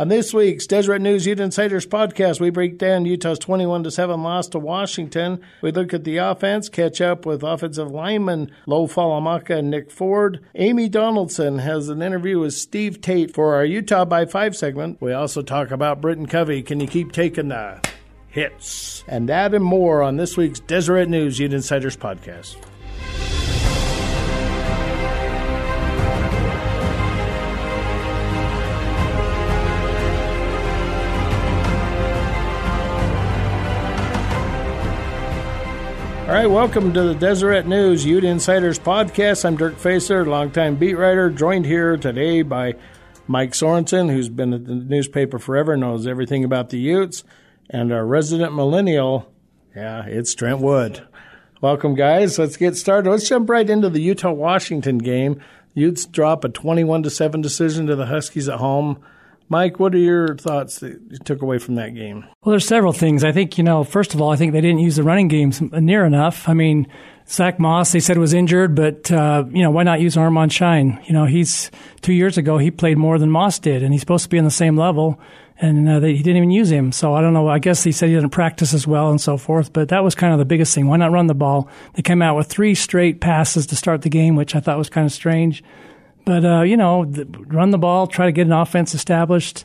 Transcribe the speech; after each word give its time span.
On 0.00 0.08
this 0.08 0.32
week's 0.32 0.66
Deseret 0.66 1.02
News 1.02 1.26
Ute 1.26 1.40
Insiders 1.40 1.86
podcast, 1.86 2.40
we 2.40 2.48
break 2.48 2.78
down 2.78 3.04
Utah's 3.04 3.38
21 3.38 3.90
7 3.90 4.22
loss 4.22 4.48
to 4.48 4.58
Washington. 4.58 5.42
We 5.60 5.72
look 5.72 5.92
at 5.92 6.04
the 6.04 6.16
offense, 6.16 6.70
catch 6.70 7.02
up 7.02 7.26
with 7.26 7.42
offensive 7.42 7.90
lineman 7.90 8.50
Lo 8.64 8.86
Falemaka 8.86 9.58
and 9.58 9.68
Nick 9.68 9.90
Ford. 9.90 10.40
Amy 10.54 10.88
Donaldson 10.88 11.58
has 11.58 11.90
an 11.90 12.00
interview 12.00 12.38
with 12.38 12.54
Steve 12.54 13.02
Tate 13.02 13.34
for 13.34 13.54
our 13.54 13.64
Utah 13.66 14.06
by 14.06 14.24
5 14.24 14.56
segment. 14.56 14.96
We 15.02 15.12
also 15.12 15.42
talk 15.42 15.70
about 15.70 16.00
Britton 16.00 16.24
Covey. 16.24 16.62
Can 16.62 16.80
you 16.80 16.86
keep 16.86 17.12
taking 17.12 17.48
the 17.48 17.86
hits? 18.28 19.04
And 19.06 19.28
that 19.28 19.52
and 19.52 19.62
more 19.62 20.02
on 20.02 20.16
this 20.16 20.34
week's 20.34 20.60
Deseret 20.60 21.10
News 21.10 21.38
Ute 21.38 21.52
Insiders 21.52 21.98
podcast. 21.98 22.56
All 36.30 36.36
right, 36.36 36.46
welcome 36.46 36.92
to 36.92 37.02
the 37.02 37.14
Deseret 37.16 37.66
News 37.66 38.06
Ute 38.06 38.22
Insiders 38.22 38.78
podcast. 38.78 39.44
I'm 39.44 39.56
Dirk 39.56 39.76
Facer, 39.76 40.24
longtime 40.24 40.76
beat 40.76 40.94
writer, 40.94 41.28
joined 41.28 41.66
here 41.66 41.96
today 41.96 42.42
by 42.42 42.74
Mike 43.26 43.50
Sorensen, 43.50 44.08
who's 44.12 44.28
been 44.28 44.54
at 44.54 44.64
the 44.64 44.76
newspaper 44.76 45.40
forever, 45.40 45.76
knows 45.76 46.06
everything 46.06 46.44
about 46.44 46.70
the 46.70 46.78
Utes, 46.78 47.24
and 47.68 47.92
our 47.92 48.06
resident 48.06 48.54
millennial, 48.54 49.28
yeah, 49.74 50.04
it's 50.06 50.32
Trent 50.32 50.60
Wood. 50.60 51.04
Welcome, 51.60 51.96
guys. 51.96 52.38
Let's 52.38 52.56
get 52.56 52.76
started. 52.76 53.10
Let's 53.10 53.28
jump 53.28 53.50
right 53.50 53.68
into 53.68 53.90
the 53.90 54.00
Utah 54.00 54.30
Washington 54.30 54.98
game. 54.98 55.42
Utes 55.74 56.06
drop 56.06 56.44
a 56.44 56.48
21 56.48 57.02
to 57.02 57.10
7 57.10 57.40
decision 57.40 57.88
to 57.88 57.96
the 57.96 58.06
Huskies 58.06 58.48
at 58.48 58.60
home. 58.60 59.02
Mike, 59.50 59.80
what 59.80 59.92
are 59.96 59.98
your 59.98 60.36
thoughts 60.36 60.78
that 60.78 61.00
you 61.10 61.18
took 61.18 61.42
away 61.42 61.58
from 61.58 61.74
that 61.74 61.92
game? 61.92 62.24
Well, 62.42 62.52
there's 62.52 62.68
several 62.68 62.92
things. 62.92 63.24
I 63.24 63.32
think, 63.32 63.58
you 63.58 63.64
know, 63.64 63.82
first 63.82 64.14
of 64.14 64.22
all, 64.22 64.30
I 64.30 64.36
think 64.36 64.52
they 64.52 64.60
didn't 64.60 64.78
use 64.78 64.94
the 64.94 65.02
running 65.02 65.26
games 65.26 65.60
near 65.60 66.06
enough. 66.06 66.48
I 66.48 66.54
mean, 66.54 66.86
Zach 67.28 67.58
Moss, 67.58 67.90
they 67.90 67.98
said 67.98 68.16
was 68.16 68.32
injured, 68.32 68.76
but, 68.76 69.10
uh, 69.10 69.44
you 69.50 69.62
know, 69.64 69.72
why 69.72 69.82
not 69.82 70.00
use 70.00 70.16
Armand 70.16 70.52
Shyne? 70.52 71.00
You 71.04 71.14
know, 71.14 71.26
he's 71.26 71.72
two 72.00 72.12
years 72.12 72.38
ago, 72.38 72.58
he 72.58 72.70
played 72.70 72.96
more 72.96 73.18
than 73.18 73.28
Moss 73.28 73.58
did, 73.58 73.82
and 73.82 73.92
he's 73.92 74.02
supposed 74.02 74.22
to 74.22 74.30
be 74.30 74.38
on 74.38 74.44
the 74.44 74.52
same 74.52 74.76
level, 74.76 75.20
and 75.58 75.88
uh, 75.88 75.98
they, 75.98 76.14
he 76.14 76.22
didn't 76.22 76.36
even 76.36 76.52
use 76.52 76.70
him. 76.70 76.92
So 76.92 77.14
I 77.14 77.20
don't 77.20 77.34
know. 77.34 77.48
I 77.48 77.58
guess 77.58 77.82
he 77.82 77.90
said 77.90 78.08
he 78.08 78.14
didn't 78.14 78.30
practice 78.30 78.72
as 78.72 78.86
well 78.86 79.10
and 79.10 79.20
so 79.20 79.36
forth, 79.36 79.72
but 79.72 79.88
that 79.88 80.04
was 80.04 80.14
kind 80.14 80.32
of 80.32 80.38
the 80.38 80.44
biggest 80.44 80.76
thing. 80.76 80.86
Why 80.86 80.96
not 80.96 81.10
run 81.10 81.26
the 81.26 81.34
ball? 81.34 81.68
They 81.94 82.02
came 82.02 82.22
out 82.22 82.36
with 82.36 82.46
three 82.46 82.76
straight 82.76 83.20
passes 83.20 83.66
to 83.66 83.76
start 83.76 84.02
the 84.02 84.10
game, 84.10 84.36
which 84.36 84.54
I 84.54 84.60
thought 84.60 84.78
was 84.78 84.88
kind 84.88 85.06
of 85.06 85.12
strange. 85.12 85.64
But, 86.24 86.44
uh, 86.44 86.62
you 86.62 86.76
know, 86.76 87.04
the, 87.04 87.24
run 87.48 87.70
the 87.70 87.78
ball, 87.78 88.06
try 88.06 88.26
to 88.26 88.32
get 88.32 88.46
an 88.46 88.52
offense 88.52 88.94
established 88.94 89.64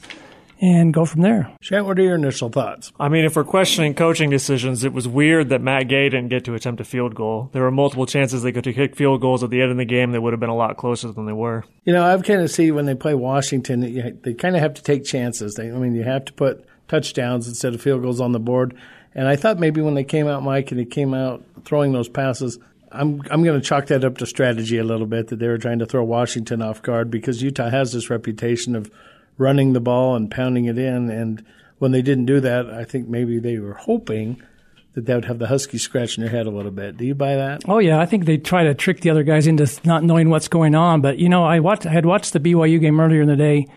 and 0.61 0.93
go 0.93 1.05
from 1.05 1.21
there. 1.21 1.51
Shant, 1.61 1.85
what 1.85 1.99
are 1.99 2.01
your 2.01 2.15
initial 2.15 2.49
thoughts? 2.49 2.91
I 2.99 3.09
mean, 3.09 3.25
if 3.25 3.35
we're 3.35 3.43
questioning 3.43 3.93
coaching 3.93 4.29
decisions, 4.29 4.83
it 4.83 4.93
was 4.93 5.07
weird 5.07 5.49
that 5.49 5.61
Matt 5.61 5.89
Gay 5.89 6.09
didn't 6.09 6.29
get 6.29 6.45
to 6.45 6.53
attempt 6.53 6.79
a 6.79 6.85
field 6.85 7.13
goal. 7.13 7.49
There 7.51 7.61
were 7.61 7.71
multiple 7.71 8.05
chances 8.05 8.41
they 8.41 8.51
could 8.51 8.63
kick 8.63 8.95
field 8.95 9.21
goals 9.21 9.43
at 9.43 9.49
the 9.49 9.61
end 9.61 9.71
of 9.71 9.77
the 9.77 9.85
game 9.85 10.11
that 10.11 10.21
would 10.21 10.33
have 10.33 10.39
been 10.39 10.49
a 10.49 10.55
lot 10.55 10.77
closer 10.77 11.11
than 11.11 11.25
they 11.25 11.33
were. 11.33 11.65
You 11.83 11.93
know, 11.93 12.05
I've 12.05 12.23
kind 12.23 12.41
of 12.41 12.49
see 12.49 12.71
when 12.71 12.85
they 12.85 12.95
play 12.95 13.13
Washington, 13.13 13.81
that 13.81 14.23
they 14.23 14.33
kind 14.33 14.55
of 14.55 14.61
have 14.61 14.73
to 14.75 14.81
take 14.81 15.03
chances. 15.03 15.55
They, 15.55 15.69
I 15.69 15.75
mean, 15.75 15.93
you 15.93 16.03
have 16.03 16.25
to 16.25 16.33
put 16.33 16.65
touchdowns 16.87 17.47
instead 17.47 17.73
of 17.73 17.81
field 17.81 18.01
goals 18.01 18.21
on 18.21 18.31
the 18.31 18.39
board. 18.39 18.75
And 19.13 19.27
I 19.27 19.35
thought 19.35 19.59
maybe 19.59 19.81
when 19.81 19.93
they 19.93 20.03
came 20.03 20.27
out, 20.27 20.43
Mike, 20.43 20.71
and 20.71 20.79
they 20.79 20.85
came 20.85 21.13
out 21.13 21.43
throwing 21.63 21.93
those 21.93 22.09
passes, 22.09 22.59
I'm 22.95 23.21
I'm 23.29 23.43
going 23.43 23.59
to 23.59 23.65
chalk 23.65 23.87
that 23.87 24.03
up 24.03 24.17
to 24.17 24.25
strategy 24.25 24.77
a 24.77 24.83
little 24.83 25.07
bit 25.07 25.27
that 25.27 25.37
they 25.39 25.47
were 25.47 25.57
trying 25.57 25.79
to 25.79 25.85
throw 25.85 26.03
Washington 26.03 26.61
off 26.61 26.81
guard 26.81 27.11
because 27.11 27.41
Utah 27.41 27.69
has 27.69 27.93
this 27.93 28.09
reputation 28.09 28.75
of 28.75 28.89
running 29.37 29.73
the 29.73 29.79
ball 29.79 30.15
and 30.15 30.31
pounding 30.31 30.65
it 30.65 30.77
in. 30.77 31.09
And 31.09 31.45
when 31.79 31.91
they 31.91 32.01
didn't 32.01 32.25
do 32.25 32.39
that, 32.39 32.69
I 32.69 32.83
think 32.83 33.07
maybe 33.07 33.39
they 33.39 33.59
were 33.59 33.73
hoping 33.73 34.41
that 34.93 35.05
that 35.05 35.15
would 35.15 35.25
have 35.25 35.39
the 35.39 35.47
Huskies 35.47 35.83
scratching 35.83 36.23
their 36.23 36.31
head 36.31 36.47
a 36.47 36.49
little 36.49 36.71
bit. 36.71 36.97
Do 36.97 37.05
you 37.05 37.15
buy 37.15 37.35
that? 37.35 37.63
Oh 37.67 37.79
yeah, 37.79 37.99
I 37.99 38.05
think 38.05 38.25
they 38.25 38.37
try 38.37 38.63
to 38.63 38.73
trick 38.73 39.01
the 39.01 39.09
other 39.09 39.23
guys 39.23 39.45
into 39.45 39.69
not 39.83 40.03
knowing 40.03 40.29
what's 40.29 40.47
going 40.47 40.73
on. 40.73 41.01
But 41.01 41.19
you 41.19 41.29
know, 41.29 41.43
I 41.43 41.59
watched, 41.59 41.85
I 41.85 41.91
had 41.91 42.05
watched 42.05 42.33
the 42.33 42.39
BYU 42.39 42.79
game 42.79 42.99
earlier 42.99 43.21
in 43.21 43.27
the 43.27 43.35
day, 43.35 43.67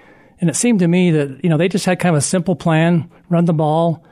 and 0.40 0.48
it 0.48 0.56
seemed 0.56 0.78
to 0.78 0.88
me 0.88 1.10
that 1.10 1.42
you 1.42 1.50
know 1.50 1.56
they 1.56 1.68
just 1.68 1.86
had 1.86 1.98
kind 1.98 2.14
of 2.14 2.18
a 2.18 2.24
simple 2.24 2.54
plan: 2.54 3.10
run 3.28 3.46
the 3.46 3.52
ball, 3.52 4.04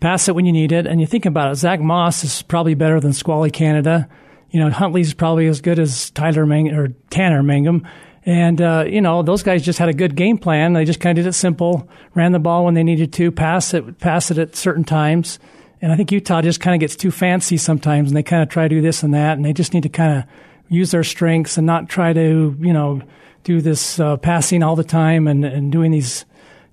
pass 0.00 0.26
it 0.26 0.34
when 0.34 0.46
you 0.46 0.52
need 0.52 0.72
it. 0.72 0.86
And 0.86 1.00
you 1.00 1.06
think 1.06 1.26
about 1.26 1.52
it, 1.52 1.56
Zach 1.56 1.80
Moss 1.80 2.24
is 2.24 2.42
probably 2.42 2.74
better 2.74 2.98
than 2.98 3.12
Squally 3.12 3.50
Canada. 3.50 4.08
You 4.54 4.60
know, 4.60 4.70
Huntley's 4.70 5.14
probably 5.14 5.48
as 5.48 5.60
good 5.60 5.80
as 5.80 6.10
Tyler 6.10 6.46
Mang- 6.46 6.72
or 6.72 6.90
Tanner 7.10 7.42
Mangum. 7.42 7.84
And, 8.24 8.62
uh, 8.62 8.84
you 8.86 9.00
know, 9.00 9.24
those 9.24 9.42
guys 9.42 9.64
just 9.64 9.80
had 9.80 9.88
a 9.88 9.92
good 9.92 10.14
game 10.14 10.38
plan. 10.38 10.74
They 10.74 10.84
just 10.84 11.00
kind 11.00 11.18
of 11.18 11.24
did 11.24 11.28
it 11.28 11.32
simple, 11.32 11.88
ran 12.14 12.30
the 12.30 12.38
ball 12.38 12.64
when 12.64 12.74
they 12.74 12.84
needed 12.84 13.12
to, 13.14 13.32
pass 13.32 13.74
it, 13.74 13.98
pass 13.98 14.30
it 14.30 14.38
at 14.38 14.54
certain 14.54 14.84
times. 14.84 15.40
And 15.82 15.90
I 15.90 15.96
think 15.96 16.12
Utah 16.12 16.40
just 16.40 16.60
kind 16.60 16.72
of 16.72 16.78
gets 16.78 16.94
too 16.94 17.10
fancy 17.10 17.56
sometimes 17.56 18.10
and 18.10 18.16
they 18.16 18.22
kind 18.22 18.44
of 18.44 18.48
try 18.48 18.68
to 18.68 18.68
do 18.68 18.80
this 18.80 19.02
and 19.02 19.12
that. 19.12 19.36
And 19.36 19.44
they 19.44 19.52
just 19.52 19.74
need 19.74 19.82
to 19.82 19.88
kind 19.88 20.18
of 20.18 20.24
use 20.68 20.92
their 20.92 21.02
strengths 21.02 21.58
and 21.58 21.66
not 21.66 21.88
try 21.88 22.12
to, 22.12 22.56
you 22.60 22.72
know, 22.72 23.02
do 23.42 23.60
this 23.60 23.98
uh, 23.98 24.18
passing 24.18 24.62
all 24.62 24.76
the 24.76 24.84
time 24.84 25.26
and, 25.26 25.44
and 25.44 25.72
doing 25.72 25.90
these 25.90 26.26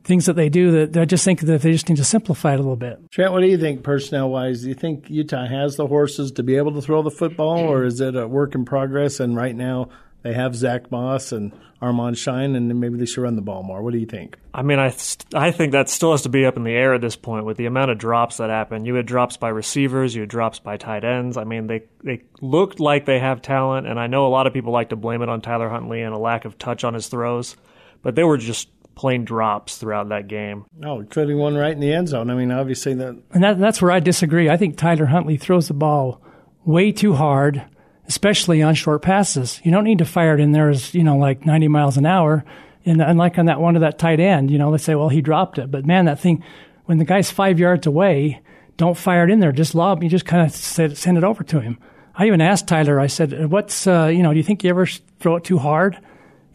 things 0.03 0.25
that 0.25 0.35
they 0.35 0.49
do 0.49 0.85
that 0.85 1.01
I 1.01 1.05
just 1.05 1.23
think 1.23 1.41
that 1.41 1.61
they 1.61 1.71
just 1.71 1.89
need 1.89 1.97
to 1.97 2.03
simplify 2.03 2.53
it 2.53 2.55
a 2.55 2.63
little 2.63 2.75
bit. 2.75 2.99
Trent, 3.11 3.31
what 3.31 3.41
do 3.41 3.47
you 3.47 3.57
think 3.57 3.83
personnel 3.83 4.29
wise? 4.29 4.61
Do 4.61 4.69
you 4.69 4.75
think 4.75 5.09
Utah 5.09 5.47
has 5.47 5.75
the 5.75 5.87
horses 5.87 6.31
to 6.33 6.43
be 6.43 6.55
able 6.55 6.73
to 6.73 6.81
throw 6.81 7.01
the 7.01 7.11
football 7.11 7.59
or 7.59 7.83
is 7.85 8.01
it 8.01 8.15
a 8.15 8.27
work 8.27 8.55
in 8.55 8.65
progress 8.65 9.19
and 9.19 9.35
right 9.35 9.55
now 9.55 9.89
they 10.23 10.33
have 10.33 10.55
Zach 10.55 10.91
Moss 10.91 11.31
and 11.31 11.51
Armand 11.81 12.15
Shyne, 12.15 12.55
and 12.55 12.79
maybe 12.79 12.97
they 12.97 13.07
should 13.07 13.23
run 13.23 13.35
the 13.35 13.41
ball 13.41 13.63
more. 13.63 13.81
What 13.81 13.91
do 13.91 13.99
you 13.99 14.05
think? 14.05 14.37
I 14.53 14.61
mean, 14.61 14.77
I 14.77 14.93
I 15.33 15.49
think 15.49 15.71
that 15.71 15.89
still 15.89 16.11
has 16.11 16.21
to 16.23 16.29
be 16.29 16.45
up 16.45 16.57
in 16.57 16.63
the 16.63 16.71
air 16.71 16.93
at 16.93 17.01
this 17.01 17.15
point 17.15 17.45
with 17.45 17.57
the 17.57 17.65
amount 17.65 17.89
of 17.89 17.97
drops 17.97 18.37
that 18.37 18.51
happen. 18.51 18.85
You 18.85 18.95
had 18.95 19.07
drops 19.07 19.37
by 19.37 19.49
receivers, 19.49 20.13
you 20.13 20.21
had 20.21 20.29
drops 20.29 20.59
by 20.59 20.77
tight 20.77 21.03
ends. 21.03 21.37
I 21.37 21.43
mean, 21.43 21.65
they 21.65 21.83
they 22.03 22.21
looked 22.39 22.79
like 22.79 23.05
they 23.05 23.17
have 23.17 23.41
talent, 23.41 23.87
and 23.87 23.99
I 23.99 24.05
know 24.07 24.27
a 24.27 24.29
lot 24.29 24.45
of 24.45 24.53
people 24.53 24.71
like 24.71 24.89
to 24.89 24.95
blame 24.95 25.23
it 25.23 25.29
on 25.29 25.41
Tyler 25.41 25.69
Huntley 25.69 26.01
and 26.03 26.13
a 26.13 26.19
lack 26.19 26.45
of 26.45 26.59
touch 26.59 26.83
on 26.83 26.93
his 26.93 27.07
throws, 27.07 27.55
but 28.03 28.13
they 28.13 28.23
were 28.23 28.37
just 28.37 28.69
plain 29.01 29.25
drops 29.25 29.77
throughout 29.77 30.09
that 30.09 30.27
game. 30.27 30.65
Oh, 30.83 30.99
including 30.99 31.37
one 31.37 31.55
right 31.55 31.73
in 31.73 31.79
the 31.79 31.91
end 31.91 32.07
zone. 32.07 32.29
I 32.29 32.35
mean, 32.35 32.51
obviously 32.51 32.93
that. 32.93 33.17
And 33.31 33.43
that, 33.43 33.59
that's 33.59 33.81
where 33.81 33.91
I 33.91 33.99
disagree. 33.99 34.49
I 34.49 34.57
think 34.57 34.77
Tyler 34.77 35.07
Huntley 35.07 35.37
throws 35.37 35.67
the 35.67 35.73
ball 35.73 36.21
way 36.63 36.91
too 36.91 37.13
hard 37.13 37.65
especially 38.11 38.61
on 38.61 38.75
short 38.75 39.01
passes. 39.01 39.61
You 39.63 39.71
don't 39.71 39.85
need 39.85 39.99
to 39.99 40.05
fire 40.05 40.33
it 40.33 40.41
in 40.41 40.51
there 40.51 40.69
as, 40.69 40.93
you 40.93 41.01
know, 41.01 41.15
like 41.15 41.45
90 41.45 41.69
miles 41.69 41.95
an 41.95 42.05
hour. 42.05 42.43
And, 42.85 43.01
and 43.01 43.17
like 43.17 43.39
on 43.39 43.45
that 43.45 43.61
one 43.61 43.75
to 43.75 43.79
that 43.81 43.99
tight 43.99 44.19
end, 44.19 44.51
you 44.51 44.57
know, 44.57 44.69
they 44.69 44.79
say, 44.79 44.95
well, 44.95 45.07
he 45.07 45.21
dropped 45.21 45.57
it. 45.57 45.71
But 45.71 45.85
man, 45.85 46.05
that 46.05 46.19
thing, 46.19 46.43
when 46.85 46.97
the 46.97 47.05
guy's 47.05 47.31
five 47.31 47.57
yards 47.57 47.87
away, 47.87 48.41
don't 48.75 48.97
fire 48.97 49.23
it 49.23 49.31
in 49.31 49.39
there. 49.39 49.53
Just 49.53 49.75
lob, 49.75 50.03
you 50.03 50.09
just 50.09 50.25
kind 50.25 50.45
of 50.45 50.51
send 50.53 51.17
it 51.17 51.23
over 51.23 51.41
to 51.45 51.61
him. 51.61 51.79
I 52.13 52.27
even 52.27 52.41
asked 52.41 52.67
Tyler, 52.67 52.99
I 52.99 53.07
said, 53.07 53.49
what's, 53.49 53.87
uh, 53.87 54.07
you 54.07 54.23
know, 54.23 54.33
do 54.33 54.37
you 54.37 54.43
think 54.43 54.65
you 54.65 54.69
ever 54.71 54.87
throw 55.21 55.37
it 55.37 55.45
too 55.45 55.59
hard? 55.59 55.97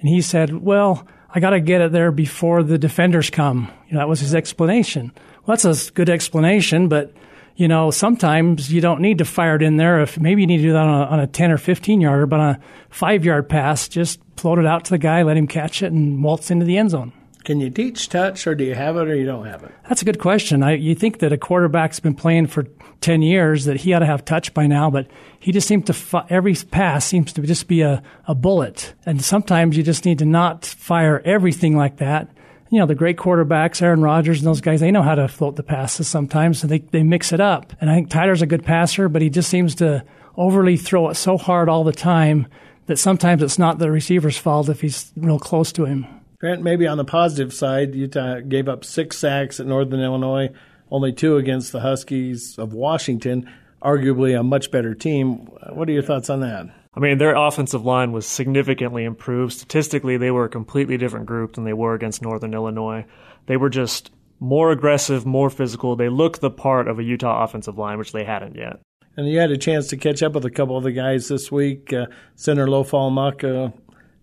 And 0.01 0.09
he 0.11 0.21
said, 0.21 0.53
well, 0.53 1.07
I 1.37 1.39
got 1.39 1.51
to 1.51 1.61
get 1.61 1.83
it 1.83 1.93
there 1.93 2.11
before 2.11 2.63
the 2.63 2.79
defenders 2.79 3.29
come. 3.29 3.71
You 3.89 3.93
know, 3.93 3.99
that 3.99 4.09
was 4.09 4.21
his 4.21 4.35
explanation. 4.35 5.13
Well, 5.45 5.55
that's 5.55 5.89
a 5.89 5.93
good 5.93 6.09
explanation, 6.09 6.89
but 6.89 7.13
you 7.57 7.69
know, 7.69 7.91
sometimes 7.91 8.73
you 8.73 8.81
don't 8.81 9.03
need 9.03 9.19
to 9.19 9.27
fire 9.27 9.57
it 9.57 9.63
in 9.63 9.77
there. 9.77 10.01
If 10.01 10.19
maybe 10.19 10.41
you 10.41 10.47
need 10.47 10.57
to 10.59 10.63
do 10.63 10.73
that 10.73 10.87
on 10.87 11.03
a, 11.03 11.05
on 11.05 11.21
a 11.21 11.27
10 11.27 11.51
or 11.51 11.59
15 11.59 12.01
yarder, 12.01 12.25
but 12.25 12.41
on 12.41 12.55
a 12.55 12.61
five 12.89 13.27
yard 13.27 13.51
pass, 13.51 13.87
just 13.87 14.19
float 14.39 14.59
it 14.59 14.65
out 14.65 14.87
to 14.87 14.91
the 14.93 14.99
guy, 14.99 15.25
let 15.25 15.37
him 15.37 15.47
catch 15.47 15.83
it, 15.83 15.93
and 15.93 16.25
waltz 16.25 16.51
into 16.51 16.65
the 16.65 16.79
end 16.79 16.89
zone. 16.89 17.13
Can 17.47 17.61
you 17.61 17.71
teach 17.71 18.11
touch, 18.11 18.47
or 18.47 18.55
do 18.55 18.65
you 18.65 18.75
have 18.75 18.97
it, 18.97 19.09
or 19.09 19.15
you 19.15 19.25
don't 19.25 19.47
have 19.47 19.63
it? 19.63 19.73
That's 19.89 20.03
a 20.03 20.05
good 20.05 20.19
question. 20.19 20.63
I, 20.63 20.73
you 20.73 20.95
think 20.95 21.21
that 21.21 21.33
a 21.33 21.39
quarterback's 21.39 22.01
been 22.01 22.15
playing 22.15 22.49
for 22.49 22.65
10 23.01 23.23
years, 23.23 23.65
that 23.65 23.79
he 23.79 23.95
ought 23.95 24.01
to 24.01 24.07
have 24.07 24.25
touch 24.25 24.53
by 24.53 24.67
now, 24.67 24.91
but 24.91 25.07
he 25.39 25.53
just 25.53 25.69
seems 25.69 25.85
to, 25.87 25.95
fi- 25.95 26.27
every 26.29 26.55
pass 26.55 27.07
seems 27.07 27.33
to 27.33 27.43
just 27.43 27.69
be 27.69 27.81
a, 27.81 28.03
a 28.27 28.35
bullet. 28.35 28.93
And 29.07 29.25
sometimes 29.25 29.77
you 29.77 29.83
just 29.83 30.05
need 30.05 30.19
to 30.19 30.27
not 30.27 30.67
fire 30.67 31.23
everything 31.25 31.77
like 31.77 31.97
that 31.99 32.29
you 32.71 32.81
know, 32.81 32.87
the 32.87 32.95
great 32.95 33.17
quarterbacks, 33.17 33.81
Aaron 33.81 34.03
Rodgers 34.03 34.39
and 34.39 34.47
those 34.47 34.61
guys, 34.61 34.81
they 34.81 34.91
know 34.91 35.03
how 35.03 35.15
to 35.15 35.29
float 35.29 35.57
the 35.57 35.63
passes 35.63 36.09
sometimes, 36.09 36.59
so 36.61 36.67
they, 36.67 36.81
they 36.81 37.03
mix 37.03 37.33
it 37.33 37.41
up. 37.41 37.73
And 37.81 37.89
I 37.89 37.95
think 37.95 38.11
Tyler's 38.11 38.43
a 38.43 38.47
good 38.47 38.65
passer, 38.65 39.09
but 39.09 39.23
he 39.23 39.31
just 39.31 39.49
seems 39.49 39.77
to 39.77 40.05
overly 40.37 40.77
throw 40.77 41.09
it 41.09 41.15
so 41.15 41.39
hard 41.39 41.69
all 41.69 41.85
the 41.85 41.93
time 41.93 42.49
that 42.87 42.99
sometimes 42.99 43.43
it's 43.43 43.59
not 43.59 43.79
the 43.79 43.91
receiver's 43.91 44.37
fault 44.37 44.69
if 44.69 44.81
he's 44.81 45.13
real 45.17 45.39
close 45.39 45.73
to 45.73 45.85
him. 45.85 46.07
Grant, 46.39 46.63
maybe 46.63 46.87
on 46.87 46.99
the 46.99 47.05
positive 47.05 47.53
side, 47.53 47.95
Utah 47.95 48.41
gave 48.41 48.69
up 48.69 48.85
six 48.85 49.17
sacks 49.17 49.59
at 49.59 49.67
Northern 49.67 50.01
Illinois, 50.01 50.51
only 50.91 51.13
two 51.13 51.37
against 51.37 51.73
the 51.73 51.81
Huskies 51.81 52.59
of 52.59 52.75
Washington, 52.75 53.51
arguably 53.83 54.39
a 54.39 54.43
much 54.43 54.71
better 54.71 54.95
team. 54.95 55.49
What 55.73 55.89
are 55.89 55.93
your 55.93 56.03
thoughts 56.03 56.29
on 56.29 56.41
that? 56.41 56.67
I 56.95 57.01
mean, 57.01 57.19
their 57.19 57.35
offensive 57.35 57.85
line 57.85 58.13
was 58.13 58.27
significantly 58.27 59.05
improved. 59.05 59.53
Statistically, 59.53 60.17
they 60.17 60.31
were 60.31 60.45
a 60.45 60.51
completely 60.51 60.97
different 60.97 61.27
group 61.27 61.55
than 61.55 61.65
they 61.65 61.75
were 61.75 61.95
against 61.95 62.23
Northern 62.23 62.55
Illinois. 62.55 63.05
They 63.47 63.57
were 63.57 63.69
just 63.69 64.11
more 64.41 64.71
aggressive, 64.71 65.27
more 65.27 65.51
physical. 65.51 65.97
They 65.97 66.09
looked 66.09 66.41
the 66.41 66.51
part 66.51 66.89
of 66.89 66.99
a 66.99 67.03
Utah 67.03 67.45
offensive 67.45 67.79
line, 67.79 67.99
which 67.99 68.13
they 68.13 68.25
hadn't 68.25 68.57
yet. 68.57 68.81
And 69.17 69.29
you 69.29 69.39
had 69.39 69.51
a 69.51 69.57
chance 69.57 69.89
to 69.89 69.97
catch 69.97 70.23
up 70.23 70.33
with 70.33 70.45
a 70.45 70.51
couple 70.51 70.77
of 70.77 70.85
the 70.85 70.93
guys 70.93 71.29
this 71.29 71.51
week. 71.51 71.93
Uh, 71.93 72.07
Center 72.35 72.69
Lo 72.69 72.85
Falemaka 72.85 73.73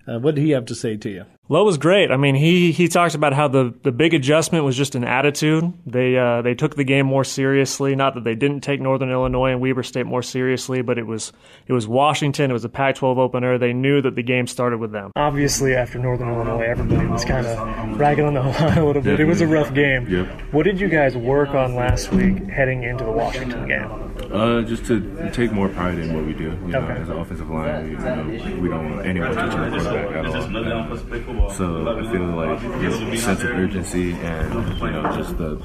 Uh, 0.07 0.19
what 0.19 0.35
did 0.35 0.43
he 0.43 0.51
have 0.51 0.65
to 0.65 0.75
say 0.75 0.97
to 0.97 1.09
you? 1.09 1.25
Lo 1.49 1.63
was 1.65 1.77
great. 1.77 2.09
I 2.09 2.15
mean, 2.15 2.35
he 2.35 2.71
he 2.71 2.87
talked 2.87 3.15
about 3.15 3.33
how 3.33 3.49
the, 3.49 3.73
the 3.83 3.91
big 3.91 4.13
adjustment 4.13 4.63
was 4.63 4.77
just 4.77 4.95
an 4.95 5.03
attitude. 5.03 5.73
They 5.85 6.17
uh, 6.17 6.41
they 6.41 6.55
took 6.55 6.75
the 6.75 6.85
game 6.85 7.05
more 7.05 7.25
seriously. 7.25 7.95
Not 7.95 8.15
that 8.15 8.23
they 8.23 8.33
didn't 8.35 8.61
take 8.61 8.79
Northern 8.79 9.11
Illinois 9.11 9.51
and 9.51 9.59
Weber 9.59 9.83
State 9.83 10.05
more 10.05 10.21
seriously, 10.21 10.81
but 10.81 10.97
it 10.97 11.05
was 11.05 11.33
it 11.67 11.73
was 11.73 11.85
Washington. 11.85 12.49
It 12.49 12.53
was 12.53 12.63
a 12.63 12.69
Pac-12 12.69 13.17
opener. 13.17 13.57
They 13.57 13.73
knew 13.73 14.01
that 14.01 14.15
the 14.15 14.23
game 14.23 14.47
started 14.47 14.79
with 14.79 14.93
them. 14.93 15.11
Obviously, 15.17 15.75
after 15.75 15.99
Northern 15.99 16.29
Illinois, 16.29 16.63
everybody 16.63 17.07
was 17.07 17.25
kind 17.25 17.45
of 17.45 17.99
ragging 17.99 18.25
on 18.25 18.33
the 18.33 18.41
line 18.59 18.77
a 18.77 18.85
little 18.85 19.01
bit. 19.01 19.19
It 19.19 19.25
was 19.25 19.41
a 19.41 19.47
rough 19.47 19.73
game. 19.73 20.07
Yep. 20.07 20.53
What 20.53 20.63
did 20.63 20.79
you 20.79 20.87
guys 20.87 21.17
work 21.17 21.49
on 21.49 21.75
last 21.75 22.11
week 22.13 22.47
heading 22.47 22.83
into 22.83 23.03
the 23.03 23.11
Washington 23.11 23.67
game? 23.67 24.02
Uh, 24.33 24.61
just 24.63 24.85
to 24.87 25.29
take 25.31 25.51
more 25.51 25.69
pride 25.69 25.99
in 25.99 26.11
what 26.15 26.25
we 26.25 26.33
do. 26.33 26.45
You 26.45 26.51
know, 26.73 26.79
Okay. 26.79 27.01
as 27.01 27.07
an 27.09 27.17
offensive 27.19 27.49
line, 27.51 27.83
we, 27.83 27.91
you 27.91 27.97
know, 27.97 28.57
we 28.61 28.67
don't 28.69 28.89
want 28.95 29.05
anyone 29.05 29.31
touching 29.35 29.61
the 29.61 29.69
quarterback 29.69 30.15
at 30.15 30.25
all. 30.25 30.43
And 30.43 31.51
so 31.53 31.99
I 31.99 32.11
feel 32.11 32.21
like 32.23 32.61
you 32.63 32.89
know, 32.89 33.15
sense 33.15 33.43
of 33.43 33.51
urgency 33.51 34.13
and 34.13 34.53
you 34.79 34.89
know 34.91 35.15
just 35.15 35.37
the 35.37 35.57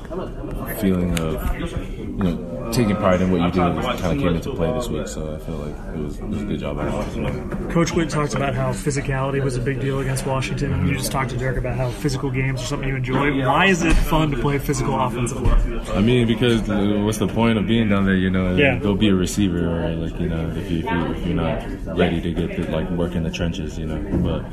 feeling 0.80 1.18
of 1.18 1.58
you 1.58 2.06
know 2.24 2.70
taking 2.72 2.96
pride 2.96 3.22
in 3.22 3.30
what 3.30 3.40
you 3.40 3.50
do 3.50 3.58
kind 3.60 3.78
of 3.78 4.18
came 4.18 4.34
into 4.36 4.52
play 4.52 4.70
this 4.74 4.88
week. 4.88 5.08
So 5.08 5.34
I 5.34 5.38
feel 5.38 5.56
like 5.56 5.74
it 5.94 5.98
was, 6.04 6.18
it 6.18 6.24
was 6.28 6.42
a 6.42 6.44
good 6.44 6.60
job 6.60 6.76
by 6.76 6.84
the. 6.84 7.68
Coach 7.72 7.92
Witt 7.94 8.10
talked 8.10 8.34
about 8.34 8.54
how 8.54 8.72
physicality 8.72 9.42
was 9.42 9.56
a 9.56 9.60
big 9.60 9.80
deal 9.80 10.00
against 10.00 10.26
Washington, 10.26 10.74
and 10.74 10.86
you 10.88 10.94
just 10.96 11.10
talked 11.10 11.30
to 11.30 11.38
Derek 11.38 11.56
about 11.56 11.76
how 11.76 11.88
physical 11.90 12.30
games 12.30 12.60
are 12.60 12.66
something 12.66 12.88
you 12.90 12.96
enjoy. 12.96 13.46
Why 13.46 13.66
is 13.66 13.82
it 13.82 13.94
fun 13.94 14.30
to 14.32 14.36
play 14.36 14.58
physical 14.58 15.00
offensive 15.00 15.40
line? 15.40 15.80
I 15.94 16.00
mean, 16.02 16.26
because 16.26 16.68
uh, 16.68 17.00
what's 17.02 17.16
the 17.18 17.28
point 17.28 17.56
of 17.56 17.66
being 17.66 17.88
down 17.88 18.04
there? 18.04 18.14
You 18.14 18.28
know, 18.28 18.57
Yeah. 18.58 18.78
go 18.78 18.94
be 18.94 19.08
a 19.08 19.14
receiver, 19.14 19.58
or 19.58 19.94
like 19.94 20.18
you 20.20 20.28
know, 20.28 20.48
if, 20.50 20.70
you, 20.70 20.78
if, 20.78 20.84
you, 20.84 21.06
if 21.12 21.26
you're 21.26 21.36
not 21.36 21.96
ready 21.96 22.20
to 22.20 22.32
get 22.32 22.56
the, 22.56 22.70
like 22.70 22.90
work 22.90 23.14
in 23.14 23.22
the 23.22 23.30
trenches, 23.30 23.78
you 23.78 23.86
know. 23.86 24.00
But 24.18 24.44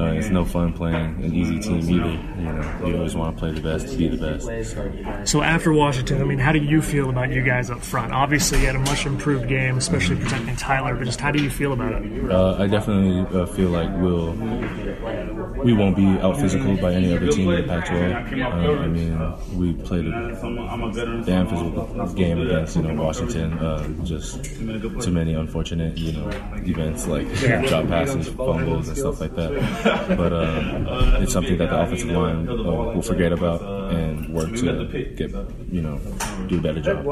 uh, 0.00 0.12
it's 0.12 0.28
no 0.30 0.44
fun 0.44 0.72
playing 0.72 0.96
an 1.22 1.34
easy 1.34 1.58
team 1.58 1.80
either. 1.80 2.10
You 2.40 2.52
know, 2.52 2.86
you 2.86 2.96
always 2.96 3.14
want 3.14 3.36
to 3.36 3.40
play 3.40 3.52
the 3.52 3.60
best, 3.60 3.98
be 3.98 4.08
the 4.08 4.16
best. 4.16 4.46
So, 4.72 5.24
So 5.24 5.42
after 5.42 5.72
Washington, 5.72 6.20
I 6.22 6.24
mean, 6.24 6.38
how 6.38 6.52
do 6.52 6.58
you 6.58 6.80
feel 6.80 7.10
about 7.10 7.30
you 7.32 7.42
guys 7.42 7.70
up 7.70 7.82
front? 7.82 8.12
Obviously, 8.12 8.60
you 8.60 8.66
had 8.66 8.76
a 8.76 8.80
much 8.80 9.04
improved 9.06 9.48
game, 9.48 9.76
especially 9.76 10.16
protecting 10.16 10.56
Tyler. 10.56 10.94
But 10.94 11.04
just 11.04 11.20
how 11.20 11.30
do 11.30 11.42
you 11.42 11.50
feel 11.50 11.72
about 11.72 11.92
it? 12.02 12.30
uh, 12.30 12.56
I 12.58 12.66
definitely 12.66 13.20
uh, 13.38 13.46
feel 13.46 13.68
like 13.70 13.90
we'll 14.00 14.32
we 15.64 15.72
won't 15.74 15.96
be 15.96 16.06
out 16.20 16.38
physical 16.38 16.76
by 16.76 16.92
any 16.94 17.14
other 17.14 17.28
team 17.28 17.50
in 17.50 17.62
the 17.62 17.68
Pac-12. 17.68 18.42
Uh, 18.42 18.80
I 18.82 18.86
mean, 18.86 19.58
we 19.58 19.72
played 19.84 20.06
a 20.06 21.22
damn 21.26 21.46
physical 21.46 22.06
game 22.14 22.40
against 22.40 22.76
you 22.76 22.82
know 22.82 23.02
Washington. 23.02 23.58
Uh, 23.58 23.86
just 24.04 24.44
too 24.44 25.10
many 25.10 25.34
unfortunate 25.34 25.96
you 25.98 26.12
know 26.12 26.28
events 26.64 27.06
like 27.06 27.26
drop 27.68 27.86
passes, 27.88 28.28
fumbles, 28.28 28.88
and 28.88 28.96
stuff 28.96 29.20
like 29.20 29.34
that. 29.36 29.50
But 30.16 30.32
uh, 30.32 31.18
it's 31.20 31.32
something 31.32 31.58
that 31.58 31.70
the 31.70 31.80
offensive 31.80 32.10
line 32.10 32.48
uh, 32.48 32.54
will 32.94 33.02
forget 33.02 33.32
about 33.32 33.60
and 33.90 34.34
work 34.34 34.54
to 34.54 35.12
get 35.16 35.30
you 35.70 35.82
know 35.82 35.98
do 36.48 36.58
a 36.58 36.60
better 36.60 36.80
job. 36.80 37.04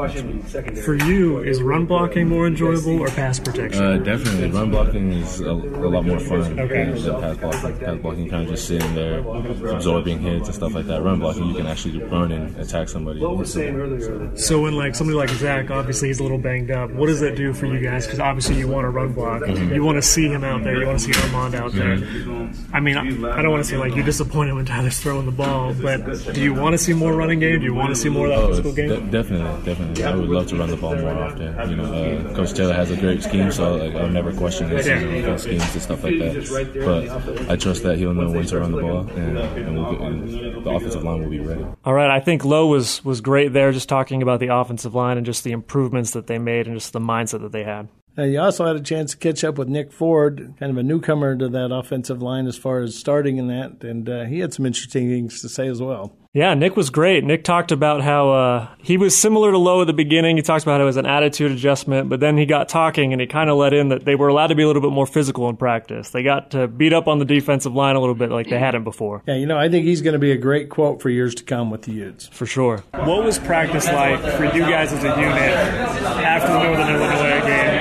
For 0.84 0.94
you, 0.94 1.38
is 1.38 1.62
run 1.62 1.86
blocking 1.86 2.28
more 2.28 2.46
enjoyable 2.46 3.00
or 3.00 3.08
pass 3.08 3.38
protection? 3.38 3.82
Uh, 3.82 3.96
definitely, 3.98 4.50
run 4.50 4.70
blocking 4.70 5.12
is 5.12 5.40
a, 5.40 5.50
a 5.50 5.88
lot 5.88 6.04
more 6.04 6.20
fun 6.20 6.58
Okay. 6.58 6.90
than 6.90 7.02
than 7.02 7.20
pass 7.20 7.36
blocking. 7.36 7.78
Pass 7.78 7.98
blocking, 8.00 8.28
kind 8.28 8.42
of 8.44 8.48
just 8.50 8.66
sitting 8.68 8.94
there, 8.94 9.18
absorbing 9.20 10.20
hits 10.20 10.48
and 10.48 10.54
stuff 10.54 10.74
like 10.74 10.86
that. 10.86 11.02
Run 11.02 11.20
blocking, 11.20 11.46
you 11.46 11.54
can 11.54 11.66
actually 11.66 12.02
run 12.02 12.32
and 12.32 12.56
attack 12.58 12.88
somebody. 12.88 13.22
and 13.22 13.38
hit 13.38 13.48
somebody. 13.48 14.36
So 14.36 14.60
when 14.62 14.74
like 14.74 14.94
somebody 14.94 15.16
like 15.16 15.30
Zach, 15.30 15.70
obviously 15.70 16.08
he's 16.08 16.20
a 16.20 16.22
little 16.22 16.38
banged 16.38 16.70
up. 16.70 16.90
What 16.90 17.06
does 17.06 17.20
that 17.20 17.36
do 17.36 17.52
for 17.52 17.66
you 17.66 17.80
guys? 17.80 18.06
Because 18.06 18.20
obviously 18.20 18.56
you 18.58 18.68
want 18.68 18.84
to 18.84 18.90
run 18.90 19.12
block, 19.12 19.42
mm-hmm. 19.42 19.72
you 19.74 19.82
want 19.84 19.96
to 19.96 20.02
see 20.02 20.28
him 20.28 20.44
out 20.44 20.64
there, 20.64 20.78
you 20.80 20.86
want 20.86 20.98
to 20.98 21.12
see 21.12 21.20
Armand 21.20 21.54
out 21.54 21.72
there. 21.72 21.96
Mm-hmm. 21.96 22.74
I 22.74 22.80
mean, 22.80 22.96
I, 22.96 23.38
I 23.38 23.42
don't 23.42 23.50
want 23.50 23.64
to 23.64 23.68
say 23.68 23.76
like 23.76 23.94
you're 23.94 24.04
disappointed 24.04 24.54
when 24.54 24.64
Tyler's 24.66 24.98
throwing 24.98 25.26
the 25.26 25.32
ball, 25.32 25.74
but 25.74 26.04
do 26.34 26.42
you 26.42 26.54
want 26.54 26.67
to 26.74 26.78
see 26.78 26.92
more 26.92 27.12
running 27.14 27.38
game? 27.40 27.58
Do 27.60 27.64
you 27.66 27.74
want 27.74 27.90
to 27.90 27.96
see 27.96 28.08
more 28.08 28.26
of 28.26 28.32
that 28.32 28.38
Oh, 28.38 28.48
physical 28.48 28.72
game? 28.72 28.88
de- 28.88 29.00
definitely, 29.10 29.64
definitely. 29.64 30.04
I 30.04 30.14
would 30.14 30.28
love 30.28 30.46
to 30.48 30.56
run 30.56 30.70
the 30.70 30.76
ball 30.76 30.96
more 30.96 31.10
often. 31.10 31.70
You 31.70 31.76
know, 31.76 31.84
uh, 31.84 32.34
Coach 32.34 32.52
Taylor 32.54 32.74
has 32.74 32.90
a 32.90 32.96
great 32.96 33.22
scheme, 33.22 33.50
so 33.52 33.76
like, 33.76 33.94
I'll 33.94 34.08
never 34.08 34.32
question 34.32 34.68
his 34.68 34.86
Yeah. 34.86 35.36
schemes 35.36 35.62
and 35.72 35.82
stuff 35.82 36.02
like 36.04 36.18
that. 36.18 36.78
But 36.84 37.50
I 37.50 37.56
trust 37.56 37.82
that 37.84 37.98
he'll 37.98 38.14
know 38.14 38.30
when 38.30 38.46
to 38.46 38.60
run 38.60 38.72
the 38.72 38.80
ball, 38.80 39.00
and, 39.16 39.38
and, 39.38 39.74
we'll 39.78 39.92
get, 39.92 40.00
and 40.00 40.64
the 40.64 40.70
offensive 40.70 41.02
line 41.04 41.22
will 41.22 41.30
be 41.30 41.40
ready. 41.40 41.64
All 41.84 41.94
right, 41.94 42.10
I 42.10 42.20
think 42.20 42.44
Lo 42.44 42.66
was 42.66 43.04
was 43.04 43.20
great 43.20 43.52
there, 43.52 43.72
just 43.72 43.88
talking 43.88 44.22
about 44.22 44.40
the 44.40 44.48
offensive 44.48 44.94
line 44.94 45.16
and 45.16 45.26
just 45.26 45.44
the 45.44 45.52
improvements 45.52 46.12
that 46.12 46.26
they 46.26 46.38
made 46.38 46.66
and 46.66 46.76
just 46.76 46.92
the 46.92 47.00
mindset 47.00 47.40
that 47.42 47.52
they 47.52 47.64
had. 47.64 47.88
Uh, 48.18 48.24
you 48.24 48.40
also 48.40 48.66
had 48.66 48.74
a 48.76 48.80
chance 48.80 49.12
to 49.12 49.16
catch 49.16 49.44
up 49.44 49.56
with 49.58 49.68
Nick 49.68 49.92
Ford, 49.92 50.54
kind 50.58 50.72
of 50.72 50.76
a 50.78 50.82
newcomer 50.82 51.36
to 51.36 51.48
that 51.50 51.72
offensive 51.72 52.20
line 52.20 52.46
as 52.46 52.56
far 52.56 52.80
as 52.80 52.96
starting 52.96 53.38
in 53.38 53.46
that, 53.48 53.84
and 53.84 54.08
uh, 54.08 54.24
he 54.24 54.40
had 54.40 54.52
some 54.52 54.66
interesting 54.66 55.08
things 55.08 55.40
to 55.42 55.48
say 55.48 55.68
as 55.68 55.80
well. 55.80 56.12
Yeah, 56.34 56.52
Nick 56.54 56.76
was 56.76 56.90
great. 56.90 57.24
Nick 57.24 57.42
talked 57.42 57.72
about 57.72 58.02
how 58.02 58.30
uh, 58.30 58.68
he 58.80 58.98
was 58.98 59.16
similar 59.16 59.50
to 59.50 59.58
Lo 59.58 59.80
at 59.80 59.86
the 59.86 59.94
beginning. 59.94 60.36
He 60.36 60.42
talked 60.42 60.62
about 60.62 60.76
how 60.76 60.82
it 60.82 60.86
was 60.86 60.98
an 60.98 61.06
attitude 61.06 61.50
adjustment, 61.52 62.10
but 62.10 62.20
then 62.20 62.36
he 62.36 62.44
got 62.44 62.68
talking 62.68 63.12
and 63.12 63.20
he 63.20 63.26
kind 63.26 63.48
of 63.48 63.56
let 63.56 63.72
in 63.72 63.88
that 63.88 64.04
they 64.04 64.14
were 64.14 64.28
allowed 64.28 64.48
to 64.48 64.54
be 64.54 64.62
a 64.62 64.66
little 64.66 64.82
bit 64.82 64.92
more 64.92 65.06
physical 65.06 65.48
in 65.48 65.56
practice. 65.56 66.10
They 66.10 66.22
got 66.22 66.50
to 66.50 66.68
beat 66.68 66.92
up 66.92 67.08
on 67.08 67.18
the 67.18 67.24
defensive 67.24 67.74
line 67.74 67.96
a 67.96 68.00
little 68.00 68.14
bit 68.14 68.30
like 68.30 68.48
they 68.50 68.58
hadn't 68.58 68.84
before, 68.84 69.22
Yeah, 69.26 69.36
you 69.36 69.46
know, 69.46 69.56
I 69.58 69.70
think 69.70 69.86
he's 69.86 70.02
going 70.02 70.12
to 70.12 70.18
be 70.18 70.30
a 70.30 70.36
great 70.36 70.68
quote 70.68 71.00
for 71.00 71.08
years 71.08 71.34
to 71.36 71.44
come 71.44 71.70
with 71.70 71.82
the 71.82 71.92
Utes. 71.92 72.28
for 72.28 72.44
sure. 72.46 72.84
What 72.92 73.24
was 73.24 73.38
practice 73.38 73.86
like 73.86 74.20
for 74.36 74.44
you 74.54 74.60
guys 74.62 74.92
as 74.92 75.02
a 75.02 75.08
unit 75.08 75.18
after 75.32 76.52
the 76.52 76.62
Northern 76.62 76.94
Illinois 76.94 77.37
game, 77.37 77.37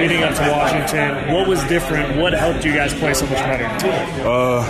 leading 0.08 0.24
up 0.24 0.36
to 0.36 0.42
Washington? 0.50 1.34
What 1.34 1.48
was 1.48 1.62
different? 1.66 2.18
What 2.18 2.34
helped 2.34 2.64
you 2.64 2.74
guys 2.74 2.94
play 2.94 3.14
so 3.14 3.26
much 3.26 3.40
better? 3.40 3.66
Uh, 4.26 4.64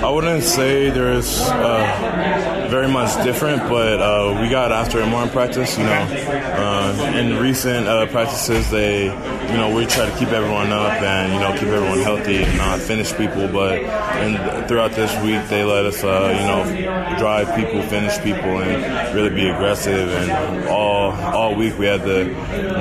I 0.00 0.10
wouldn't 0.10 0.44
say 0.44 0.90
there's 0.90 1.40
uh, 1.40 2.68
very 2.70 2.86
much 2.86 3.20
different, 3.24 3.62
but 3.68 4.00
uh, 4.00 4.38
we 4.40 4.48
got 4.48 4.70
after 4.70 5.00
it 5.00 5.06
more 5.08 5.24
in 5.24 5.28
practice. 5.30 5.76
You 5.76 5.84
know, 5.84 6.06
uh, 6.10 7.12
in 7.16 7.36
recent 7.42 7.88
uh, 7.88 8.06
practices, 8.06 8.70
they, 8.70 9.06
you 9.06 9.56
know, 9.56 9.74
we 9.74 9.86
try 9.86 10.08
to 10.08 10.16
keep 10.16 10.28
everyone 10.28 10.70
up 10.70 11.02
and 11.02 11.32
you 11.32 11.40
know 11.40 11.52
keep 11.52 11.68
everyone 11.68 11.98
healthy 11.98 12.44
and 12.44 12.58
not 12.58 12.78
finish 12.78 13.12
people. 13.16 13.48
But 13.48 13.80
and 13.82 14.68
throughout 14.68 14.92
this 14.92 15.12
week, 15.24 15.48
they 15.48 15.64
let 15.64 15.84
us, 15.84 16.04
uh, 16.04 16.30
you 16.38 16.46
know, 16.46 17.18
drive 17.18 17.56
people, 17.56 17.82
finish 17.82 18.16
people, 18.18 18.62
and 18.62 19.14
really 19.16 19.30
be 19.30 19.48
aggressive. 19.48 20.10
And 20.10 20.68
all 20.68 21.10
all 21.10 21.56
week 21.56 21.76
we 21.76 21.86
had 21.86 22.02
the 22.02 22.26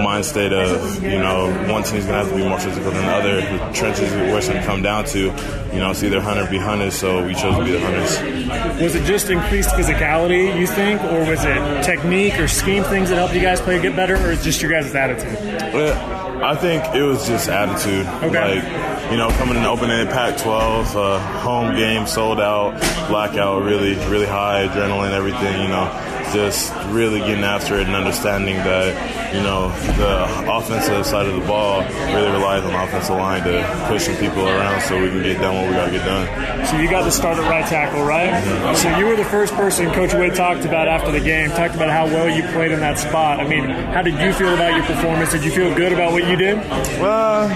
mind 0.04 0.24
state 0.24 0.54
of, 0.54 1.02
you 1.02 1.18
know, 1.18 1.48
one 1.72 1.82
team's 1.82 2.06
gonna 2.06 2.20
have 2.20 2.30
to 2.30 2.36
be 2.36 2.48
more 2.48 2.60
physical 2.60 2.92
than 2.92 3.02
the 3.02 3.12
other. 3.12 3.42
The 3.42 3.74
trenches 3.74 4.12
where 4.12 4.38
it's 4.38 4.48
gonna 4.48 4.64
come 4.64 4.84
down 4.84 5.06
to. 5.06 5.34
You 5.74 5.80
know, 5.84 5.92
it's 5.92 6.02
either 6.02 6.22
hunter 6.22 6.50
be 6.50 6.58
hunters, 6.58 6.96
so 6.96 7.07
we 7.26 7.34
chose 7.34 7.56
to 7.56 7.64
be 7.64 7.72
the 7.72 7.80
hunters. 7.80 8.82
Was 8.82 8.96
it 8.96 9.06
just 9.06 9.30
increased 9.30 9.70
physicality, 9.70 10.58
you 10.60 10.68
think, 10.68 11.02
or 11.04 11.20
was 11.30 11.44
it 11.44 11.84
technique 11.84 12.40
or 12.40 12.48
scheme 12.48 12.84
things 12.84 13.10
that 13.10 13.16
helped 13.16 13.34
you 13.34 13.42
guys 13.42 13.60
play 13.62 13.82
get 13.82 13.96
better, 13.96 14.16
or 14.16 14.32
is 14.32 14.44
just 14.44 14.62
your 14.62 14.72
guys' 14.72 14.94
attitude? 14.94 15.38
But 15.72 15.98
I 16.44 16.56
think 16.56 16.84
it 16.96 17.04
was 17.04 17.28
just 17.28 17.50
attitude. 17.50 18.06
Okay. 18.24 18.60
Like, 18.60 19.12
you 19.12 19.18
know, 19.18 19.30
coming 19.32 19.58
in 19.58 19.66
opening 19.66 20.06
Pac-12, 20.08 20.96
uh, 20.96 21.20
home 21.40 21.76
game 21.76 22.06
sold 22.06 22.40
out, 22.40 22.80
blackout, 23.08 23.64
really, 23.64 23.96
really 24.10 24.26
high 24.26 24.68
adrenaline, 24.68 25.12
everything. 25.12 25.62
You 25.62 25.70
know, 25.70 26.17
just 26.34 26.74
really 26.88 27.20
getting 27.20 27.44
after 27.44 27.76
it 27.76 27.88
and 27.88 27.96
understanding 27.96 28.58
that 28.58 29.34
you 29.34 29.42
know 29.42 29.70
the 29.98 30.52
offensive 30.52 31.06
side 31.06 31.26
of 31.26 31.36
the 31.36 31.46
ball 31.48 31.82
really 32.14 32.32
relies 32.32 32.64
on 32.64 32.72
the 32.72 32.84
offensive 32.84 33.16
line 33.16 33.44
to 33.44 33.86
push 33.88 34.06
some 34.06 34.16
people 34.18 34.48
around 34.48 34.82
so 34.82 35.02
we 35.02 35.10
can 35.10 35.24
get 35.24 35.40
done 35.42 35.56
what 35.56 35.68
we 35.68 35.74
got 35.74 35.86
to 35.86 35.92
get 35.92 36.06
done. 36.06 36.66
So 36.66 36.78
you 36.78 36.90
got 36.90 37.04
to 37.04 37.12
start 37.12 37.38
at 37.38 37.50
right 37.50 37.66
tackle, 37.66 38.04
right? 38.04 38.76
So 38.76 38.96
you 38.98 39.06
were 39.06 39.16
the 39.16 39.26
first 39.26 39.54
person 39.54 39.92
Coach 39.94 40.14
Wade 40.14 40.36
talked 40.36 40.66
about 40.66 40.88
after 40.88 41.12
the 41.12 41.20
game, 41.20 41.50
talked 41.50 41.76
about 41.76 41.90
how 41.90 42.06
well 42.06 42.30
you 42.30 42.44
played 42.54 42.72
in 42.72 42.80
that 42.80 43.00
spot. 43.00 43.40
I 43.40 43.48
mean, 43.48 43.64
how 43.66 44.02
did 44.02 44.20
you 44.20 44.34
feel 44.34 44.54
about 44.54 44.76
your 44.76 44.86
performance? 44.86 45.32
Did 45.32 45.44
you 45.44 45.52
feel 45.52 45.74
good 45.76 45.94
about 45.94 46.12
what 46.12 46.28
you 46.28 46.36
did? 46.36 46.58
Uh, 46.58 47.48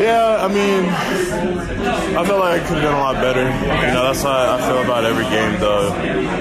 yeah, 0.00 0.38
I 0.40 0.48
mean, 0.48 0.88
I 2.16 2.24
feel 2.26 2.38
like 2.38 2.60
I 2.60 2.66
could 2.66 2.78
have 2.78 2.82
done 2.82 2.94
a 2.94 3.00
lot 3.00 3.14
better. 3.16 3.44
You 3.44 3.92
know, 3.94 4.04
that's 4.04 4.22
how 4.22 4.56
I 4.56 4.60
feel 4.60 4.82
about 4.82 5.04
every 5.04 5.24
game, 5.24 5.60
though. 5.60 5.88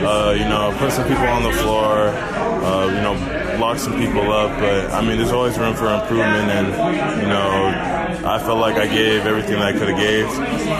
Uh, 0.03 0.31
you 0.33 0.45
know, 0.45 0.72
put 0.77 0.91
some 0.91 1.07
people 1.07 1.25
on 1.25 1.43
the 1.43 1.51
floor, 1.51 2.09
uh, 2.09 2.85
you 2.87 3.01
know, 3.01 3.13
lock 3.59 3.77
some 3.79 3.97
people 3.97 4.31
up. 4.31 4.59
But, 4.59 4.91
I 4.91 5.01
mean, 5.01 5.17
there's 5.17 5.31
always 5.31 5.57
room 5.57 5.75
for 5.75 5.87
improvement. 5.93 6.51
And, 6.51 7.21
you 7.21 7.27
know, 7.27 8.02
I 8.25 8.39
felt 8.39 8.59
like 8.59 8.77
I 8.77 8.87
gave 8.87 9.25
everything 9.25 9.59
that 9.59 9.67
I 9.67 9.73
could 9.73 9.89
have 9.89 9.99
gave 9.99 10.27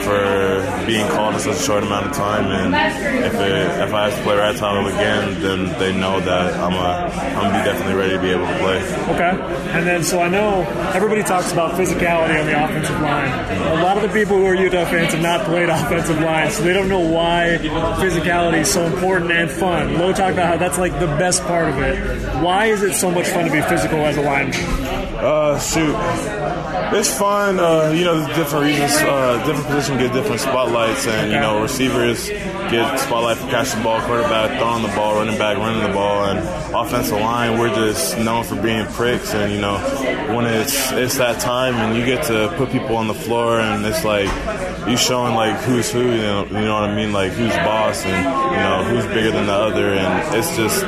for 0.06 0.86
being 0.88 1.06
called 1.10 1.34
in 1.34 1.42
such 1.42 1.58
a 1.58 1.62
short 1.62 1.84
amount 1.84 2.06
of 2.06 2.14
time. 2.14 2.46
And 2.46 2.74
if, 2.74 3.34
it, 3.34 3.82
if 3.82 3.94
I 3.94 4.10
have 4.10 4.18
to 4.18 4.24
play 4.24 4.38
right 4.38 4.56
tackle 4.56 4.88
again, 4.88 5.42
then 5.42 5.78
they 5.78 5.94
know 5.94 6.22
that 6.22 6.54
I'm, 6.54 6.74
a, 6.74 7.12
I'm 7.14 7.52
to 7.52 7.60
be 7.60 7.66
definitely 7.66 7.96
ready 7.96 8.14
to 8.14 8.22
be 8.22 8.30
able 8.30 8.48
to 8.48 8.58
play. 8.60 8.78
Okay. 9.16 9.70
And 9.78 9.86
then, 9.86 10.04
so 10.06 10.22
I 10.22 10.30
know 10.30 10.62
everybody 10.94 11.22
talks 11.22 11.52
about 11.52 11.74
physicality 11.74 12.40
on 12.40 12.46
the 12.46 12.64
offensive 12.64 13.02
line. 13.02 13.30
A 13.80 13.84
lot 13.84 13.98
of 13.98 14.04
the 14.04 14.10
people 14.10 14.38
who 14.38 14.46
are 14.46 14.56
Utah 14.56 14.86
fans 14.86 15.14
have 15.14 15.22
not 15.22 15.46
played 15.46 15.68
offensive 15.70 16.20
line, 16.22 16.50
so 16.50 16.64
they 16.64 16.74
don't 16.74 16.88
know 16.88 17.02
why 17.02 17.58
physicality 17.60 18.60
is 18.60 18.72
so 18.72 18.86
important 18.86 19.32
and 19.32 19.52
fun. 19.52 19.98
Lo 19.98 20.14
talked 20.14 20.34
about 20.34 20.48
how 20.48 20.58
that's 20.58 20.78
like 20.78 20.98
the 21.00 21.08
best 21.08 21.44
part 21.44 21.68
of 21.68 21.78
it. 21.80 22.42
Why 22.42 22.68
is 22.68 22.84
it 22.84 22.94
so 22.94 23.12
much 23.12 23.28
fun 23.28 23.46
to 23.46 23.52
be 23.52 23.62
physical 23.64 24.00
as 24.06 24.16
a 24.16 24.22
lineman? 24.22 25.03
Uh, 25.24 25.58
shoot. 25.58 25.96
It's 27.00 27.18
fun. 27.18 27.58
Uh, 27.58 27.94
you 27.96 28.03
know, 28.03 28.27
different 28.36 28.65
reasons, 28.65 28.92
uh, 29.03 29.42
different 29.46 29.68
positions 29.68 29.98
get 29.98 30.12
different 30.12 30.42
spotlights, 30.42 31.08
and 31.08 31.32
you 31.32 31.39
know, 31.39 31.62
receivers 31.62 32.27
get 32.27 33.00
spotlight 33.00 33.38
for 33.38 33.48
catching 33.50 33.80
the 33.80 33.86
ball, 33.86 34.01
quarterback 34.01 34.60
throwing 34.60 34.84
the 34.84 34.89
ball, 34.89 35.15
running 35.15 35.38
back 35.38 35.58
running 35.58 35.82
the 35.82 35.94
ball, 35.94 36.25
and 36.25 36.39
offensive 36.75 37.18
line 37.20 37.58
we're 37.58 37.74
just 37.74 38.18
known 38.18 38.44
for 38.44 38.62
being 38.62 38.86
pricks. 38.88 39.34
And 39.34 39.53
you 39.53 39.62
know, 39.62 39.77
when 40.36 40.46
it's 40.46 40.92
it's 40.92 41.18
that 41.20 41.39
time 41.39 41.75
and 41.75 41.98
you 41.98 42.06
get 42.06 42.25
to 42.25 42.53
put 42.58 42.70
people 42.72 42.98
on 42.98 43.08
the 43.08 43.13
floor, 43.13 43.62
and 43.62 43.86
it's 43.86 44.03
like 44.03 44.27
you 44.88 44.98
showing 44.98 45.36
like 45.36 45.56
who's 45.62 45.92
who, 45.92 46.01
you 46.01 46.18
know, 46.18 46.46
you 46.46 46.53
know 46.53 46.74
what 46.74 46.89
I 46.89 46.96
mean, 46.96 47.13
like 47.13 47.32
who's 47.32 47.53
boss, 47.58 48.03
and 48.06 48.53
you 48.53 48.60
know 48.60 48.84
who's 48.84 49.06
bigger 49.13 49.32
than 49.32 49.46
the 49.46 49.53
other, 49.53 49.94
and 49.94 50.36
it's 50.36 50.56
just 50.56 50.82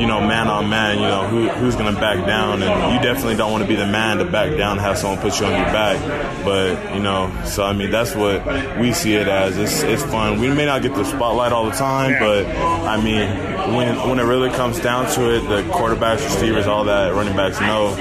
you 0.00 0.06
know 0.06 0.20
man 0.20 0.48
on 0.48 0.68
man, 0.68 0.98
you 0.98 1.06
know 1.06 1.26
who 1.26 1.48
who's 1.48 1.76
gonna 1.76 1.98
back 1.98 2.24
down, 2.26 2.62
and 2.62 2.94
you 2.94 3.00
definitely 3.00 3.36
don't 3.36 3.52
want 3.52 3.62
to 3.62 3.68
be 3.68 3.76
the 3.76 3.86
man 3.86 4.18
to 4.18 4.24
back 4.24 4.56
down, 4.56 4.72
and 4.72 4.80
have 4.80 4.98
someone 4.98 5.18
put 5.20 5.38
you 5.40 5.46
on 5.46 5.52
your 5.52 5.72
back, 5.72 6.44
but 6.44 6.94
you 6.94 7.00
know, 7.02 7.32
so 7.44 7.64
I 7.64 7.72
mean 7.72 7.90
that's 7.90 8.14
what 8.14 8.44
we 8.78 8.92
see 8.92 9.14
it 9.14 9.28
as. 9.28 9.56
It's 9.58 9.82
it's 9.82 10.02
fun. 10.02 10.40
We 10.40 10.48
may 10.48 10.66
not 10.66 10.82
get 10.82 10.94
the 10.94 11.04
spotlight 11.04 11.52
all 11.52 11.66
the 11.66 11.76
time, 11.76 12.16
but 12.18 12.46
I 12.46 13.02
mean 13.02 13.74
when 13.74 14.08
when 14.08 14.18
it 14.18 14.24
really 14.24 14.50
comes 14.50 14.80
down 14.80 15.10
to 15.12 15.34
it, 15.34 15.40
the 15.48 15.62
quarterbacks, 15.70 16.24
receivers, 16.24 16.66
all 16.66 16.84
that, 16.84 17.14
running 17.14 17.36
backs 17.36 17.60
know 17.60 17.94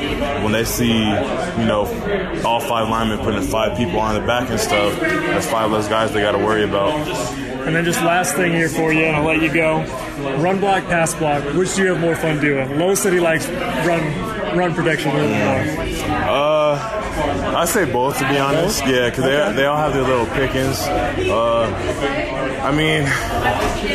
when 0.43 0.51
they 0.51 0.63
see 0.63 0.97
you 0.97 1.65
know 1.65 1.85
all 2.45 2.59
five 2.59 2.89
linemen 2.89 3.19
putting 3.19 3.41
five 3.41 3.77
people 3.77 3.99
on 3.99 4.19
the 4.19 4.25
back 4.25 4.49
and 4.49 4.59
stuff. 4.59 4.93
That's 5.21 5.47
five 5.49 5.71
less 5.71 5.87
guys 5.87 6.11
they 6.13 6.21
got 6.21 6.31
to 6.33 6.37
worry 6.39 6.63
about. 6.63 6.91
And 7.67 7.75
then 7.75 7.83
just 7.83 8.01
last 8.01 8.35
thing 8.35 8.53
here 8.53 8.69
for 8.69 8.93
you, 8.93 9.03
and 9.05 9.15
I'll 9.17 9.25
let 9.25 9.41
you 9.41 9.53
go. 9.53 9.79
Run 10.37 10.59
block, 10.59 10.83
pass 10.85 11.13
block. 11.15 11.43
Which 11.53 11.75
do 11.75 11.83
you 11.83 11.89
have 11.89 11.99
more 11.99 12.15
fun 12.15 12.39
doing? 12.39 12.77
Low 12.79 12.95
City 12.95 13.19
likes 13.19 13.47
run 13.49 14.57
run 14.57 14.73
protection 14.73 15.11
a 15.11 15.13
little 15.15 15.29
more. 15.29 16.07
Uh, 16.29 17.53
I 17.57 17.65
say 17.65 17.85
both 17.91 18.17
to 18.19 18.29
be 18.29 18.37
honest. 18.37 18.85
Yeah, 18.85 19.09
because 19.09 19.23
they 19.25 19.53
they 19.61 19.65
all 19.65 19.77
have 19.77 19.93
their 19.93 20.03
little 20.03 20.25
pickings. 20.27 20.79
Uh, 20.81 21.65
I 22.63 22.71
mean, 22.71 23.03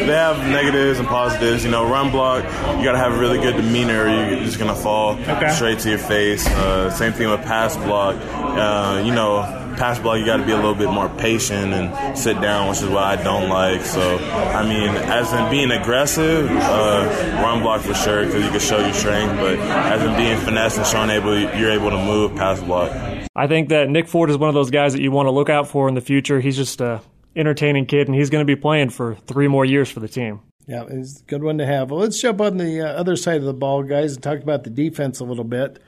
they 0.06 0.12
have 0.14 0.38
negatives 0.48 0.98
and 0.98 1.08
positives. 1.08 1.64
You 1.64 1.70
know, 1.70 1.88
run 1.88 2.10
block, 2.10 2.44
you 2.78 2.84
got 2.84 2.92
to 2.92 2.98
have 2.98 3.12
a 3.14 3.18
really 3.18 3.38
good 3.38 3.56
demeanor. 3.56 4.04
or 4.04 4.08
You're 4.08 4.44
just 4.44 4.58
gonna 4.58 4.74
fall 4.74 5.18
Okay. 5.18 5.50
straight 5.50 5.78
to 5.80 5.88
your 5.88 5.98
face. 5.98 6.46
Uh, 6.46 6.90
same 6.90 7.12
thing 7.14 7.30
with 7.30 7.40
pass 7.42 7.74
block. 7.76 8.16
Uh, 8.32 9.02
you 9.04 9.12
know, 9.14 9.40
pass 9.76 9.98
block, 9.98 10.18
you 10.18 10.26
got 10.26 10.38
to 10.38 10.46
be 10.46 10.52
a 10.52 10.56
little 10.56 10.74
bit 10.74 10.90
more 10.90 11.08
patient 11.08 11.72
and 11.72 12.18
sit 12.18 12.40
down, 12.40 12.68
which 12.68 12.82
is 12.82 12.88
what 12.88 13.04
I 13.04 13.22
don't 13.22 13.48
like. 13.48 13.82
So, 13.82 14.18
I 14.18 14.62
mean, 14.62 14.88
as 14.88 15.32
in 15.32 15.50
being 15.50 15.70
aggressive, 15.70 16.50
uh, 16.50 17.40
run 17.42 17.62
block 17.62 17.82
for 17.82 17.94
sure 17.94 18.24
because 18.24 18.44
you 18.44 18.50
can 18.50 18.60
show 18.60 18.78
your 18.78 18.94
strength. 18.94 19.36
But 19.36 19.58
as 19.58 20.02
in 20.02 20.16
being 20.16 20.38
finesse 20.38 20.76
and 20.76 20.86
showing 20.86 21.10
able 21.10 21.38
you're 21.38 21.70
able 21.70 21.90
to 21.90 22.04
move, 22.04 22.34
pass 22.36 22.60
block. 22.60 22.92
I 23.34 23.46
think 23.46 23.70
that 23.70 23.88
Nick 23.88 24.08
Ford 24.08 24.30
is 24.30 24.36
one 24.36 24.48
of 24.48 24.54
those 24.54 24.70
guys 24.70 24.92
that 24.92 25.02
you 25.02 25.10
want 25.10 25.26
to 25.26 25.30
look 25.30 25.48
out 25.48 25.68
for 25.68 25.88
in 25.88 25.94
the 25.94 26.00
future. 26.00 26.40
He's 26.40 26.56
just 26.56 26.80
a 26.80 27.00
entertaining 27.34 27.86
kid, 27.86 28.08
and 28.08 28.14
he's 28.14 28.30
going 28.30 28.46
to 28.46 28.46
be 28.46 28.60
playing 28.60 28.90
for 28.90 29.14
three 29.26 29.48
more 29.48 29.64
years 29.64 29.90
for 29.90 30.00
the 30.00 30.08
team. 30.08 30.40
Yeah, 30.66 30.84
it's 30.88 31.20
a 31.20 31.24
good 31.24 31.42
one 31.42 31.58
to 31.58 31.66
have. 31.66 31.90
Well, 31.90 32.00
let's 32.00 32.20
jump 32.20 32.40
on 32.40 32.56
the 32.56 32.82
uh, 32.82 32.92
other 32.92 33.16
side 33.16 33.38
of 33.38 33.44
the 33.44 33.54
ball, 33.54 33.82
guys, 33.82 34.14
and 34.14 34.22
talk 34.22 34.40
about 34.40 34.64
the 34.64 34.70
defense 34.70 35.20
a 35.20 35.24
little 35.24 35.44
bit. 35.44 35.80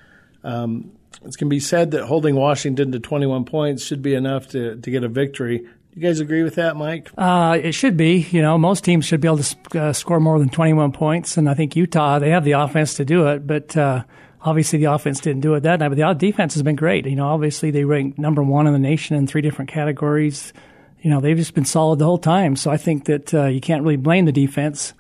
Um, 0.43 0.93
it 1.25 1.37
can 1.37 1.49
be 1.49 1.61
said 1.61 1.91
that 1.93 2.05
holding 2.05 2.35
Washington 2.35 2.93
to 2.93 3.01
21 3.01 3.45
points 3.45 3.85
should 3.85 4.03
be 4.03 4.15
enough 4.15 4.49
to, 4.49 4.77
to 4.77 4.91
get 4.91 5.05
a 5.05 5.09
victory. 5.09 5.67
You 5.95 6.03
guys 6.03 6.19
agree 6.19 6.43
with 6.43 6.57
that, 6.57 6.77
Mike? 6.77 7.11
Uh, 7.17 7.59
it 7.63 7.73
should 7.73 7.97
be. 7.97 8.27
You 8.31 8.43
know, 8.43 8.59
most 8.59 8.83
teams 8.83 9.05
should 9.05 9.21
be 9.21 9.29
able 9.29 9.39
to 9.39 9.81
uh, 9.81 9.93
score 9.93 10.19
more 10.19 10.41
than 10.41 10.49
21 10.49 10.91
points, 10.91 11.37
and 11.37 11.49
I 11.49 11.55
think 11.55 11.77
Utah 11.77 12.19
they 12.19 12.31
have 12.31 12.45
the 12.45 12.53
offense 12.53 12.95
to 12.95 13.05
do 13.05 13.29
it, 13.29 13.47
but 13.47 13.77
uh, 13.77 14.03
obviously 14.45 14.79
the 14.79 14.87
offense 14.87 15.21
didn't 15.21 15.43
do 15.43 15.55
it 15.55 15.61
that 15.61 15.81
night. 15.81 15.89
But 15.89 15.97
the 15.97 16.13
defense 16.15 16.55
has 16.55 16.63
been 16.63 16.77
great. 16.77 17.07
You 17.07 17.17
know, 17.17 17.29
obviously 17.29 17.71
they 17.71 17.85
ranked 17.85 18.19
number 18.19 18.43
one 18.43 18.67
in 18.67 18.73
the 18.73 18.79
nation 18.79 19.17
in 19.17 19.27
three 19.27 19.41
different 19.41 19.71
categories. 19.71 20.53
You 21.01 21.11
know, 21.11 21.21
they've 21.21 21.37
just 21.37 21.55
been 21.55 21.65
solid 21.65 21.99
the 21.99 22.07
whole 22.07 22.19
time. 22.19 22.57
So 22.57 22.71
I 22.71 22.77
think 22.77 23.05
that 23.05 23.33
uh, 23.33 23.47
you 23.47 23.61
can't 23.61 23.83
really 23.83 23.97
blame 23.97 24.25
the 24.25 24.33
defense. 24.33 24.95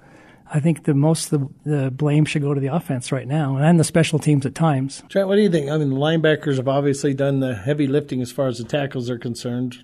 I 0.55 0.61
think 0.61 0.85
the 0.85 0.95
most 0.95 1.33
of 1.33 1.41
the, 1.65 1.71
the 1.71 1.91
blame 1.91 2.25
should 2.25 2.43
go 2.43 2.55
to 2.55 2.61
the 2.61 2.69
offense 2.69 3.11
right 3.11 3.27
now 3.27 3.57
and 3.57 3.79
the 3.79 3.83
special 3.83 4.21
teams 4.21 4.47
at 4.47 4.55
times. 4.55 5.03
Trent, 5.09 5.27
what 5.27 5.35
do 5.35 5.43
you 5.43 5.51
think? 5.51 5.69
I 5.69 5.77
mean, 5.77 5.91
the 5.91 5.97
linebackers 5.97 6.59
have 6.59 6.69
obviously 6.69 7.13
done 7.13 7.41
the 7.41 7.57
heavy 7.57 7.89
lifting 7.89 8.23
as 8.23 8.31
far 8.31 8.47
as 8.47 8.59
the 8.59 8.65
tackles 8.65 9.11
are 9.11 9.19
concerned. 9.19 9.79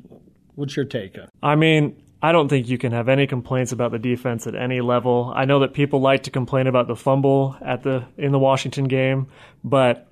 What's 0.55 0.77
your 0.77 0.85
take 0.85 1.17
on? 1.17 1.25
it? 1.25 1.31
I 1.43 1.57
mean, 1.57 2.01
I 2.23 2.31
don't 2.31 2.49
think 2.49 2.69
you 2.69 2.79
can 2.79 2.93
have 2.93 3.09
any 3.09 3.27
complaints 3.27 3.73
about 3.73 3.91
the 3.91 3.99
defense 3.99 4.47
at 4.47 4.55
any 4.55 4.81
level. 4.81 5.33
I 5.35 5.45
know 5.45 5.59
that 5.59 5.75
people 5.75 6.01
like 6.01 6.23
to 6.25 6.31
complain 6.31 6.69
about 6.69 6.87
the 6.87 6.95
fumble 6.95 7.57
at 7.61 7.83
the 7.83 8.05
in 8.17 8.31
the 8.31 8.39
Washington 8.39 8.85
game, 8.85 9.27
but 9.65 10.07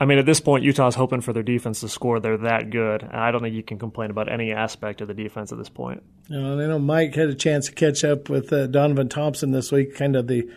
I 0.00 0.04
mean, 0.04 0.18
at 0.18 0.26
this 0.26 0.40
point, 0.40 0.64
Utah's 0.64 0.94
hoping 0.94 1.20
for 1.20 1.32
their 1.32 1.42
defense 1.42 1.80
to 1.80 1.88
score. 1.88 2.20
They're 2.20 2.36
that 2.38 2.70
good, 2.70 3.02
and 3.02 3.16
I 3.16 3.32
don't 3.32 3.42
think 3.42 3.54
you 3.54 3.64
can 3.64 3.78
complain 3.78 4.10
about 4.10 4.30
any 4.30 4.52
aspect 4.52 5.00
of 5.00 5.08
the 5.08 5.14
defense 5.14 5.50
at 5.50 5.58
this 5.58 5.68
point. 5.68 6.02
You 6.28 6.40
know, 6.40 6.60
I 6.60 6.66
know 6.66 6.78
Mike 6.78 7.14
had 7.14 7.28
a 7.28 7.34
chance 7.34 7.66
to 7.66 7.72
catch 7.72 8.04
up 8.04 8.28
with 8.28 8.52
uh, 8.52 8.68
Donovan 8.68 9.08
Thompson 9.08 9.50
this 9.50 9.72
week, 9.72 9.96
kind 9.96 10.14
of 10.14 10.28
the 10.28 10.48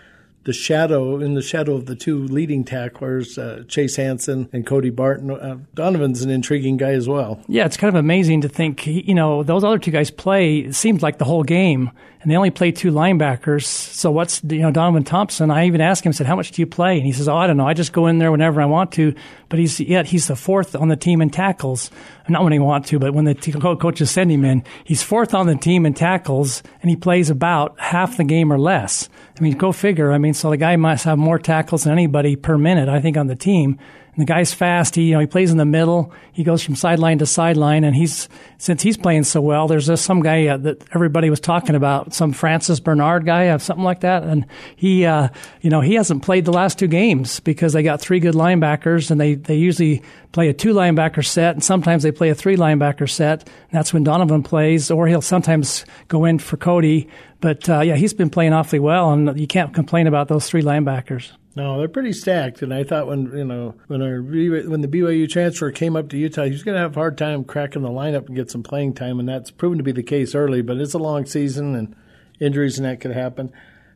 the 0.43 0.53
shadow 0.53 1.19
in 1.19 1.35
the 1.35 1.41
shadow 1.41 1.75
of 1.75 1.85
the 1.85 1.95
two 1.95 2.23
leading 2.25 2.63
tacklers, 2.63 3.37
uh, 3.37 3.63
Chase 3.67 3.95
Hansen 3.95 4.49
and 4.51 4.65
Cody 4.65 4.89
Barton. 4.89 5.31
Uh, 5.31 5.57
Donovan's 5.73 6.21
an 6.23 6.29
intriguing 6.29 6.77
guy 6.77 6.91
as 6.91 7.07
well. 7.07 7.43
Yeah, 7.47 7.65
it's 7.65 7.77
kind 7.77 7.89
of 7.89 7.99
amazing 7.99 8.41
to 8.41 8.49
think, 8.49 8.87
you 8.87 9.13
know, 9.13 9.43
those 9.43 9.63
other 9.63 9.77
two 9.77 9.91
guys 9.91 10.09
play, 10.09 10.59
it 10.59 10.75
seems 10.75 11.03
like 11.03 11.19
the 11.19 11.25
whole 11.25 11.43
game, 11.43 11.91
and 12.21 12.31
they 12.31 12.35
only 12.35 12.51
play 12.51 12.71
two 12.71 12.91
linebackers. 12.91 13.65
So 13.65 14.11
what's, 14.11 14.43
you 14.43 14.59
know, 14.59 14.71
Donovan 14.71 15.03
Thompson, 15.03 15.51
I 15.51 15.67
even 15.67 15.81
asked 15.81 16.05
him, 16.05 16.09
I 16.09 16.13
said, 16.13 16.27
how 16.27 16.35
much 16.35 16.51
do 16.51 16.61
you 16.61 16.67
play? 16.67 16.97
And 16.97 17.05
he 17.05 17.11
says, 17.11 17.27
oh, 17.27 17.35
I 17.35 17.47
don't 17.47 17.57
know. 17.57 17.67
I 17.67 17.73
just 17.73 17.93
go 17.93 18.07
in 18.07 18.17
there 18.17 18.31
whenever 18.31 18.61
I 18.61 18.65
want 18.65 18.93
to. 18.93 19.13
But 19.51 19.59
he's, 19.59 19.81
yet 19.81 20.05
he's 20.05 20.27
the 20.27 20.37
fourth 20.37 20.77
on 20.77 20.87
the 20.87 20.95
team 20.95 21.21
in 21.21 21.29
tackles. 21.29 21.91
Not 22.29 22.43
when 22.43 22.53
he 22.53 22.59
want 22.59 22.85
to, 22.85 22.99
but 22.99 23.13
when 23.13 23.25
the 23.25 23.33
t- 23.33 23.51
co- 23.51 23.75
coaches 23.75 24.09
send 24.09 24.31
him 24.31 24.45
in. 24.45 24.63
He's 24.85 25.03
fourth 25.03 25.33
on 25.33 25.45
the 25.45 25.57
team 25.57 25.85
in 25.85 25.93
tackles, 25.93 26.63
and 26.81 26.89
he 26.89 26.95
plays 26.95 27.29
about 27.29 27.77
half 27.77 28.15
the 28.15 28.23
game 28.23 28.53
or 28.53 28.57
less. 28.57 29.09
I 29.37 29.43
mean, 29.43 29.57
go 29.57 29.73
figure. 29.73 30.13
I 30.13 30.19
mean, 30.19 30.33
so 30.33 30.51
the 30.51 30.57
guy 30.57 30.77
must 30.77 31.03
have 31.03 31.17
more 31.17 31.37
tackles 31.37 31.83
than 31.83 31.91
anybody 31.91 32.37
per 32.37 32.57
minute, 32.57 32.87
I 32.87 33.01
think, 33.01 33.17
on 33.17 33.27
the 33.27 33.35
team. 33.35 33.77
And 34.13 34.21
the 34.21 34.25
guy's 34.25 34.53
fast. 34.53 34.95
He, 34.95 35.03
you 35.03 35.13
know, 35.13 35.19
he 35.19 35.25
plays 35.25 35.51
in 35.51 35.57
the 35.57 35.65
middle. 35.65 36.11
He 36.33 36.43
goes 36.43 36.61
from 36.61 36.75
sideline 36.75 37.19
to 37.19 37.25
sideline, 37.25 37.85
and 37.85 37.95
he's 37.95 38.27
since 38.57 38.83
he's 38.83 38.97
playing 38.97 39.23
so 39.23 39.39
well. 39.39 39.69
There's 39.69 39.89
uh, 39.89 39.95
some 39.95 40.21
guy 40.21 40.47
uh, 40.47 40.57
that 40.57 40.83
everybody 40.93 41.29
was 41.29 41.39
talking 41.39 41.75
about, 41.75 42.13
some 42.13 42.33
Francis 42.33 42.81
Bernard 42.81 43.25
guy, 43.25 43.47
uh, 43.47 43.57
something 43.57 43.85
like 43.85 44.01
that, 44.01 44.23
and 44.23 44.45
he, 44.75 45.05
uh, 45.05 45.29
you 45.61 45.69
know, 45.69 45.79
he 45.79 45.93
hasn't 45.93 46.23
played 46.23 46.43
the 46.43 46.51
last 46.51 46.77
two 46.77 46.87
games 46.87 47.39
because 47.39 47.71
they 47.71 47.83
got 47.83 48.01
three 48.01 48.19
good 48.19 48.35
linebackers, 48.35 49.11
and 49.11 49.21
they 49.21 49.35
they 49.35 49.55
usually 49.55 50.01
play 50.33 50.49
a 50.49 50.53
two 50.53 50.73
linebacker 50.73 51.25
set, 51.25 51.55
and 51.55 51.63
sometimes 51.63 52.03
they 52.03 52.11
play 52.11 52.29
a 52.29 52.35
three 52.35 52.57
linebacker 52.57 53.09
set. 53.09 53.47
And 53.47 53.71
that's 53.71 53.93
when 53.93 54.03
Donovan 54.03 54.43
plays, 54.43 54.91
or 54.91 55.07
he'll 55.07 55.21
sometimes 55.21 55.85
go 56.09 56.25
in 56.25 56.37
for 56.39 56.57
Cody. 56.57 57.07
But 57.39 57.69
uh, 57.69 57.79
yeah, 57.79 57.95
he's 57.95 58.13
been 58.13 58.29
playing 58.29 58.51
awfully 58.51 58.79
well, 58.79 59.11
and 59.11 59.39
you 59.39 59.47
can't 59.47 59.73
complain 59.73 60.07
about 60.07 60.27
those 60.27 60.49
three 60.49 60.63
linebackers. 60.63 61.31
No, 61.53 61.77
they're 61.77 61.89
pretty 61.89 62.13
stacked, 62.13 62.61
and 62.61 62.73
I 62.73 62.85
thought 62.85 63.07
when 63.07 63.35
you 63.35 63.43
know 63.43 63.75
when 63.87 64.01
our 64.01 64.21
when 64.21 64.81
the 64.81 64.87
BYU 64.87 65.29
transfer 65.29 65.69
came 65.71 65.97
up 65.97 66.07
to 66.09 66.17
Utah, 66.17 66.45
he's 66.45 66.63
going 66.63 66.75
to 66.75 66.81
have 66.81 66.95
a 66.95 66.99
hard 66.99 67.17
time 67.17 67.43
cracking 67.43 67.81
the 67.81 67.89
lineup 67.89 68.27
and 68.27 68.35
get 68.35 68.49
some 68.49 68.63
playing 68.63 68.93
time, 68.93 69.19
and 69.19 69.27
that's 69.27 69.51
proven 69.51 69.77
to 69.77 69.83
be 69.83 69.91
the 69.91 70.01
case 70.01 70.33
early. 70.33 70.61
But 70.61 70.77
it's 70.77 70.93
a 70.93 70.99
long 70.99 71.25
season, 71.25 71.75
and 71.75 71.95
injuries 72.39 72.77
and 72.77 72.85
that 72.85 73.01
could 73.01 73.11
happen. 73.11 73.51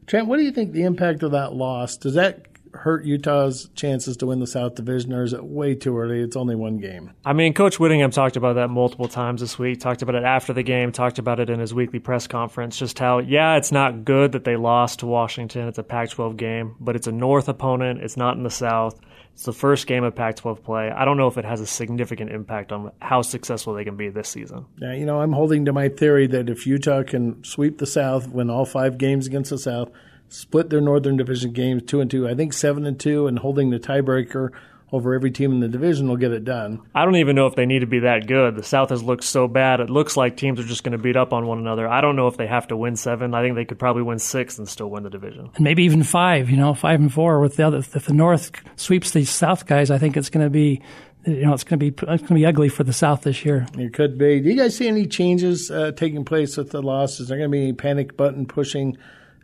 Trent, 0.05 0.27
what 0.27 0.37
do 0.37 0.43
you 0.43 0.51
think 0.51 0.73
the 0.73 0.83
impact 0.83 1.23
of 1.23 1.31
that 1.31 1.53
loss 1.53 1.95
does 1.95 2.15
that 2.15 2.45
hurt 2.77 3.05
Utah's 3.05 3.69
chances 3.75 4.17
to 4.17 4.25
win 4.25 4.39
the 4.39 4.47
South 4.47 4.75
Division, 4.75 5.13
or 5.13 5.23
is 5.23 5.33
it 5.33 5.43
way 5.43 5.75
too 5.75 5.97
early? 5.97 6.21
It's 6.21 6.35
only 6.35 6.55
one 6.55 6.77
game. 6.77 7.11
I 7.23 7.33
mean, 7.33 7.53
Coach 7.53 7.79
Whittingham 7.79 8.11
talked 8.11 8.35
about 8.35 8.53
that 8.55 8.69
multiple 8.69 9.07
times 9.07 9.41
this 9.41 9.57
week. 9.57 9.79
Talked 9.79 10.01
about 10.01 10.15
it 10.15 10.23
after 10.23 10.53
the 10.53 10.63
game. 10.63 10.91
Talked 10.91 11.19
about 11.19 11.39
it 11.39 11.49
in 11.49 11.59
his 11.59 11.73
weekly 11.73 11.99
press 11.99 12.27
conference. 12.27 12.77
Just 12.77 12.99
how, 12.99 13.19
yeah, 13.19 13.55
it's 13.55 13.71
not 13.71 14.05
good 14.05 14.33
that 14.33 14.43
they 14.43 14.55
lost 14.55 14.99
to 14.99 15.05
Washington. 15.05 15.67
It's 15.67 15.77
a 15.77 15.83
Pac-12 15.83 16.37
game, 16.37 16.75
but 16.79 16.95
it's 16.95 17.07
a 17.07 17.11
North 17.11 17.49
opponent. 17.49 18.01
It's 18.01 18.17
not 18.17 18.37
in 18.37 18.43
the 18.43 18.49
South. 18.49 18.99
It's 19.33 19.43
the 19.43 19.53
first 19.53 19.85
game 19.85 20.05
of 20.05 20.15
Pac-12 20.15 20.63
play. 20.63 20.89
I 20.89 21.03
don't 21.03 21.17
know 21.17 21.27
if 21.27 21.37
it 21.37 21.43
has 21.43 21.59
a 21.59 21.67
significant 21.67 22.31
impact 22.31 22.71
on 22.71 22.91
how 23.01 23.21
successful 23.21 23.73
they 23.73 23.83
can 23.83 23.97
be 23.97 24.07
this 24.07 24.29
season. 24.29 24.65
Yeah, 24.81 24.93
you 24.93 25.05
know, 25.05 25.19
I'm 25.19 25.33
holding 25.33 25.65
to 25.65 25.73
my 25.73 25.89
theory 25.89 26.25
that 26.27 26.49
if 26.49 26.65
Utah 26.65 27.03
can 27.03 27.43
sweep 27.43 27.77
the 27.77 27.85
South, 27.85 28.29
win 28.29 28.49
all 28.49 28.65
five 28.65 28.97
games 28.97 29.27
against 29.27 29.49
the 29.49 29.57
South, 29.57 29.91
split 30.29 30.69
their 30.69 30.81
Northern 30.81 31.17
Division 31.17 31.51
games 31.53 31.83
two 31.85 32.01
and 32.01 32.09
two, 32.09 32.27
I 32.27 32.35
think 32.35 32.53
seven 32.53 32.85
and 32.85 32.99
two, 32.99 33.27
and 33.27 33.39
holding 33.39 33.69
the 33.69 33.79
tiebreaker 33.79 34.49
over 34.91 35.13
every 35.13 35.31
team 35.31 35.51
in 35.51 35.59
the 35.59 35.67
division 35.67 36.07
will 36.07 36.15
get 36.15 36.31
it 36.31 36.45
done. 36.45 36.79
I 36.93 37.03
don't 37.05 37.15
even 37.17 37.35
know 37.35 37.47
if 37.47 37.55
they 37.55 37.65
need 37.65 37.79
to 37.79 37.87
be 37.87 37.99
that 37.99 38.27
good. 38.27 38.55
The 38.55 38.63
South 38.63 38.91
has 38.91 39.03
looked 39.03 39.23
so 39.23 39.47
bad. 39.47 39.79
It 39.79 39.89
looks 39.89 40.15
like 40.15 40.37
teams 40.37 40.59
are 40.59 40.63
just 40.63 40.83
going 40.83 40.91
to 40.93 40.97
beat 41.03 41.17
up 41.17 41.33
on 41.33 41.47
one 41.47 41.57
another. 41.57 41.87
I 41.87 42.01
don't 42.01 42.15
know 42.15 42.27
if 42.27 42.37
they 42.37 42.47
have 42.47 42.67
to 42.67 42.77
win 42.77 42.95
seven. 42.95 43.33
I 43.33 43.41
think 43.41 43.55
they 43.55 43.65
could 43.65 43.79
probably 43.79 44.03
win 44.03 44.19
six 44.19 44.57
and 44.57 44.69
still 44.69 44.89
win 44.89 45.03
the 45.03 45.09
division. 45.09 45.49
and 45.55 45.63
maybe 45.63 45.83
even 45.83 46.03
five. 46.03 46.49
You 46.49 46.57
know, 46.57 46.73
five 46.73 46.99
and 47.01 47.11
four 47.11 47.39
with 47.39 47.57
the 47.57 47.63
other. 47.63 47.79
If 47.79 47.91
the 48.05 48.13
North 48.13 48.51
sweeps 48.75 49.11
the 49.11 49.25
South 49.25 49.65
guys, 49.65 49.89
I 49.91 49.97
think 49.97 50.15
it's 50.15 50.29
going 50.29 50.45
to 50.45 50.51
be, 50.51 50.81
you 51.25 51.45
know, 51.45 51.53
it's 51.53 51.63
going 51.63 51.79
to 51.79 51.91
be 51.91 52.07
it's 52.07 52.21
going 52.21 52.27
to 52.27 52.33
be 52.35 52.45
ugly 52.45 52.69
for 52.69 52.83
the 52.83 52.93
South 52.93 53.23
this 53.23 53.43
year. 53.43 53.67
It 53.77 53.91
could 53.93 54.17
be. 54.17 54.39
Do 54.39 54.49
you 54.49 54.55
guys 54.55 54.77
see 54.77 54.87
any 54.87 55.07
changes 55.07 55.71
uh, 55.71 55.91
taking 55.93 56.23
place 56.23 56.57
with 56.57 56.69
the 56.69 56.81
loss? 56.81 57.19
Is 57.19 57.27
there 57.27 57.37
going 57.37 57.49
to 57.49 57.51
be 57.51 57.63
any 57.63 57.73
panic 57.73 58.15
button 58.15 58.45
pushing 58.45 58.97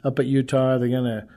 up 0.03 0.19
at 0.19 0.25
Utah? 0.25 0.75
Are 0.75 0.79
they 0.79 0.89
going 0.89 1.05
to 1.05 1.27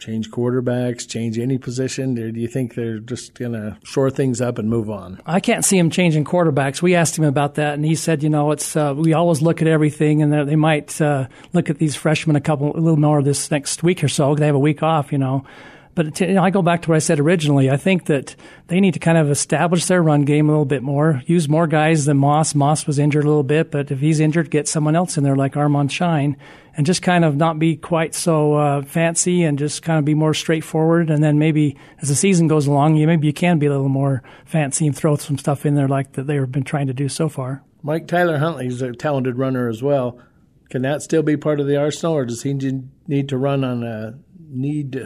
change 0.00 0.30
quarterbacks, 0.30 1.06
change 1.06 1.38
any 1.38 1.58
position? 1.58 2.18
Or 2.18 2.30
do 2.30 2.40
you 2.40 2.48
think 2.48 2.74
they're 2.74 2.98
just 2.98 3.34
going 3.34 3.52
to 3.52 3.76
shore 3.84 4.10
things 4.10 4.40
up 4.40 4.58
and 4.58 4.68
move 4.68 4.90
on? 4.90 5.20
I 5.26 5.40
can't 5.40 5.64
see 5.64 5.78
him 5.78 5.90
changing 5.90 6.24
quarterbacks. 6.24 6.82
We 6.82 6.94
asked 6.94 7.16
him 7.16 7.24
about 7.24 7.54
that, 7.56 7.74
and 7.74 7.84
he 7.84 7.94
said, 7.94 8.22
you 8.22 8.30
know, 8.30 8.50
it's 8.50 8.74
uh, 8.74 8.94
we 8.96 9.12
always 9.12 9.42
look 9.42 9.62
at 9.62 9.68
everything, 9.68 10.22
and 10.22 10.32
they 10.48 10.56
might 10.56 11.00
uh, 11.00 11.28
look 11.52 11.70
at 11.70 11.78
these 11.78 11.94
freshmen 11.94 12.36
a 12.36 12.40
couple, 12.40 12.74
a 12.76 12.80
little 12.80 12.96
more 12.96 13.22
this 13.22 13.50
next 13.50 13.82
week 13.82 14.02
or 14.02 14.08
so. 14.08 14.34
They 14.34 14.46
have 14.46 14.54
a 14.54 14.58
week 14.58 14.82
off, 14.82 15.12
you 15.12 15.18
know. 15.18 15.44
But 15.94 16.20
you 16.20 16.34
know, 16.34 16.42
I 16.42 16.50
go 16.50 16.62
back 16.62 16.82
to 16.82 16.90
what 16.90 16.96
I 16.96 17.00
said 17.00 17.18
originally. 17.18 17.70
I 17.70 17.76
think 17.76 18.06
that 18.06 18.36
they 18.68 18.80
need 18.80 18.94
to 18.94 19.00
kind 19.00 19.18
of 19.18 19.30
establish 19.30 19.86
their 19.86 20.02
run 20.02 20.22
game 20.22 20.48
a 20.48 20.52
little 20.52 20.64
bit 20.64 20.82
more, 20.82 21.22
use 21.26 21.48
more 21.48 21.66
guys 21.66 22.04
than 22.04 22.16
Moss. 22.16 22.54
Moss 22.54 22.86
was 22.86 22.98
injured 22.98 23.24
a 23.24 23.28
little 23.28 23.42
bit, 23.42 23.70
but 23.70 23.90
if 23.90 24.00
he's 24.00 24.20
injured, 24.20 24.50
get 24.50 24.68
someone 24.68 24.94
else 24.94 25.18
in 25.18 25.24
there 25.24 25.36
like 25.36 25.56
Armand 25.56 25.90
Shyne 25.90 26.36
and 26.76 26.86
just 26.86 27.02
kind 27.02 27.24
of 27.24 27.36
not 27.36 27.58
be 27.58 27.76
quite 27.76 28.14
so 28.14 28.54
uh, 28.54 28.82
fancy 28.82 29.42
and 29.42 29.58
just 29.58 29.82
kind 29.82 29.98
of 29.98 30.04
be 30.04 30.14
more 30.14 30.32
straightforward. 30.32 31.10
And 31.10 31.22
then 31.22 31.38
maybe 31.38 31.76
as 32.00 32.08
the 32.08 32.14
season 32.14 32.46
goes 32.46 32.66
along, 32.66 32.96
you 32.96 33.06
maybe 33.06 33.26
you 33.26 33.32
can 33.32 33.58
be 33.58 33.66
a 33.66 33.70
little 33.70 33.88
more 33.88 34.22
fancy 34.44 34.86
and 34.86 34.96
throw 34.96 35.16
some 35.16 35.38
stuff 35.38 35.66
in 35.66 35.74
there 35.74 35.88
like 35.88 36.12
that 36.12 36.26
they've 36.26 36.50
been 36.50 36.64
trying 36.64 36.86
to 36.86 36.94
do 36.94 37.08
so 37.08 37.28
far. 37.28 37.62
Mike 37.82 38.06
Tyler 38.06 38.38
Huntley 38.38 38.66
is 38.66 38.82
a 38.82 38.92
talented 38.92 39.38
runner 39.38 39.68
as 39.68 39.82
well. 39.82 40.20
Can 40.68 40.82
that 40.82 41.02
still 41.02 41.22
be 41.22 41.36
part 41.36 41.58
of 41.58 41.66
the 41.66 41.76
arsenal, 41.76 42.14
or 42.14 42.24
does 42.24 42.42
he 42.44 42.54
need 42.54 43.28
to 43.28 43.36
run 43.36 43.64
on 43.64 43.82
a 43.82 44.14
need 44.50 44.96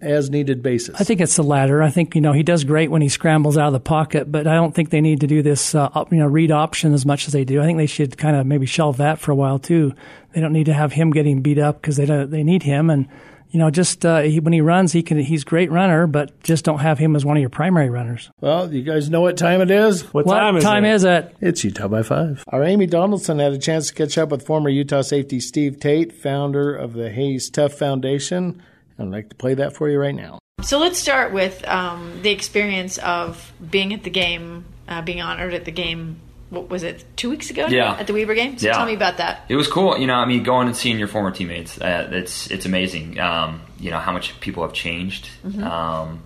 as 0.00 0.30
needed 0.30 0.62
basis? 0.62 1.00
I 1.00 1.04
think 1.04 1.20
it's 1.20 1.36
the 1.36 1.42
latter. 1.42 1.82
I 1.82 1.90
think 1.90 2.14
you 2.14 2.20
know 2.20 2.32
he 2.32 2.42
does 2.42 2.64
great 2.64 2.90
when 2.90 3.02
he 3.02 3.08
scrambles 3.08 3.58
out 3.58 3.66
of 3.66 3.72
the 3.72 3.80
pocket, 3.80 4.30
but 4.30 4.46
I 4.46 4.54
don't 4.54 4.74
think 4.74 4.90
they 4.90 5.00
need 5.00 5.20
to 5.20 5.26
do 5.26 5.42
this 5.42 5.74
uh, 5.74 6.04
you 6.10 6.18
know 6.18 6.26
read 6.26 6.50
option 6.50 6.92
as 6.92 7.04
much 7.04 7.26
as 7.26 7.32
they 7.32 7.44
do. 7.44 7.60
I 7.60 7.64
think 7.64 7.78
they 7.78 7.86
should 7.86 8.16
kind 8.16 8.36
of 8.36 8.46
maybe 8.46 8.66
shelve 8.66 8.98
that 8.98 9.18
for 9.18 9.32
a 9.32 9.34
while 9.34 9.58
too. 9.58 9.94
They 10.32 10.40
don't 10.40 10.52
need 10.52 10.66
to 10.66 10.72
have 10.72 10.92
him 10.92 11.10
getting 11.10 11.42
beat 11.42 11.58
up 11.58 11.80
because 11.80 11.96
they 11.96 12.06
don't, 12.06 12.30
they 12.30 12.42
need 12.42 12.62
him 12.62 12.90
and. 12.90 13.08
You 13.54 13.58
know, 13.58 13.68
just 13.68 14.06
uh, 14.06 14.20
he, 14.22 14.40
when 14.40 14.54
he 14.54 14.62
runs, 14.62 14.92
he 14.92 15.02
can. 15.02 15.18
He's 15.18 15.42
a 15.42 15.44
great 15.44 15.70
runner, 15.70 16.06
but 16.06 16.42
just 16.42 16.64
don't 16.64 16.78
have 16.78 16.98
him 16.98 17.14
as 17.14 17.22
one 17.22 17.36
of 17.36 17.42
your 17.42 17.50
primary 17.50 17.90
runners. 17.90 18.30
Well, 18.40 18.72
you 18.72 18.82
guys 18.82 19.10
know 19.10 19.20
what 19.20 19.36
time 19.36 19.60
it 19.60 19.70
is. 19.70 20.04
What, 20.14 20.24
what 20.24 20.38
time 20.38 20.56
is 20.56 20.64
time 20.64 20.86
it? 20.86 20.94
is 20.94 21.04
it? 21.04 21.36
It's 21.42 21.62
Utah 21.62 21.88
by 21.88 22.02
five. 22.02 22.42
Our 22.48 22.64
Amy 22.64 22.86
Donaldson 22.86 23.40
had 23.40 23.52
a 23.52 23.58
chance 23.58 23.88
to 23.88 23.94
catch 23.94 24.16
up 24.16 24.30
with 24.30 24.46
former 24.46 24.70
Utah 24.70 25.02
safety 25.02 25.38
Steve 25.38 25.78
Tate, 25.78 26.14
founder 26.14 26.74
of 26.74 26.94
the 26.94 27.10
Hayes 27.10 27.50
Tough 27.50 27.74
Foundation. 27.74 28.62
I'd 28.98 29.08
like 29.08 29.28
to 29.30 29.34
play 29.34 29.54
that 29.54 29.74
for 29.74 29.88
you 29.88 29.98
right 29.98 30.14
now. 30.14 30.38
So 30.62 30.78
let's 30.78 30.98
start 30.98 31.32
with 31.32 31.66
um, 31.66 32.20
the 32.22 32.30
experience 32.30 32.98
of 32.98 33.52
being 33.70 33.92
at 33.92 34.04
the 34.04 34.10
game, 34.10 34.64
uh, 34.88 35.02
being 35.02 35.20
honored 35.20 35.54
at 35.54 35.64
the 35.64 35.72
game. 35.72 36.20
What 36.50 36.68
was 36.68 36.82
it? 36.82 37.04
Two 37.16 37.30
weeks 37.30 37.50
ago? 37.50 37.66
Yeah. 37.68 37.94
At 37.94 38.06
the 38.06 38.12
Weber 38.12 38.34
game. 38.34 38.58
So 38.58 38.66
Yeah. 38.66 38.74
tell 38.74 38.86
me 38.86 38.94
about 38.94 39.16
that. 39.16 39.44
It 39.48 39.56
was 39.56 39.66
cool, 39.68 39.98
you 39.98 40.06
know. 40.06 40.14
I 40.14 40.26
mean, 40.26 40.42
going 40.42 40.66
and 40.68 40.76
seeing 40.76 40.98
your 40.98 41.08
former 41.08 41.30
teammates, 41.30 41.80
uh, 41.80 42.10
it's 42.12 42.50
it's 42.50 42.66
amazing. 42.66 43.18
Um, 43.18 43.62
you 43.80 43.90
know 43.90 43.98
how 43.98 44.12
much 44.12 44.38
people 44.40 44.62
have 44.62 44.74
changed. 44.74 45.28
Um, 45.62 46.22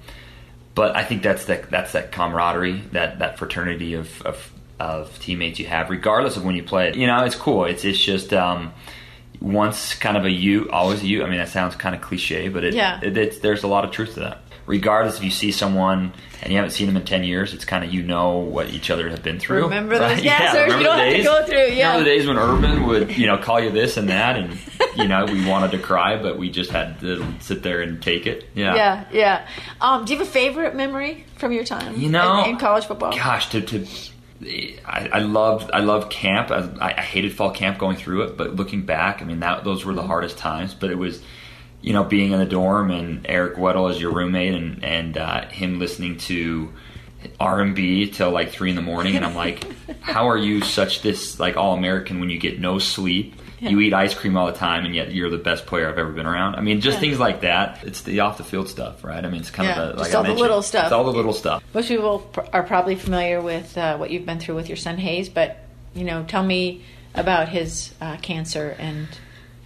but 0.74 0.96
I 0.96 1.04
think 1.04 1.22
that's 1.22 1.44
that 1.46 1.70
that's 1.70 1.92
that 1.92 2.10
camaraderie, 2.12 2.82
that 2.92 3.20
that 3.20 3.38
fraternity 3.38 3.94
of, 3.94 4.20
of 4.22 4.52
of 4.78 5.18
teammates 5.20 5.58
you 5.60 5.66
have, 5.66 5.88
regardless 5.90 6.36
of 6.36 6.44
when 6.44 6.56
you 6.56 6.62
play. 6.64 6.92
You 6.94 7.06
know, 7.06 7.24
it's 7.24 7.36
cool. 7.36 7.64
It's 7.64 7.84
it's 7.84 7.98
just 7.98 8.32
um, 8.34 8.72
once 9.40 9.94
kind 9.94 10.16
of 10.16 10.24
a 10.24 10.30
you, 10.30 10.70
always 10.70 11.02
a 11.02 11.06
you. 11.06 11.24
I 11.24 11.28
mean, 11.28 11.38
that 11.38 11.48
sounds 11.48 11.76
kind 11.76 11.94
of 11.94 12.00
cliche, 12.00 12.48
but 12.48 12.64
it, 12.64 12.74
Yeah. 12.74 13.00
it, 13.02 13.16
it's, 13.16 13.38
there's 13.38 13.62
a 13.62 13.68
lot 13.68 13.84
of 13.84 13.90
truth 13.90 14.14
to 14.14 14.20
that. 14.20 14.42
Regardless 14.66 15.18
if 15.18 15.22
you 15.22 15.30
see 15.30 15.52
someone 15.52 16.12
and 16.42 16.50
you 16.52 16.56
haven't 16.56 16.72
seen 16.72 16.88
them 16.88 16.96
in 16.96 17.04
ten 17.04 17.22
years, 17.22 17.54
it's 17.54 17.64
kind 17.64 17.84
of 17.84 17.94
you 17.94 18.02
know 18.02 18.38
what 18.38 18.68
each 18.70 18.90
other 18.90 19.08
have 19.08 19.22
been 19.22 19.38
through. 19.38 19.62
Remember 19.62 19.96
those- 19.96 20.14
right? 20.14 20.24
yeah, 20.24 20.50
so 20.50 20.58
you 20.58 20.64
remember 20.64 20.82
don't 20.84 20.96
the 20.96 21.02
have 21.04 21.10
to 21.12 21.16
days? 21.18 21.24
go 21.24 21.44
through, 21.46 21.74
yeah. 21.76 21.86
Remember 21.92 21.98
the 22.10 22.16
days 22.16 22.26
when 22.26 22.36
Urban 22.36 22.86
would, 22.88 23.16
you 23.16 23.28
know, 23.28 23.38
call 23.38 23.60
you 23.60 23.70
this 23.70 23.96
and 23.96 24.08
that, 24.08 24.34
and 24.36 24.58
you 24.96 25.06
know, 25.06 25.24
we 25.24 25.46
wanted 25.46 25.70
to 25.70 25.78
cry, 25.78 26.20
but 26.20 26.36
we 26.36 26.50
just 26.50 26.70
had 26.72 26.98
to 26.98 27.24
sit 27.38 27.62
there 27.62 27.80
and 27.80 28.02
take 28.02 28.26
it. 28.26 28.48
Yeah. 28.56 28.74
Yeah, 28.74 29.04
yeah. 29.12 29.48
Um, 29.80 30.04
do 30.04 30.12
you 30.14 30.18
have 30.18 30.26
a 30.26 30.30
favorite 30.32 30.74
memory 30.74 31.24
from 31.36 31.52
your 31.52 31.62
time? 31.62 31.96
You 31.96 32.08
know, 32.08 32.42
in, 32.42 32.50
in 32.50 32.56
college 32.56 32.86
football. 32.86 33.12
Gosh, 33.12 33.48
to, 33.50 33.60
to 33.60 33.86
I, 34.42 35.08
I 35.12 35.18
loved 35.20 35.70
I 35.72 35.80
loved 35.80 36.10
camp. 36.10 36.50
I, 36.50 36.94
I 36.96 37.00
hated 37.00 37.32
fall 37.32 37.50
camp 37.50 37.78
going 37.78 37.96
through 37.96 38.22
it, 38.22 38.36
but 38.36 38.54
looking 38.56 38.84
back, 38.84 39.22
I 39.22 39.24
mean 39.24 39.40
that 39.40 39.64
those 39.64 39.84
were 39.84 39.94
the 39.94 40.02
hardest 40.02 40.38
times. 40.38 40.74
But 40.74 40.90
it 40.90 40.98
was, 40.98 41.22
you 41.80 41.92
know, 41.92 42.04
being 42.04 42.32
in 42.32 42.38
the 42.38 42.46
dorm 42.46 42.90
and 42.90 43.26
Eric 43.26 43.56
Weddle 43.56 43.90
as 43.90 44.00
your 44.00 44.12
roommate, 44.12 44.54
and 44.54 44.84
and 44.84 45.16
uh, 45.16 45.48
him 45.48 45.78
listening 45.78 46.18
to 46.18 46.72
R 47.40 47.60
and 47.60 47.74
B 47.74 48.10
till 48.10 48.30
like 48.30 48.50
three 48.50 48.70
in 48.70 48.76
the 48.76 48.82
morning, 48.82 49.16
and 49.16 49.24
I'm 49.24 49.34
like, 49.34 49.64
how 50.00 50.28
are 50.28 50.38
you 50.38 50.60
such 50.62 51.02
this 51.02 51.38
like 51.40 51.56
all 51.56 51.74
American 51.74 52.20
when 52.20 52.30
you 52.30 52.38
get 52.38 52.60
no 52.60 52.78
sleep? 52.78 53.34
You 53.58 53.80
eat 53.80 53.94
ice 53.94 54.14
cream 54.14 54.36
all 54.36 54.46
the 54.46 54.52
time, 54.52 54.84
and 54.84 54.94
yet 54.94 55.12
you're 55.12 55.30
the 55.30 55.38
best 55.38 55.66
player 55.66 55.88
I've 55.88 55.98
ever 55.98 56.12
been 56.12 56.26
around. 56.26 56.54
I 56.56 56.60
mean, 56.60 56.80
just 56.80 56.96
Yeah. 56.96 57.00
things 57.00 57.18
like 57.18 57.40
that. 57.40 57.80
It's 57.82 58.02
the 58.02 58.20
off 58.20 58.36
the 58.38 58.44
field 58.44 58.68
stuff, 58.68 59.02
right? 59.02 59.24
I 59.24 59.28
mean, 59.28 59.40
it's 59.40 59.50
kind 59.50 59.66
Yeah, 59.68 59.80
of 59.82 59.96
just 59.98 60.12
like 60.12 60.14
all 60.14 60.22
the 60.22 60.38
little 60.40 60.62
stuff. 60.62 60.84
It's 60.84 60.92
all 60.92 61.04
the 61.04 61.12
little 61.12 61.32
stuff. 61.32 61.64
Most 61.74 61.88
people 61.88 62.18
pr- 62.20 62.40
are 62.52 62.62
probably 62.62 62.94
familiar 62.96 63.40
with 63.40 63.76
uh, 63.76 63.96
what 63.96 64.10
you've 64.10 64.26
been 64.26 64.38
through 64.38 64.54
with 64.56 64.68
your 64.68 64.76
son 64.76 64.98
Hayes, 64.98 65.28
but 65.30 65.56
you 65.94 66.04
know, 66.04 66.22
tell 66.28 66.42
me 66.44 66.84
about 67.14 67.48
his 67.48 67.92
uh, 68.00 68.18
cancer. 68.18 68.76
And 68.78 69.08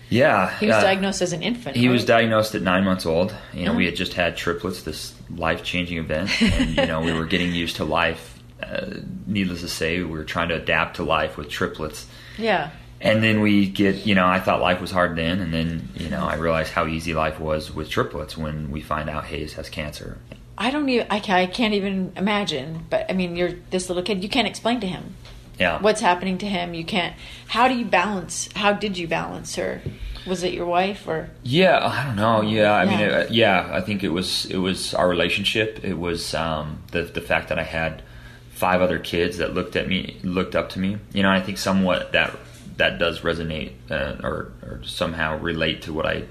Yeah, 0.09 0.57
he 0.59 0.67
was 0.67 0.77
uh, 0.77 0.83
diagnosed 0.83 1.21
as 1.21 1.33
an 1.33 1.43
infant. 1.43 1.77
He 1.77 1.89
was 1.89 2.05
diagnosed 2.05 2.55
at 2.55 2.63
nine 2.63 2.85
months 2.85 3.05
old. 3.05 3.35
You 3.53 3.65
know, 3.65 3.71
Uh-huh. 3.73 3.79
we 3.79 3.85
had 3.87 3.97
just 3.97 4.15
had 4.15 4.37
triplets, 4.37 4.83
this 4.85 5.13
life 5.37 5.63
changing 5.63 5.99
event, 5.99 6.31
and 6.43 6.77
you 6.77 6.87
know, 6.87 7.01
we 7.01 7.13
were 7.13 7.27
getting 7.27 7.55
used 7.55 7.77
to 7.77 7.85
life. 7.85 8.39
Uh, 8.63 8.97
needless 9.27 9.63
to 9.63 9.69
say, 9.69 9.99
we 9.99 10.05
were 10.05 10.25
trying 10.25 10.49
to 10.49 10.55
adapt 10.55 10.97
to 10.97 11.03
life 11.03 11.37
with 11.37 11.49
triplets. 11.49 12.07
Yeah. 12.37 12.71
And 13.01 13.23
then 13.23 13.41
we 13.41 13.67
get, 13.67 14.05
you 14.05 14.15
know, 14.15 14.27
I 14.27 14.41
thought 14.41 14.61
life 14.61 14.81
was 14.81 14.91
hard 14.91 15.17
then, 15.17 15.41
and 15.41 15.55
then, 15.55 15.89
you 15.95 16.11
know, 16.11 16.27
I 16.27 16.35
realized 16.35 16.73
how 16.73 16.87
easy 16.87 17.15
life 17.15 17.41
was 17.41 17.75
with 17.75 17.89
triplets 17.89 18.37
when 18.37 18.71
we 18.71 18.83
find 18.83 19.09
out 19.09 19.25
Hayes 19.25 19.55
has 19.55 19.71
cancer. 19.71 20.19
I 20.59 20.71
don't 20.71 20.87
even. 20.91 21.07
I, 21.09 21.21
ca- 21.21 21.37
I 21.37 21.47
can't 21.47 21.73
even 21.73 22.13
imagine. 22.17 22.85
But 22.91 23.11
I 23.11 23.15
mean, 23.15 23.37
you're 23.37 23.53
this 23.71 23.89
little 23.89 24.03
kid. 24.03 24.23
You 24.23 24.29
can't 24.29 24.47
explain 24.47 24.81
to 24.81 24.87
him 24.87 25.17
Yeah. 25.61 25.81
what's 25.81 26.01
happening 26.01 26.39
to 26.39 26.47
him. 26.47 26.73
You 26.75 26.85
can't. 26.85 27.15
How 27.49 27.69
do 27.69 27.75
you 27.77 27.85
balance? 27.85 28.49
How 28.57 28.73
did 28.73 28.97
you 28.99 29.07
balance 29.07 29.55
her? 29.57 29.83
Was 30.27 30.43
it 30.43 30.53
your 30.53 30.67
wife 30.67 31.07
or? 31.07 31.31
Yeah, 31.43 31.79
I 31.87 32.07
don't 32.07 32.17
know. 32.17 32.41
Yeah, 32.43 32.73
I 32.73 32.85
mean, 32.87 32.99
Yeah. 33.01 33.07
uh, 33.07 33.27
yeah, 33.31 33.69
I 33.73 33.81
think 33.81 34.03
it 34.03 34.09
was 34.11 34.47
it 34.47 34.57
was 34.59 34.95
our 34.95 35.09
relationship. 35.09 35.81
It 35.83 35.99
was 35.99 36.35
um, 36.35 36.83
the 36.93 37.03
the 37.03 37.21
fact 37.21 37.49
that 37.51 37.59
I 37.59 37.63
had 37.65 38.03
five 38.51 38.81
other 38.83 38.99
kids 38.99 39.39
that 39.39 39.55
looked 39.55 39.77
at 39.77 39.89
me, 39.89 40.19
looked 40.23 40.55
up 40.57 40.71
to 40.71 40.79
me. 40.79 40.99
You 41.13 41.23
know, 41.23 41.31
I 41.31 41.41
think 41.41 41.59
somewhat 41.59 42.13
that 42.13 42.37
that 42.77 42.99
does 42.99 43.21
resonate 43.21 43.73
uh, 43.91 44.17
or 44.27 44.53
or 44.63 44.81
somehow 44.85 45.39
relate 45.39 45.83
to 45.83 45.93
what 45.93 46.07
I 46.07 46.25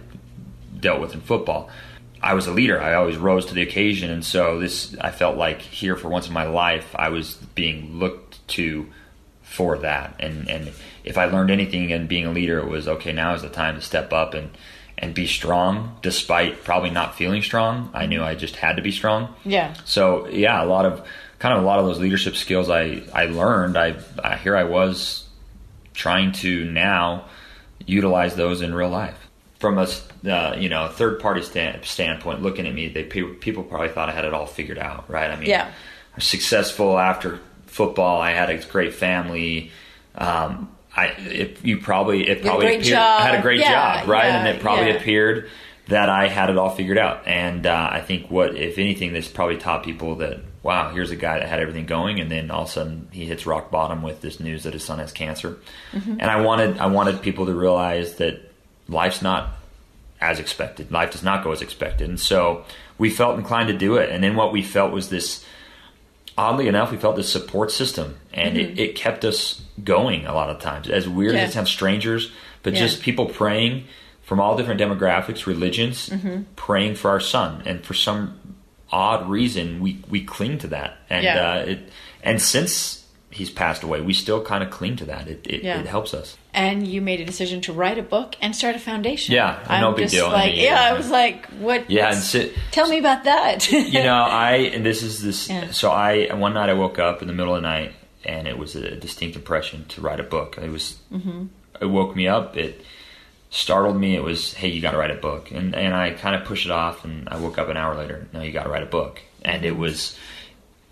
dealt 0.79 1.01
with 1.01 1.13
in 1.13 1.21
football. 1.21 1.69
I 2.21 2.33
was 2.33 2.47
a 2.47 2.51
leader. 2.51 2.81
I 2.81 2.95
always 2.95 3.17
rose 3.17 3.45
to 3.47 3.53
the 3.53 3.61
occasion, 3.61 4.11
and 4.11 4.23
so 4.25 4.59
this 4.59 4.95
I 5.01 5.11
felt 5.11 5.37
like 5.37 5.61
here 5.61 5.95
for 5.95 6.09
once 6.09 6.27
in 6.27 6.33
my 6.33 6.45
life 6.47 6.95
I 6.95 7.09
was 7.09 7.35
being 7.55 7.97
looked 7.99 8.47
to 8.49 8.87
for 9.49 9.79
that. 9.79 10.15
And 10.19 10.47
and 10.49 10.71
if 11.03 11.17
I 11.17 11.25
learned 11.25 11.49
anything 11.49 11.89
in 11.89 12.07
being 12.07 12.25
a 12.27 12.31
leader, 12.31 12.59
it 12.59 12.67
was 12.67 12.87
okay. 12.87 13.11
Now 13.11 13.33
is 13.33 13.41
the 13.41 13.49
time 13.49 13.75
to 13.75 13.81
step 13.81 14.13
up 14.13 14.33
and 14.33 14.51
and 14.97 15.13
be 15.13 15.27
strong, 15.27 15.97
despite 16.01 16.63
probably 16.63 16.89
not 16.89 17.15
feeling 17.15 17.41
strong. 17.41 17.89
I 17.93 18.05
knew 18.05 18.21
I 18.21 18.35
just 18.35 18.57
had 18.57 18.75
to 18.75 18.81
be 18.81 18.91
strong. 18.91 19.33
Yeah. 19.43 19.73
So 19.85 20.27
yeah, 20.27 20.63
a 20.63 20.65
lot 20.65 20.85
of 20.85 21.05
kind 21.39 21.57
of 21.57 21.63
a 21.63 21.65
lot 21.65 21.79
of 21.79 21.85
those 21.85 21.99
leadership 21.99 22.35
skills 22.35 22.69
I 22.69 23.01
I 23.13 23.25
learned. 23.25 23.77
I, 23.77 23.95
I 24.23 24.35
here 24.37 24.55
I 24.55 24.65
was 24.65 25.25
trying 25.93 26.31
to 26.31 26.65
now 26.65 27.25
utilize 27.85 28.35
those 28.35 28.61
in 28.61 28.73
real 28.73 28.89
life. 28.89 29.17
From 29.57 29.77
a 29.77 29.87
uh, 30.29 30.55
you 30.57 30.69
know 30.69 30.87
third 30.89 31.19
party 31.19 31.41
stand, 31.41 31.83
standpoint, 31.85 32.41
looking 32.41 32.67
at 32.67 32.73
me, 32.73 32.87
they 32.87 33.03
people 33.03 33.63
probably 33.63 33.89
thought 33.89 34.09
I 34.09 34.13
had 34.13 34.25
it 34.25 34.33
all 34.33 34.45
figured 34.45 34.77
out, 34.77 35.09
right? 35.09 35.31
I 35.31 35.35
mean, 35.35 35.49
Yeah. 35.49 35.65
I 35.67 36.15
was 36.15 36.25
successful 36.25 36.97
after 36.97 37.39
football. 37.69 38.21
I 38.21 38.31
had 38.31 38.49
a 38.49 38.57
great 38.65 38.93
family. 38.93 39.71
Um, 40.15 40.69
I 40.95 41.07
it, 41.07 41.63
you 41.63 41.79
probably 41.79 42.27
it 42.27 42.39
a 42.39 42.41
probably 42.41 42.65
great 42.65 42.81
appeared, 42.81 42.97
I 42.97 43.21
had 43.21 43.39
a 43.39 43.41
great 43.41 43.59
Yeah, 43.59 44.01
job, 44.01 44.09
right? 44.09 44.25
yeah, 44.25 44.39
and 44.39 44.47
it 44.47 44.61
probably 44.61 44.87
yeah. 44.87 44.95
appeared 44.95 45.49
that 45.87 46.09
I 46.09 46.27
had 46.27 46.49
it 46.49 46.57
all 46.57 46.69
figured 46.69 46.97
out. 46.97 47.27
And 47.27 47.65
uh, 47.65 47.89
I 47.91 48.01
think 48.01 48.29
what, 48.29 48.55
if 48.55 48.77
anything, 48.77 49.13
this 49.13 49.27
probably 49.27 49.57
taught 49.57 49.83
people 49.83 50.15
that 50.17 50.39
wow, 50.61 50.91
here's 50.91 51.11
a 51.11 51.15
guy 51.15 51.39
that 51.39 51.47
had 51.47 51.59
everything 51.59 51.85
going, 51.85 52.19
and 52.19 52.29
then 52.29 52.51
all 52.51 52.63
of 52.63 52.69
a 52.69 52.71
sudden 52.71 53.07
he 53.11 53.25
hits 53.25 53.45
rock 53.45 53.71
bottom 53.71 54.01
with 54.01 54.21
this 54.21 54.39
news 54.39 54.63
that 54.63 54.73
his 54.73 54.83
son 54.83 54.99
has 54.99 55.11
cancer. 55.11 55.57
Mm-hmm. 55.93 56.17
And 56.19 56.23
I 56.23 56.41
wanted 56.41 56.79
I 56.79 56.87
wanted 56.87 57.21
people 57.21 57.45
to 57.45 57.53
realize 57.53 58.15
that 58.15 58.51
life's 58.87 59.21
not 59.21 59.49
as 60.19 60.39
expected. 60.39 60.91
Life 60.91 61.11
does 61.11 61.23
not 61.23 61.43
go 61.43 61.51
as 61.51 61.61
expected, 61.61 62.09
and 62.09 62.19
so 62.19 62.65
we 62.97 63.09
felt 63.09 63.37
inclined 63.37 63.69
to 63.69 63.77
do 63.77 63.95
it. 63.95 64.09
And 64.09 64.23
then 64.23 64.35
what 64.35 64.51
we 64.51 64.61
felt 64.61 64.91
was 64.91 65.09
this. 65.09 65.45
Oddly 66.39 66.67
enough, 66.69 66.89
we 66.91 66.97
felt 66.97 67.15
this 67.17 67.29
support 67.29 67.69
system, 67.71 68.15
and 68.33 68.57
it, 68.57 68.79
it 68.79 68.95
kept 68.95 69.25
us 69.25 69.61
going 69.83 70.25
a 70.25 70.33
lot 70.33 70.49
of 70.49 70.59
times. 70.59 70.87
As 70.89 71.07
weird 71.07 71.31
Mm-hmm. 71.31 71.37
Yeah. 71.37 71.43
as 71.43 71.49
it 71.49 71.53
sounds, 71.53 71.69
strangers, 71.69 72.31
but 72.63 72.73
Yeah. 72.73 72.79
just 72.79 73.01
people 73.01 73.25
praying 73.25 73.83
from 74.23 74.39
all 74.39 74.55
different 74.55 74.79
demographics, 74.79 75.45
religions, 75.45 76.09
Mm-hmm. 76.09 76.43
praying 76.55 76.95
for 76.95 77.09
our 77.11 77.19
son, 77.19 77.61
and 77.65 77.83
for 77.83 77.93
some 77.93 78.39
odd 78.91 79.29
reason, 79.29 79.81
we 79.81 79.99
we 80.09 80.23
cling 80.23 80.57
to 80.59 80.67
that, 80.67 80.97
and 81.09 81.23
Yeah. 81.23 81.49
uh, 81.51 81.55
it 81.73 81.79
and 82.23 82.41
since 82.41 83.05
he's 83.31 83.49
passed 83.49 83.83
away, 83.83 83.99
we 84.01 84.13
still 84.13 84.41
kind 84.41 84.63
of 84.63 84.69
cling 84.69 84.95
to 84.97 85.05
that. 85.05 85.27
It 85.27 85.45
it, 85.45 85.65
it 85.65 85.85
helps 85.87 86.13
us. 86.13 86.37
And 86.51 86.87
you 86.87 86.99
made 86.99 87.21
a 87.21 87.25
decision 87.25 87.61
to 87.61 87.73
write 87.73 87.99
a 87.99 88.03
book 88.03 88.35
and 88.41 88.55
start 88.55 88.75
a 88.75 88.79
foundation. 88.79 89.35
Yeah, 89.35 89.63
I'm 89.67 89.81
no 89.81 89.91
big 89.91 90.05
just 90.05 90.15
deal. 90.15 90.25
I 90.25 90.31
Like, 90.31 90.53
mean, 90.53 90.63
yeah, 90.63 90.81
I 90.81 90.93
was 90.93 91.09
like, 91.11 91.45
what? 91.51 91.89
Yeah, 91.91 92.11
and 92.11 92.17
sit, 92.17 92.55
tell 92.71 92.89
me 92.89 92.97
about 92.97 93.25
that. 93.25 93.71
you 93.71 93.91
know, 94.03 94.15
I 94.15 94.53
and 94.73 94.83
this 94.83 95.03
is 95.03 95.21
this. 95.21 95.47
Yeah. 95.47 95.69
So 95.69 95.91
I 95.91 96.33
one 96.33 96.55
night 96.55 96.69
I 96.69 96.73
woke 96.73 96.97
up 96.97 97.21
in 97.21 97.27
the 97.27 97.35
middle 97.35 97.55
of 97.55 97.61
the 97.61 97.67
night 97.67 97.93
and 98.25 98.47
it 98.47 98.57
was 98.57 98.75
a 98.75 98.95
distinct 98.95 99.35
impression 99.35 99.85
to 99.89 100.01
write 100.01 100.19
a 100.19 100.23
book. 100.23 100.57
It 100.61 100.69
was 100.69 100.97
mm-hmm. 101.11 101.47
it 101.81 101.85
woke 101.85 102.15
me 102.15 102.27
up. 102.27 102.57
It 102.57 102.83
startled 103.49 103.99
me. 103.99 104.15
It 104.15 104.23
was 104.23 104.53
hey, 104.53 104.69
you 104.69 104.81
got 104.81 104.91
to 104.91 104.97
write 104.97 105.11
a 105.11 105.15
book, 105.15 105.51
and 105.51 105.75
and 105.75 105.93
I 105.93 106.11
kind 106.11 106.35
of 106.35 106.45
pushed 106.45 106.65
it 106.65 106.71
off. 106.71 107.05
And 107.05 107.29
I 107.29 107.37
woke 107.37 107.57
up 107.57 107.69
an 107.69 107.77
hour 107.77 107.95
later. 107.95 108.27
No, 108.33 108.41
you 108.41 108.51
got 108.51 108.63
to 108.63 108.69
write 108.69 108.83
a 108.83 108.87
book, 108.87 109.21
and 109.43 109.63
it 109.65 109.77
was 109.77 110.17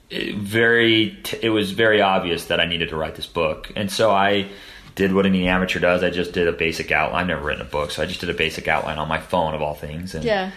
it 0.09 0.35
very. 0.35 1.19
It 1.41 1.49
was 1.49 1.71
very 1.71 2.01
obvious 2.01 2.45
that 2.45 2.59
I 2.59 2.65
needed 2.65 2.89
to 2.89 2.95
write 2.95 3.15
this 3.15 3.27
book, 3.27 3.71
and 3.75 3.91
so 3.91 4.11
I. 4.11 4.49
Did 4.97 5.13
what 5.13 5.27
any 5.27 5.47
amateur 5.47 5.79
does. 5.79 6.03
I 6.03 6.10
just 6.10 6.33
did 6.33 6.47
a 6.47 6.51
basic 6.51 6.91
outline. 6.91 7.21
I've 7.21 7.27
never 7.27 7.45
written 7.45 7.62
a 7.62 7.69
book, 7.69 7.91
so 7.91 8.01
I 8.01 8.07
just 8.07 8.19
did 8.19 8.31
a 8.31 8.33
basic 8.33 8.67
outline 8.67 8.97
on 8.97 9.07
my 9.07 9.19
phone 9.19 9.53
of 9.53 9.62
all 9.62 9.75
things. 9.75 10.15
And 10.15 10.25
yeah. 10.25 10.49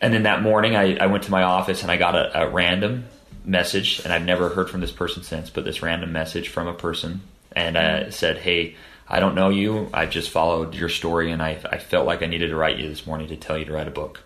and 0.00 0.12
then 0.12 0.24
that 0.24 0.42
morning, 0.42 0.74
I, 0.74 0.96
I 0.96 1.06
went 1.06 1.22
to 1.24 1.30
my 1.30 1.44
office 1.44 1.82
and 1.82 1.90
I 1.90 1.96
got 1.96 2.16
a, 2.16 2.42
a 2.42 2.50
random 2.50 3.04
message, 3.44 4.00
and 4.00 4.12
I've 4.12 4.24
never 4.24 4.48
heard 4.48 4.68
from 4.68 4.80
this 4.80 4.90
person 4.90 5.22
since, 5.22 5.48
but 5.48 5.64
this 5.64 5.80
random 5.80 6.10
message 6.10 6.48
from 6.48 6.66
a 6.66 6.74
person, 6.74 7.20
and 7.52 7.76
uh, 7.76 8.10
said, 8.10 8.38
"Hey, 8.38 8.74
I 9.08 9.20
don't 9.20 9.36
know 9.36 9.48
you. 9.48 9.88
I 9.94 10.06
just 10.06 10.30
followed 10.30 10.74
your 10.74 10.88
story, 10.88 11.30
and 11.30 11.40
I, 11.40 11.60
I 11.70 11.78
felt 11.78 12.04
like 12.04 12.20
I 12.20 12.26
needed 12.26 12.48
to 12.48 12.56
write 12.56 12.78
you 12.78 12.88
this 12.88 13.06
morning 13.06 13.28
to 13.28 13.36
tell 13.36 13.56
you 13.56 13.64
to 13.66 13.72
write 13.72 13.86
a 13.86 13.92
book." 13.92 14.24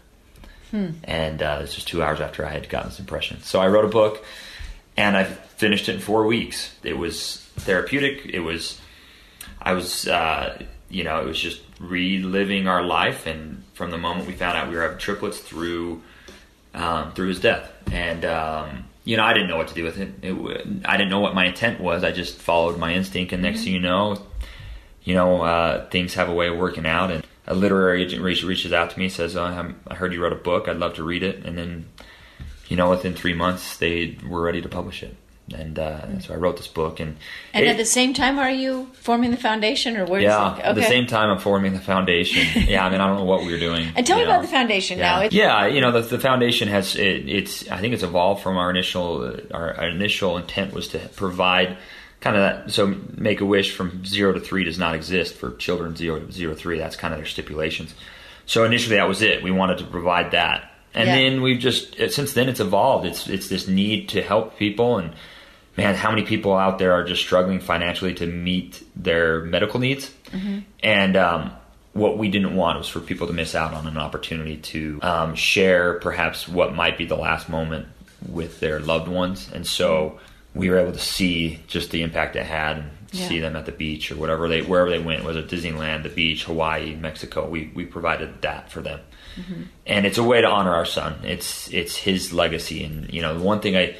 Hmm. 0.70 0.92
And 1.04 1.42
uh, 1.42 1.60
this 1.60 1.76
was 1.76 1.84
two 1.84 2.02
hours 2.02 2.22
after 2.22 2.46
I 2.46 2.50
had 2.50 2.70
gotten 2.70 2.88
this 2.88 3.00
impression. 3.00 3.42
So 3.42 3.60
I 3.60 3.68
wrote 3.68 3.84
a 3.84 3.88
book, 3.88 4.24
and 4.96 5.14
I 5.14 5.24
finished 5.24 5.90
it 5.90 5.96
in 5.96 6.00
four 6.00 6.26
weeks. 6.26 6.74
It 6.82 6.96
was 6.96 7.36
therapeutic. 7.56 8.26
It 8.26 8.40
was 8.40 8.80
I 9.66 9.72
was, 9.72 10.06
uh, 10.06 10.62
you 10.88 11.02
know, 11.02 11.20
it 11.20 11.26
was 11.26 11.40
just 11.40 11.60
reliving 11.80 12.68
our 12.68 12.84
life, 12.84 13.26
and 13.26 13.64
from 13.74 13.90
the 13.90 13.98
moment 13.98 14.28
we 14.28 14.32
found 14.32 14.56
out 14.56 14.68
we 14.68 14.76
were 14.76 14.82
having 14.82 14.98
triplets 14.98 15.40
through 15.40 16.02
um, 16.72 17.10
through 17.14 17.28
his 17.28 17.40
death, 17.40 17.72
and 17.90 18.24
um, 18.24 18.84
you 19.04 19.16
know, 19.16 19.24
I 19.24 19.32
didn't 19.32 19.48
know 19.48 19.56
what 19.56 19.66
to 19.66 19.74
do 19.74 19.82
with 19.82 19.98
it. 19.98 20.10
it. 20.22 20.66
I 20.84 20.96
didn't 20.96 21.10
know 21.10 21.18
what 21.18 21.34
my 21.34 21.46
intent 21.46 21.80
was. 21.80 22.04
I 22.04 22.12
just 22.12 22.38
followed 22.38 22.78
my 22.78 22.94
instinct, 22.94 23.32
and 23.32 23.42
next 23.42 23.64
thing 23.64 23.72
you 23.72 23.80
know, 23.80 24.22
you 25.02 25.14
know, 25.14 25.42
uh, 25.42 25.88
things 25.88 26.14
have 26.14 26.28
a 26.28 26.34
way 26.34 26.46
of 26.46 26.56
working 26.56 26.86
out. 26.86 27.10
And 27.10 27.26
a 27.48 27.54
literary 27.54 28.04
agent 28.04 28.22
reach, 28.22 28.44
reaches 28.44 28.72
out 28.72 28.90
to 28.90 28.98
me, 29.00 29.08
says, 29.08 29.34
oh, 29.34 29.46
I'm, 29.46 29.80
"I 29.88 29.96
heard 29.96 30.12
you 30.12 30.22
wrote 30.22 30.32
a 30.32 30.36
book. 30.36 30.68
I'd 30.68 30.76
love 30.76 30.94
to 30.94 31.02
read 31.02 31.24
it." 31.24 31.44
And 31.44 31.58
then, 31.58 31.88
you 32.68 32.76
know, 32.76 32.90
within 32.90 33.14
three 33.14 33.34
months, 33.34 33.76
they 33.78 34.16
were 34.24 34.42
ready 34.42 34.62
to 34.62 34.68
publish 34.68 35.02
it. 35.02 35.16
And 35.54 35.78
uh, 35.78 36.18
so 36.20 36.34
I 36.34 36.36
wrote 36.38 36.56
this 36.56 36.66
book, 36.66 36.98
and 36.98 37.16
And 37.54 37.64
it- 37.64 37.68
at 37.68 37.76
the 37.76 37.84
same 37.84 38.12
time, 38.14 38.36
are 38.38 38.50
you 38.50 38.88
forming 38.94 39.30
the 39.30 39.36
foundation, 39.36 39.96
or 39.96 40.04
where? 40.04 40.20
yeah, 40.20 40.56
it? 40.56 40.62
at 40.64 40.74
the 40.74 40.82
same 40.82 41.06
time 41.06 41.30
I'm 41.30 41.38
forming 41.38 41.72
the 41.72 41.78
foundation. 41.80 42.44
yeah, 42.68 42.84
I 42.84 42.90
mean 42.90 43.00
I 43.00 43.06
don't 43.06 43.18
know 43.18 43.24
what 43.24 43.44
we 43.44 43.52
were 43.52 43.58
doing. 43.58 43.88
And 43.94 44.04
tell 44.04 44.16
me 44.16 44.22
you 44.24 44.28
about 44.28 44.42
the 44.42 44.48
foundation 44.48 44.98
yeah. 44.98 45.04
now. 45.16 45.20
It, 45.22 45.32
yeah, 45.32 45.66
you 45.68 45.80
know 45.80 45.92
the, 45.92 46.00
the 46.00 46.18
foundation 46.18 46.66
has 46.68 46.96
it, 46.96 47.28
it's 47.28 47.70
I 47.70 47.78
think 47.78 47.94
it's 47.94 48.02
evolved 48.02 48.42
from 48.42 48.56
our 48.56 48.70
initial 48.70 49.22
uh, 49.22 49.36
our, 49.54 49.74
our 49.74 49.88
initial 49.88 50.36
intent 50.36 50.74
was 50.74 50.88
to 50.88 50.98
provide 51.14 51.78
kind 52.20 52.34
of 52.34 52.42
that 52.42 52.72
so 52.72 52.96
make 53.16 53.40
a 53.40 53.44
wish 53.44 53.72
from 53.72 54.04
zero 54.04 54.32
to 54.32 54.40
three 54.40 54.64
does 54.64 54.78
not 54.80 54.96
exist 54.96 55.34
for 55.36 55.54
children 55.58 55.94
zero 55.94 56.18
to 56.18 56.32
zero 56.32 56.56
three. 56.56 56.76
That's 56.78 56.96
kind 56.96 57.14
of 57.14 57.18
their 57.20 57.26
stipulations. 57.26 57.94
So 58.46 58.64
initially 58.64 58.96
that 58.96 59.06
was 59.06 59.22
it. 59.22 59.44
We 59.44 59.52
wanted 59.52 59.78
to 59.78 59.84
provide 59.84 60.32
that, 60.32 60.72
and 60.92 61.06
Yeah. 61.06 61.14
then 61.14 61.42
we've 61.42 61.60
just 61.60 62.00
uh, 62.00 62.08
since 62.08 62.32
then 62.32 62.48
it's 62.48 62.58
evolved. 62.58 63.06
It's 63.06 63.28
it's 63.28 63.48
this 63.48 63.68
need 63.68 64.08
to 64.08 64.22
help 64.22 64.58
people 64.58 64.98
and 64.98 65.12
man, 65.76 65.94
how 65.94 66.10
many 66.10 66.22
people 66.22 66.54
out 66.56 66.78
there 66.78 66.92
are 66.92 67.04
just 67.04 67.22
struggling 67.22 67.60
financially 67.60 68.14
to 68.14 68.26
meet 68.26 68.82
their 68.96 69.40
medical 69.42 69.80
needs? 69.80 70.12
And 70.82 71.16
um, 71.16 71.52
what 71.92 72.18
we 72.18 72.28
didn't 72.28 72.54
want 72.56 72.78
was 72.78 72.88
for 72.88 73.00
people 73.00 73.26
to 73.26 73.32
miss 73.32 73.54
out 73.54 73.72
on 73.74 73.86
an 73.86 73.96
opportunity 73.98 74.56
to 74.58 74.98
um, 75.02 75.34
share 75.34 75.94
perhaps 75.94 76.46
what 76.48 76.74
might 76.74 76.98
be 76.98 77.06
the 77.06 77.16
last 77.16 77.48
moment 77.48 77.86
with 78.28 78.60
their 78.60 78.80
loved 78.80 79.08
ones. 79.08 79.50
And 79.52 79.66
so 79.66 80.18
we 80.54 80.68
were 80.70 80.78
able 80.78 80.92
to 80.92 80.98
see 80.98 81.60
just 81.66 81.90
the 81.90 82.02
impact 82.02 82.36
it 82.36 82.44
had 82.46 82.78
and 82.78 82.90
Yeah. 83.12 83.28
see 83.28 83.40
them 83.40 83.56
at 83.56 83.64
the 83.66 83.72
beach 83.72 84.10
or 84.10 84.16
whatever 84.16 84.48
they 84.48 84.62
wherever 84.62 84.90
they 84.90 84.98
went, 84.98 85.24
was 85.24 85.36
it 85.36 85.48
Disneyland, 85.48 86.02
the 86.02 86.08
beach, 86.10 86.44
Hawaii, 86.44 86.94
Mexico. 86.96 87.48
We 87.48 87.70
we 87.74 87.84
provided 87.84 88.42
that 88.42 88.70
for 88.72 88.80
them. 88.82 89.00
And 89.86 90.06
it's 90.06 90.18
a 90.18 90.22
way 90.22 90.40
to 90.40 90.48
honor 90.48 90.74
our 90.74 90.86
son. 90.86 91.14
It's 91.22 91.70
it's 91.72 91.94
his 91.96 92.32
legacy 92.32 92.82
and 92.84 93.12
you 93.12 93.22
know, 93.22 93.38
the 93.38 93.44
one 93.44 93.60
thing 93.60 93.76
I 93.76 93.96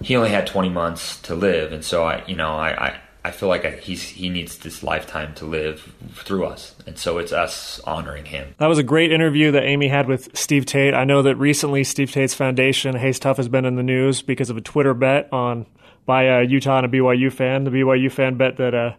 he 0.00 0.16
only 0.16 0.30
had 0.30 0.46
20 0.46 0.68
months 0.68 1.20
to 1.22 1.34
live, 1.34 1.72
and 1.72 1.84
so 1.84 2.04
I, 2.04 2.24
you 2.26 2.36
know, 2.36 2.56
I, 2.56 2.88
I, 2.88 3.00
I 3.24 3.30
feel 3.30 3.48
like 3.48 3.64
I, 3.64 3.70
he's 3.72 4.02
he 4.02 4.28
needs 4.28 4.58
this 4.58 4.82
lifetime 4.82 5.34
to 5.34 5.44
live 5.44 5.92
through 6.14 6.46
us, 6.46 6.74
and 6.86 6.98
so 6.98 7.18
it's 7.18 7.32
us 7.32 7.80
honoring 7.80 8.24
him. 8.24 8.54
That 8.58 8.68
was 8.68 8.78
a 8.78 8.82
great 8.84 9.10
interview 9.12 9.50
that 9.52 9.64
Amy 9.64 9.88
had 9.88 10.06
with 10.06 10.36
Steve 10.36 10.66
Tate. 10.66 10.94
I 10.94 11.04
know 11.04 11.22
that 11.22 11.36
recently 11.36 11.82
Steve 11.84 12.12
Tate's 12.12 12.34
foundation, 12.34 12.94
Hayes 12.96 13.18
Tough, 13.18 13.36
has 13.38 13.48
been 13.48 13.64
in 13.64 13.76
the 13.76 13.82
news 13.82 14.22
because 14.22 14.50
of 14.50 14.56
a 14.56 14.60
Twitter 14.60 14.94
bet 14.94 15.32
on 15.32 15.66
by 16.04 16.24
a 16.24 16.42
Utah 16.42 16.78
and 16.78 16.86
a 16.86 16.88
BYU 16.88 17.32
fan. 17.32 17.64
The 17.64 17.70
BYU 17.70 18.10
fan 18.12 18.36
bet 18.36 18.58
that 18.58 18.74
uh, 18.74 18.92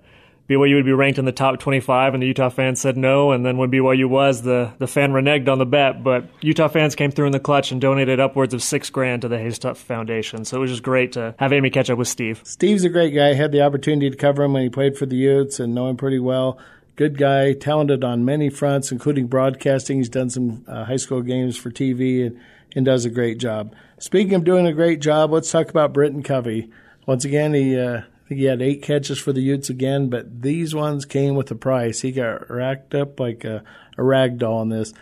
BYU 0.49 0.75
would 0.75 0.85
be 0.85 0.93
ranked 0.93 1.19
in 1.19 1.25
the 1.25 1.33
top 1.33 1.59
25, 1.59 2.13
and 2.13 2.23
the 2.23 2.27
Utah 2.27 2.49
fans 2.49 2.79
said 2.79 2.95
no. 2.95 3.31
And 3.31 3.45
then 3.45 3.57
when 3.57 3.69
BYU 3.69 4.07
was, 4.07 4.43
the, 4.43 4.71
the 4.77 4.87
fan 4.87 5.11
reneged 5.11 5.49
on 5.49 5.57
the 5.57 5.65
bet. 5.65 6.03
But 6.03 6.25
Utah 6.41 6.69
fans 6.69 6.95
came 6.95 7.11
through 7.11 7.25
in 7.25 7.31
the 7.33 7.39
clutch 7.39 7.71
and 7.71 7.81
donated 7.81 8.21
upwards 8.21 8.53
of 8.53 8.63
six 8.63 8.89
grand 8.89 9.23
to 9.23 9.27
the 9.27 9.37
Hayes 9.37 9.59
Tough 9.59 9.77
Foundation. 9.77 10.45
So 10.45 10.57
it 10.57 10.59
was 10.61 10.71
just 10.71 10.83
great 10.83 11.11
to 11.13 11.35
have 11.37 11.51
Amy 11.51 11.69
catch 11.69 11.89
up 11.89 11.97
with 11.97 12.07
Steve. 12.07 12.41
Steve's 12.45 12.85
a 12.85 12.89
great 12.89 13.13
guy. 13.13 13.29
I 13.29 13.33
had 13.33 13.51
the 13.51 13.61
opportunity 13.61 14.09
to 14.09 14.15
cover 14.15 14.43
him 14.43 14.53
when 14.53 14.63
he 14.63 14.69
played 14.69 14.97
for 14.97 15.05
the 15.05 15.17
Utes 15.17 15.59
and 15.59 15.75
know 15.75 15.89
him 15.89 15.97
pretty 15.97 16.19
well. 16.19 16.57
Good 16.95 17.17
guy, 17.17 17.53
talented 17.53 18.03
on 18.03 18.25
many 18.25 18.49
fronts, 18.49 18.91
including 18.91 19.27
broadcasting. 19.27 19.97
He's 19.97 20.09
done 20.09 20.29
some 20.29 20.63
uh, 20.67 20.85
high 20.85 20.95
school 20.95 21.21
games 21.21 21.57
for 21.57 21.69
TV 21.69 22.25
and, 22.25 22.39
and 22.73 22.85
does 22.85 23.05
a 23.05 23.09
great 23.09 23.37
job. 23.37 23.75
Speaking 23.99 24.33
of 24.33 24.45
doing 24.45 24.65
a 24.65 24.73
great 24.73 25.01
job, 25.01 25.31
let's 25.31 25.51
talk 25.51 25.69
about 25.69 25.93
Britton 25.93 26.23
Covey. 26.23 26.71
Once 27.05 27.25
again, 27.25 27.53
he 27.53 27.77
uh, 27.77 28.01
Think 28.27 28.39
he 28.39 28.45
had 28.45 28.61
eight 28.61 28.81
catches 28.81 29.19
for 29.19 29.31
the 29.31 29.41
Utes 29.41 29.69
again, 29.69 30.09
but 30.09 30.41
these 30.41 30.75
ones 30.75 31.05
came 31.05 31.35
with 31.35 31.49
a 31.49 31.55
price. 31.55 32.01
He 32.01 32.11
got 32.11 32.49
racked 32.49 32.93
up 32.93 33.19
like 33.19 33.45
a, 33.45 33.63
a 33.97 34.03
rag 34.03 34.37
doll 34.37 34.57
on 34.59 34.69
this. 34.69 34.93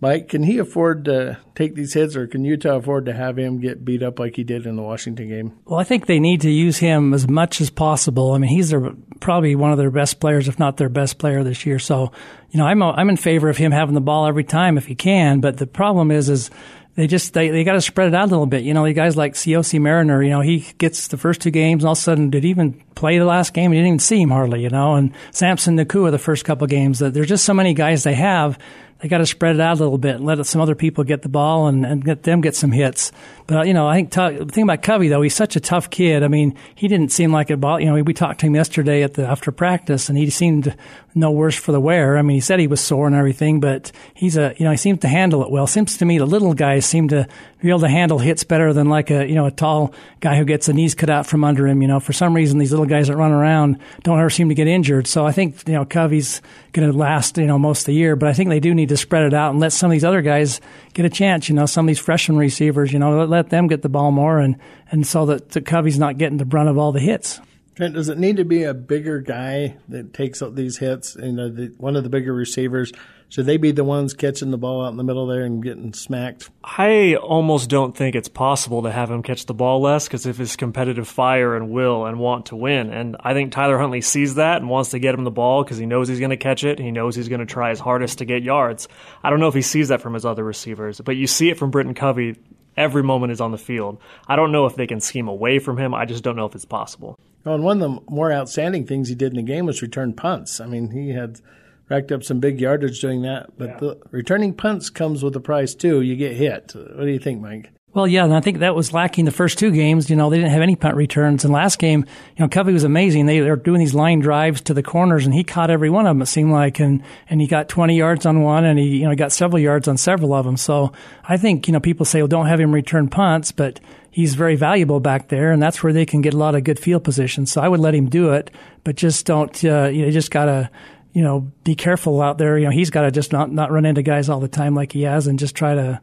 Mike, 0.00 0.28
can 0.28 0.42
he 0.42 0.58
afford 0.58 1.04
to 1.04 1.38
take 1.54 1.76
these 1.76 1.94
hits, 1.94 2.16
or 2.16 2.26
can 2.26 2.44
Utah 2.44 2.76
afford 2.76 3.06
to 3.06 3.12
have 3.12 3.38
him 3.38 3.60
get 3.60 3.84
beat 3.84 4.02
up 4.02 4.18
like 4.18 4.34
he 4.34 4.42
did 4.42 4.66
in 4.66 4.74
the 4.74 4.82
Washington 4.82 5.28
game? 5.28 5.56
Well, 5.64 5.78
I 5.78 5.84
think 5.84 6.06
they 6.06 6.18
need 6.18 6.40
to 6.40 6.50
use 6.50 6.78
him 6.78 7.14
as 7.14 7.28
much 7.28 7.60
as 7.60 7.70
possible. 7.70 8.32
I 8.32 8.38
mean, 8.38 8.50
he's 8.50 8.70
their, 8.70 8.90
probably 9.20 9.54
one 9.54 9.70
of 9.70 9.78
their 9.78 9.92
best 9.92 10.18
players, 10.18 10.48
if 10.48 10.58
not 10.58 10.76
their 10.76 10.88
best 10.88 11.18
player 11.18 11.44
this 11.44 11.64
year. 11.66 11.78
So, 11.78 12.10
you 12.50 12.58
know, 12.58 12.66
I'm 12.66 12.82
I'm 12.82 13.10
in 13.10 13.16
favor 13.16 13.48
of 13.48 13.56
him 13.56 13.70
having 13.70 13.94
the 13.94 14.00
ball 14.00 14.26
every 14.26 14.42
time 14.42 14.76
if 14.76 14.86
he 14.86 14.96
can. 14.96 15.40
But 15.40 15.58
the 15.58 15.68
problem 15.68 16.10
is, 16.10 16.28
is 16.28 16.50
they 16.94 17.06
just 17.06 17.32
they, 17.32 17.48
they 17.48 17.64
got 17.64 17.72
to 17.72 17.80
spread 17.80 18.08
it 18.08 18.14
out 18.14 18.28
a 18.28 18.30
little 18.30 18.46
bit. 18.46 18.64
You 18.64 18.74
know, 18.74 18.84
the 18.84 18.92
guys 18.92 19.16
like 19.16 19.34
Siaosi 19.34 19.80
Mariner, 19.80 20.22
you 20.22 20.30
know, 20.30 20.40
he 20.40 20.66
gets 20.78 21.08
the 21.08 21.16
first 21.16 21.40
two 21.40 21.50
games, 21.50 21.82
and 21.82 21.88
all 21.88 21.92
of 21.92 21.98
a 21.98 22.00
sudden, 22.00 22.30
did 22.30 22.44
he 22.44 22.50
even 22.50 22.74
play 22.94 23.18
the 23.18 23.24
last 23.24 23.54
game? 23.54 23.72
You 23.72 23.78
didn't 23.78 23.88
even 23.88 23.98
see 23.98 24.20
him 24.20 24.30
hardly, 24.30 24.62
you 24.62 24.68
know. 24.68 24.94
And 24.94 25.12
Samson 25.30 25.76
Nacua 25.76 26.10
the 26.10 26.18
first 26.18 26.44
couple 26.44 26.66
games. 26.66 26.98
That 26.98 27.14
there's 27.14 27.28
just 27.28 27.44
so 27.44 27.54
many 27.54 27.72
guys 27.72 28.04
they 28.04 28.14
have. 28.14 28.58
They 29.02 29.08
got 29.08 29.18
to 29.18 29.26
spread 29.26 29.56
it 29.56 29.60
out 29.60 29.78
a 29.78 29.82
little 29.82 29.98
bit 29.98 30.16
and 30.16 30.24
let 30.24 30.44
some 30.46 30.60
other 30.60 30.76
people 30.76 31.02
get 31.02 31.22
the 31.22 31.28
ball 31.28 31.66
and, 31.66 31.84
and 31.84 32.04
get 32.04 32.22
them 32.22 32.40
get 32.40 32.54
some 32.54 32.70
hits. 32.70 33.10
But 33.48 33.66
you 33.66 33.74
know, 33.74 33.88
I 33.88 33.96
think 33.96 34.12
t- 34.12 34.44
the 34.44 34.52
thing 34.52 34.62
about 34.62 34.82
Covey 34.82 35.08
though, 35.08 35.22
he's 35.22 35.34
such 35.34 35.56
a 35.56 35.60
tough 35.60 35.90
kid. 35.90 36.22
I 36.22 36.28
mean, 36.28 36.56
he 36.76 36.86
didn't 36.86 37.10
seem 37.10 37.32
like 37.32 37.50
it. 37.50 37.56
Ball, 37.56 37.80
you 37.80 37.86
know, 37.86 38.00
we 38.00 38.14
talked 38.14 38.40
to 38.40 38.46
him 38.46 38.54
yesterday 38.54 39.02
at 39.02 39.14
the 39.14 39.26
after 39.26 39.50
practice, 39.50 40.08
and 40.08 40.16
he 40.16 40.30
seemed 40.30 40.76
no 41.14 41.30
worse 41.30 41.56
for 41.56 41.72
the 41.72 41.80
wear. 41.80 42.16
I 42.16 42.22
mean, 42.22 42.36
he 42.36 42.40
said 42.40 42.58
he 42.58 42.66
was 42.66 42.80
sore 42.80 43.06
and 43.06 43.14
everything, 43.14 43.60
but 43.60 43.92
he's 44.14 44.36
a 44.36 44.54
you 44.58 44.64
know 44.64 44.70
he 44.70 44.76
seems 44.76 45.00
to 45.00 45.08
handle 45.08 45.42
it 45.42 45.50
well. 45.50 45.66
Seems 45.66 45.98
to 45.98 46.04
me 46.04 46.18
the 46.18 46.26
little 46.26 46.54
guys 46.54 46.86
seem 46.86 47.08
to 47.08 47.28
be 47.60 47.68
able 47.68 47.80
to 47.80 47.88
handle 47.88 48.18
hits 48.18 48.44
better 48.44 48.72
than 48.72 48.88
like 48.88 49.10
a 49.10 49.26
you 49.26 49.34
know 49.34 49.46
a 49.46 49.50
tall 49.50 49.94
guy 50.20 50.36
who 50.36 50.44
gets 50.44 50.66
the 50.66 50.72
knees 50.72 50.94
cut 50.94 51.10
out 51.10 51.26
from 51.26 51.44
under 51.44 51.66
him. 51.66 51.82
You 51.82 51.88
know, 51.88 52.00
for 52.00 52.12
some 52.12 52.34
reason 52.34 52.58
these 52.58 52.70
little 52.70 52.86
guys 52.86 53.08
that 53.08 53.16
run 53.16 53.32
around 53.32 53.78
don't 54.02 54.18
ever 54.18 54.30
seem 54.30 54.48
to 54.48 54.54
get 54.54 54.66
injured. 54.66 55.06
So 55.06 55.26
I 55.26 55.32
think 55.32 55.66
you 55.66 55.74
know 55.74 55.84
Covey's 55.84 56.40
going 56.72 56.90
to 56.90 56.96
last 56.96 57.36
you 57.36 57.46
know 57.46 57.58
most 57.58 57.80
of 57.80 57.86
the 57.86 57.94
year, 57.94 58.16
but 58.16 58.28
I 58.28 58.32
think 58.32 58.48
they 58.48 58.60
do 58.60 58.74
need 58.74 58.88
to 58.88 58.96
spread 58.96 59.24
it 59.24 59.34
out 59.34 59.50
and 59.50 59.60
let 59.60 59.72
some 59.72 59.90
of 59.90 59.92
these 59.92 60.04
other 60.04 60.22
guys 60.22 60.60
get 60.94 61.04
a 61.04 61.10
chance. 61.10 61.48
You 61.48 61.54
know, 61.54 61.66
some 61.66 61.86
of 61.86 61.88
these 61.88 61.98
freshman 61.98 62.38
receivers, 62.38 62.92
you 62.92 62.98
know, 62.98 63.18
let, 63.18 63.28
let 63.28 63.50
them 63.50 63.66
get 63.66 63.82
the 63.82 63.88
ball 63.88 64.12
more, 64.12 64.38
and 64.38 64.56
and 64.90 65.06
so 65.06 65.26
that 65.26 65.50
the 65.50 65.60
Covey's 65.60 65.98
not 65.98 66.18
getting 66.18 66.38
the 66.38 66.44
brunt 66.44 66.68
of 66.68 66.78
all 66.78 66.92
the 66.92 67.00
hits. 67.00 67.40
Trent, 67.74 67.94
does 67.94 68.10
it 68.10 68.18
need 68.18 68.36
to 68.36 68.44
be 68.44 68.64
a 68.64 68.74
bigger 68.74 69.20
guy 69.20 69.76
that 69.88 70.12
takes 70.12 70.42
up 70.42 70.54
these 70.54 70.76
hits? 70.78 71.16
You 71.16 71.32
know, 71.32 71.48
the, 71.48 71.72
one 71.78 71.96
of 71.96 72.02
the 72.02 72.10
bigger 72.10 72.34
receivers. 72.34 72.92
Should 73.30 73.46
they 73.46 73.56
be 73.56 73.72
the 73.72 73.82
ones 73.82 74.12
catching 74.12 74.50
the 74.50 74.58
ball 74.58 74.84
out 74.84 74.90
in 74.90 74.98
the 74.98 75.04
middle 75.04 75.26
there 75.26 75.44
and 75.44 75.62
getting 75.62 75.94
smacked? 75.94 76.50
I 76.62 77.14
almost 77.14 77.70
don't 77.70 77.96
think 77.96 78.14
it's 78.14 78.28
possible 78.28 78.82
to 78.82 78.92
have 78.92 79.10
him 79.10 79.22
catch 79.22 79.46
the 79.46 79.54
ball 79.54 79.80
less 79.80 80.06
because 80.06 80.26
of 80.26 80.36
his 80.36 80.54
competitive 80.54 81.08
fire 81.08 81.56
and 81.56 81.70
will 81.70 82.04
and 82.04 82.18
want 82.18 82.46
to 82.46 82.56
win. 82.56 82.92
And 82.92 83.16
I 83.20 83.32
think 83.32 83.52
Tyler 83.52 83.78
Huntley 83.78 84.02
sees 84.02 84.34
that 84.34 84.58
and 84.58 84.68
wants 84.68 84.90
to 84.90 84.98
get 84.98 85.14
him 85.14 85.24
the 85.24 85.30
ball 85.30 85.64
because 85.64 85.78
he 85.78 85.86
knows 85.86 86.08
he's 86.08 86.18
going 86.18 86.28
to 86.28 86.36
catch 86.36 86.64
it. 86.64 86.78
He 86.78 86.90
knows 86.90 87.16
he's 87.16 87.30
going 87.30 87.40
to 87.40 87.46
try 87.46 87.70
his 87.70 87.80
hardest 87.80 88.18
to 88.18 88.26
get 88.26 88.42
yards. 88.42 88.86
I 89.24 89.30
don't 89.30 89.40
know 89.40 89.48
if 89.48 89.54
he 89.54 89.62
sees 89.62 89.88
that 89.88 90.02
from 90.02 90.12
his 90.12 90.26
other 90.26 90.44
receivers, 90.44 91.00
but 91.00 91.16
you 91.16 91.26
see 91.26 91.48
it 91.48 91.58
from 91.58 91.70
Britton 91.70 91.94
Covey 91.94 92.36
every 92.76 93.02
moment 93.02 93.32
is 93.32 93.40
on 93.40 93.50
the 93.50 93.56
field. 93.56 93.98
I 94.28 94.36
don't 94.36 94.52
know 94.52 94.66
if 94.66 94.76
they 94.76 94.86
can 94.86 95.00
scheme 95.00 95.28
away 95.28 95.58
from 95.58 95.78
him. 95.78 95.94
I 95.94 96.04
just 96.04 96.22
don't 96.22 96.36
know 96.36 96.44
if 96.44 96.54
it's 96.54 96.66
possible. 96.66 97.18
Well, 97.44 97.56
and 97.56 97.64
one 97.64 97.82
of 97.82 97.90
the 97.90 98.12
more 98.12 98.32
outstanding 98.32 98.86
things 98.86 99.08
he 99.08 99.14
did 99.14 99.32
in 99.32 99.36
the 99.36 99.42
game 99.42 99.66
was 99.66 99.82
return 99.82 100.12
punts. 100.12 100.60
I 100.60 100.66
mean, 100.66 100.90
he 100.90 101.10
had 101.10 101.40
racked 101.88 102.12
up 102.12 102.22
some 102.22 102.40
big 102.40 102.60
yardage 102.60 103.00
doing 103.00 103.22
that, 103.22 103.58
but 103.58 103.68
yeah. 103.68 103.78
the 103.78 103.98
returning 104.10 104.54
punts 104.54 104.90
comes 104.90 105.22
with 105.22 105.34
a 105.36 105.40
price 105.40 105.74
too. 105.74 106.00
You 106.00 106.16
get 106.16 106.36
hit. 106.36 106.72
What 106.74 107.04
do 107.04 107.10
you 107.10 107.18
think, 107.18 107.40
Mike? 107.40 107.70
Well, 107.94 108.06
yeah, 108.06 108.24
and 108.24 108.34
I 108.34 108.40
think 108.40 108.60
that 108.60 108.74
was 108.74 108.94
lacking 108.94 109.26
the 109.26 109.30
first 109.30 109.58
two 109.58 109.70
games. 109.70 110.08
You 110.08 110.16
know, 110.16 110.30
they 110.30 110.38
didn't 110.38 110.52
have 110.52 110.62
any 110.62 110.76
punt 110.76 110.96
returns. 110.96 111.44
And 111.44 111.52
last 111.52 111.78
game, 111.78 112.06
you 112.36 112.42
know, 112.42 112.48
Covey 112.48 112.72
was 112.72 112.84
amazing. 112.84 113.26
They, 113.26 113.40
they 113.40 113.50
were 113.50 113.56
doing 113.56 113.80
these 113.80 113.92
line 113.92 114.20
drives 114.20 114.62
to 114.62 114.74
the 114.74 114.82
corners, 114.82 115.26
and 115.26 115.34
he 115.34 115.44
caught 115.44 115.68
every 115.68 115.90
one 115.90 116.06
of 116.06 116.10
them. 116.16 116.22
It 116.22 116.26
seemed 116.26 116.52
like, 116.52 116.80
and 116.80 117.02
and 117.28 117.38
he 117.38 117.46
got 117.46 117.68
20 117.68 117.94
yards 117.94 118.24
on 118.24 118.40
one, 118.40 118.64
and 118.64 118.78
he 118.78 119.00
you 119.00 119.08
know 119.08 119.14
got 119.14 119.30
several 119.30 119.58
yards 119.58 119.88
on 119.88 119.98
several 119.98 120.32
of 120.32 120.46
them. 120.46 120.56
So 120.56 120.92
I 121.24 121.36
think 121.36 121.68
you 121.68 121.72
know 121.72 121.80
people 121.80 122.06
say, 122.06 122.22
well, 122.22 122.28
don't 122.28 122.46
have 122.46 122.60
him 122.60 122.72
return 122.72 123.08
punts, 123.08 123.52
but 123.52 123.78
he's 124.12 124.36
very 124.36 124.54
valuable 124.54 125.00
back 125.00 125.28
there, 125.28 125.50
and 125.50 125.60
that's 125.60 125.82
where 125.82 125.92
they 125.92 126.06
can 126.06 126.20
get 126.20 126.34
a 126.34 126.36
lot 126.36 126.54
of 126.54 126.62
good 126.62 126.78
field 126.78 127.02
position. 127.02 127.46
So 127.46 127.60
I 127.60 127.66
would 127.66 127.80
let 127.80 127.94
him 127.94 128.08
do 128.08 128.32
it, 128.32 128.52
but 128.84 128.94
just 128.94 129.26
don't. 129.26 129.52
Uh, 129.64 129.86
you 129.86 130.04
know, 130.04 130.10
just 130.12 130.30
gotta 130.30 130.70
you 131.12 131.22
know 131.22 131.50
be 131.64 131.74
careful 131.74 132.22
out 132.22 132.38
there. 132.38 132.56
You 132.56 132.66
know, 132.66 132.70
he's 132.70 132.90
got 132.90 133.02
to 133.02 133.10
just 133.10 133.32
not 133.32 133.50
not 133.50 133.72
run 133.72 133.84
into 133.84 134.02
guys 134.02 134.28
all 134.28 134.38
the 134.38 134.46
time 134.46 134.76
like 134.76 134.92
he 134.92 135.02
has, 135.02 135.26
and 135.26 135.38
just 135.38 135.56
try 135.56 135.74
to 135.74 136.00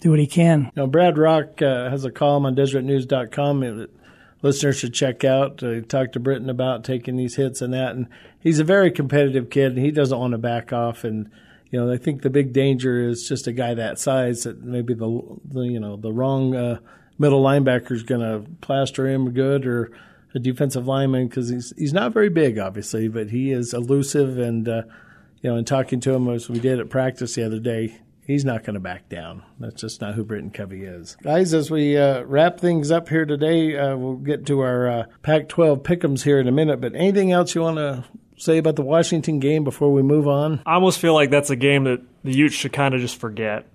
do 0.00 0.10
what 0.10 0.18
he 0.18 0.26
can. 0.26 0.72
Now, 0.74 0.86
Brad 0.86 1.16
Rock 1.16 1.62
uh, 1.62 1.88
has 1.90 2.04
a 2.04 2.10
column 2.10 2.46
on 2.46 2.56
DeseretNews.com 2.56 3.60
that 3.60 3.90
listeners 4.42 4.78
should 4.78 4.94
check 4.94 5.24
out. 5.24 5.62
Uh, 5.62 5.70
he 5.70 5.80
talked 5.82 6.14
to 6.14 6.20
Britton 6.20 6.50
about 6.50 6.84
taking 6.84 7.16
these 7.16 7.36
hits 7.36 7.62
and 7.62 7.72
that, 7.72 7.94
and 7.94 8.08
he's 8.40 8.58
a 8.58 8.64
very 8.64 8.90
competitive 8.90 9.50
kid, 9.50 9.76
and 9.76 9.84
he 9.84 9.90
doesn't 9.90 10.18
want 10.18 10.32
to 10.32 10.38
back 10.38 10.72
off. 10.72 11.04
And 11.04 11.30
you 11.70 11.80
know, 11.80 11.92
I 11.92 11.98
think 11.98 12.22
the 12.22 12.30
big 12.30 12.52
danger 12.52 13.08
is 13.08 13.28
just 13.28 13.46
a 13.46 13.52
guy 13.52 13.74
that 13.74 13.98
size 13.98 14.44
that 14.44 14.62
maybe 14.62 14.94
the, 14.94 15.38
the 15.44 15.62
you 15.62 15.80
know 15.80 15.96
the 15.96 16.12
wrong 16.12 16.54
uh, 16.54 16.78
middle 17.18 17.42
linebacker 17.42 17.92
is 17.92 18.02
going 18.02 18.20
to 18.20 18.48
plaster 18.60 19.06
him 19.06 19.32
good 19.32 19.66
or 19.66 19.90
a 20.34 20.38
defensive 20.38 20.86
lineman 20.86 21.28
because 21.28 21.48
he's 21.48 21.72
he's 21.76 21.92
not 21.92 22.12
very 22.12 22.28
big, 22.28 22.58
obviously, 22.58 23.08
but 23.08 23.30
he 23.30 23.52
is 23.52 23.72
elusive 23.72 24.38
and. 24.38 24.68
Uh, 24.68 24.82
you 25.42 25.50
know, 25.50 25.58
in 25.58 25.64
talking 25.64 26.00
to 26.00 26.12
him 26.12 26.28
as 26.28 26.48
we 26.48 26.58
did 26.58 26.80
at 26.80 26.90
practice 26.90 27.34
the 27.34 27.44
other 27.44 27.60
day, 27.60 27.96
he's 28.26 28.44
not 28.44 28.64
going 28.64 28.74
to 28.74 28.80
back 28.80 29.08
down. 29.08 29.42
That's 29.60 29.80
just 29.80 30.00
not 30.00 30.14
who 30.14 30.24
Britton 30.24 30.50
Covey 30.50 30.82
is. 30.82 31.16
Guys, 31.22 31.54
as 31.54 31.70
we 31.70 31.96
uh, 31.96 32.22
wrap 32.22 32.58
things 32.58 32.90
up 32.90 33.08
here 33.08 33.24
today, 33.24 33.76
uh, 33.76 33.96
we'll 33.96 34.16
get 34.16 34.46
to 34.46 34.60
our 34.60 34.88
uh, 34.88 35.04
Pac 35.22 35.48
12 35.48 35.82
pickums 35.82 36.22
here 36.22 36.40
in 36.40 36.48
a 36.48 36.52
minute. 36.52 36.80
But 36.80 36.94
anything 36.94 37.32
else 37.32 37.54
you 37.54 37.62
want 37.62 37.76
to 37.76 38.04
say 38.36 38.58
about 38.58 38.76
the 38.76 38.82
Washington 38.82 39.38
game 39.38 39.64
before 39.64 39.92
we 39.92 40.02
move 40.02 40.26
on? 40.26 40.62
I 40.66 40.74
almost 40.74 40.98
feel 40.98 41.14
like 41.14 41.30
that's 41.30 41.50
a 41.50 41.56
game 41.56 41.84
that 41.84 42.02
the 42.24 42.34
Utes 42.34 42.54
should 42.54 42.72
kind 42.72 42.94
of 42.94 43.00
just 43.00 43.20
forget. 43.20 43.66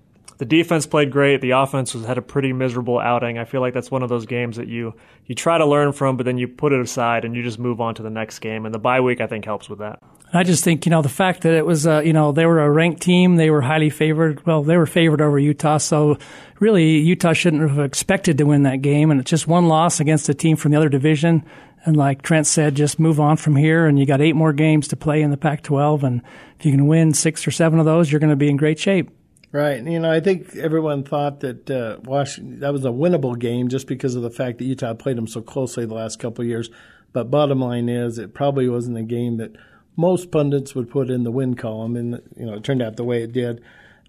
The 0.42 0.46
defense 0.46 0.88
played 0.88 1.12
great. 1.12 1.40
The 1.40 1.52
offense 1.52 1.94
was, 1.94 2.04
had 2.04 2.18
a 2.18 2.22
pretty 2.24 2.52
miserable 2.52 2.98
outing. 2.98 3.38
I 3.38 3.46
feel 3.46 3.62
like 3.62 3.76
that's 3.76 3.92
one 3.92 4.02
of 4.02 4.10
those 4.10 4.26
games 4.26 4.58
that 4.58 4.68
you 4.68 4.96
you 5.28 5.36
try 5.36 5.60
to 5.60 5.68
learn 5.68 5.92
from, 5.92 6.18
but 6.18 6.26
then 6.26 6.40
you 6.40 6.48
put 6.48 6.74
it 6.74 6.80
aside 6.80 7.26
and 7.26 7.36
you 7.36 7.44
just 7.44 7.60
move 7.60 7.80
on 7.80 7.94
to 7.94 8.02
the 8.02 8.10
next 8.10 8.40
game. 8.40 8.66
And 8.66 8.74
the 8.74 8.80
bye 8.80 9.02
week, 9.02 9.22
I 9.22 9.28
think, 9.28 9.46
helps 9.46 9.70
with 9.70 9.78
that. 9.78 10.00
I 10.34 10.42
just 10.42 10.64
think, 10.64 10.88
you 10.88 10.90
know, 10.90 11.04
the 11.04 11.10
fact 11.10 11.42
that 11.42 11.54
it 11.54 11.64
was, 11.64 11.86
uh, 11.86 12.00
you 12.00 12.12
know, 12.12 12.32
they 12.32 12.48
were 12.48 12.60
a 12.60 12.72
ranked 12.72 13.04
team, 13.04 13.36
they 13.36 13.52
were 13.52 13.62
highly 13.62 13.92
favored. 13.92 14.44
Well, 14.48 14.64
they 14.64 14.78
were 14.78 14.88
favored 14.88 15.22
over 15.22 15.38
Utah, 15.38 15.78
so 15.78 16.18
really 16.60 16.98
Utah 16.98 17.34
shouldn't 17.34 17.70
have 17.70 17.78
expected 17.78 18.40
to 18.40 18.46
win 18.46 18.64
that 18.64 18.82
game. 18.82 19.12
And 19.12 19.20
it's 19.20 19.30
just 19.30 19.48
one 19.48 19.68
loss 19.68 20.00
against 20.00 20.28
a 20.28 20.34
team 20.34 20.58
from 20.58 20.72
the 20.72 20.78
other 20.78 20.90
division. 20.90 21.46
And 21.86 21.96
like 21.96 22.24
Trent 22.24 22.48
said, 22.48 22.74
just 22.74 23.00
move 23.00 23.20
on 23.20 23.38
from 23.38 23.56
here. 23.56 23.86
And 23.86 24.00
you 24.00 24.08
got 24.08 24.22
eight 24.22 24.36
more 24.36 24.54
games 24.54 24.88
to 24.88 24.96
play 24.96 25.22
in 25.22 25.30
the 25.30 25.38
Pac 25.38 25.62
12. 25.62 26.04
And 26.04 26.24
if 26.60 26.66
you 26.66 26.72
can 26.72 26.88
win 26.88 27.14
six 27.14 27.46
or 27.46 27.52
seven 27.52 27.78
of 27.78 27.86
those, 27.86 28.12
you're 28.12 28.20
going 28.20 28.32
to 28.32 28.36
be 28.36 28.50
in 28.50 28.58
great 28.58 28.80
shape. 28.80 29.12
Right. 29.52 29.84
You 29.84 30.00
know, 30.00 30.10
I 30.10 30.22
think 30.22 30.56
everyone 30.56 31.04
thought 31.04 31.42
that 31.42 31.70
uh, 31.70 31.98
Washington, 32.04 32.62
that 32.62 32.72
was 32.72 32.86
a 32.86 32.90
winnable 32.90 33.38
game 33.38 33.68
just 33.68 33.86
because 33.86 34.16
of 34.16 34.22
the 34.22 34.30
fact 34.30 34.60
that 34.60 34.66
Utah 34.66 34.94
played 34.94 35.18
them 35.18 35.28
so 35.28 35.42
closely 35.42 35.86
the 35.86 35.94
last 35.94 36.20
couple 36.20 36.44
of 36.44 36.48
years. 36.48 36.70
But 37.12 37.30
bottom 37.30 37.60
line 37.60 37.90
is, 37.90 38.18
it 38.18 38.34
probably 38.34 38.70
wasn't 38.70 38.98
a 38.98 39.04
game 39.04 39.38
that– 39.38 39.52
most 39.98 40.32
pundits 40.32 40.74
would 40.74 40.90
put 40.90 41.10
in 41.10 41.24
the 41.24 41.32
win 41.32 41.56
column, 41.56 41.96
and 41.96 42.22
you 42.38 42.46
know 42.46 42.54
it 42.54 42.64
turned 42.64 42.82
out 42.82 42.96
the 42.96 43.04
way 43.04 43.24
it 43.24 43.34
did. 43.34 43.62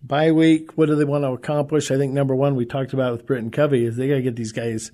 Bye 0.02 0.32
week, 0.32 0.76
what 0.76 0.86
do 0.86 0.96
they 0.96 1.04
want 1.04 1.24
to 1.24 1.28
accomplish? 1.28 1.90
I 1.90 1.96
think 1.96 2.12
number 2.12 2.34
one 2.34 2.56
we 2.56 2.64
talked 2.64 2.92
about 2.92 3.12
with 3.12 3.26
Britton 3.26 3.50
Covey 3.50 3.84
is 3.84 3.96
they 3.96 4.08
got 4.08 4.16
to 4.16 4.22
get 4.22 4.36
these 4.36 4.52
guys 4.52 4.90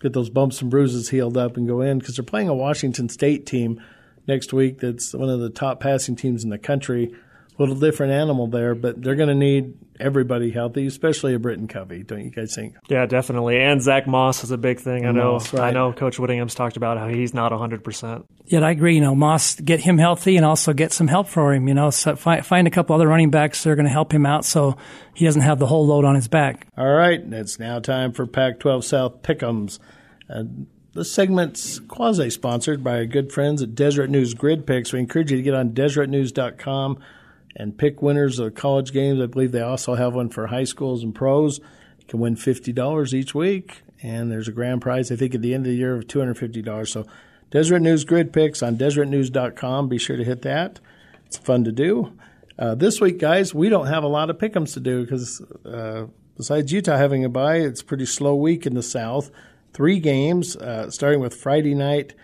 get 0.00 0.14
those 0.14 0.30
bumps 0.30 0.60
and 0.60 0.70
bruises 0.70 1.10
healed 1.10 1.36
up 1.36 1.56
and 1.56 1.68
go 1.68 1.80
in 1.80 2.00
because 2.00 2.16
they're 2.16 2.24
playing 2.24 2.48
a 2.48 2.54
Washington 2.54 3.08
State 3.08 3.46
team 3.46 3.80
next 4.26 4.52
week 4.52 4.80
that's 4.80 5.14
one 5.14 5.28
of 5.28 5.38
the 5.38 5.50
top 5.50 5.78
passing 5.78 6.16
teams 6.16 6.42
in 6.42 6.50
the 6.50 6.58
country 6.58 7.14
little 7.62 7.76
different 7.76 8.12
animal 8.12 8.46
there, 8.46 8.74
but 8.74 9.00
they're 9.02 9.14
going 9.14 9.28
to 9.28 9.34
need 9.34 9.74
everybody 10.00 10.50
healthy, 10.50 10.86
especially 10.86 11.34
a 11.34 11.38
Britton 11.38 11.68
Covey, 11.68 12.02
don't 12.02 12.24
you 12.24 12.30
guys 12.30 12.54
think? 12.54 12.74
Yeah, 12.88 13.06
definitely. 13.06 13.60
And 13.60 13.80
Zach 13.80 14.06
Moss 14.06 14.44
is 14.44 14.50
a 14.50 14.58
big 14.58 14.80
thing. 14.80 15.06
I 15.06 15.12
know. 15.12 15.32
Moss, 15.32 15.52
right. 15.52 15.68
I 15.68 15.70
know. 15.70 15.92
Coach 15.92 16.18
Whittingham's 16.18 16.54
talked 16.54 16.76
about 16.76 16.98
how 16.98 17.08
he's 17.08 17.32
not 17.32 17.52
hundred 17.52 17.84
percent. 17.84 18.26
Yeah, 18.46 18.60
I 18.60 18.70
agree. 18.70 18.96
You 18.96 19.00
know, 19.00 19.14
Moss 19.14 19.54
get 19.60 19.80
him 19.80 19.98
healthy 19.98 20.36
and 20.36 20.44
also 20.44 20.72
get 20.72 20.92
some 20.92 21.06
help 21.06 21.28
for 21.28 21.54
him. 21.54 21.68
You 21.68 21.74
know, 21.74 21.90
so 21.90 22.16
find 22.16 22.44
find 22.44 22.66
a 22.66 22.70
couple 22.70 22.96
other 22.96 23.08
running 23.08 23.30
backs 23.30 23.62
that 23.62 23.70
are 23.70 23.76
going 23.76 23.86
to 23.86 23.92
help 23.92 24.12
him 24.12 24.26
out 24.26 24.44
so 24.44 24.76
he 25.14 25.24
doesn't 25.24 25.42
have 25.42 25.58
the 25.58 25.66
whole 25.66 25.86
load 25.86 26.04
on 26.04 26.14
his 26.14 26.28
back. 26.28 26.66
All 26.76 26.92
right, 26.92 27.20
it's 27.20 27.58
now 27.58 27.78
time 27.78 28.12
for 28.12 28.26
Pac-12 28.26 28.84
South 28.84 29.22
Pick'ems. 29.22 29.78
Uh, 30.28 30.44
this 30.94 31.12
segment's 31.12 31.78
quasi 31.78 32.28
sponsored 32.28 32.84
by 32.84 32.96
our 32.96 33.06
good 33.06 33.32
friends 33.32 33.62
at 33.62 33.74
Deseret 33.74 34.10
News 34.10 34.34
Grid 34.34 34.66
Picks. 34.66 34.92
We 34.92 34.98
encourage 34.98 35.30
you 35.30 35.38
to 35.38 35.42
get 35.42 35.54
on 35.54 35.70
DeseretNews.com 35.70 36.98
and 37.56 37.76
pick 37.76 38.02
winners 38.02 38.38
of 38.38 38.54
college 38.54 38.92
games. 38.92 39.20
I 39.20 39.26
believe 39.26 39.52
they 39.52 39.60
also 39.60 39.94
have 39.94 40.14
one 40.14 40.28
for 40.28 40.48
high 40.48 40.64
schools 40.64 41.02
and 41.02 41.14
pros. 41.14 41.58
You 42.00 42.06
can 42.08 42.20
win 42.20 42.36
$50 42.36 43.12
each 43.12 43.34
week, 43.34 43.82
and 44.02 44.30
there's 44.30 44.48
a 44.48 44.52
grand 44.52 44.82
prize, 44.82 45.10
I 45.12 45.16
think, 45.16 45.34
at 45.34 45.42
the 45.42 45.54
end 45.54 45.66
of 45.66 45.72
the 45.72 45.78
year 45.78 45.94
of 45.94 46.06
$250. 46.06 46.88
So, 46.88 47.06
Deseret 47.50 47.82
News 47.82 48.04
Grid 48.04 48.32
Picks 48.32 48.62
on 48.62 48.76
DeseretNews.com. 48.78 49.88
Be 49.88 49.98
sure 49.98 50.16
to 50.16 50.24
hit 50.24 50.42
that. 50.42 50.80
It's 51.26 51.36
fun 51.36 51.64
to 51.64 51.72
do. 51.72 52.16
Uh, 52.58 52.74
this 52.74 53.00
week, 53.00 53.18
guys, 53.18 53.54
we 53.54 53.68
don't 53.68 53.86
have 53.86 54.04
a 54.04 54.08
lot 54.08 54.30
of 54.30 54.38
pick'ems 54.38 54.74
to 54.74 54.80
do 54.80 55.02
because 55.02 55.40
uh, 55.66 56.06
besides 56.36 56.72
Utah 56.72 56.96
having 56.96 57.24
a 57.24 57.28
bye, 57.28 57.56
it's 57.56 57.80
a 57.80 57.84
pretty 57.84 58.06
slow 58.06 58.34
week 58.34 58.66
in 58.66 58.74
the 58.74 58.82
South. 58.82 59.30
Three 59.72 60.00
games, 60.00 60.56
uh, 60.56 60.90
starting 60.90 61.20
with 61.20 61.34
Friday 61.34 61.74
night– 61.74 62.14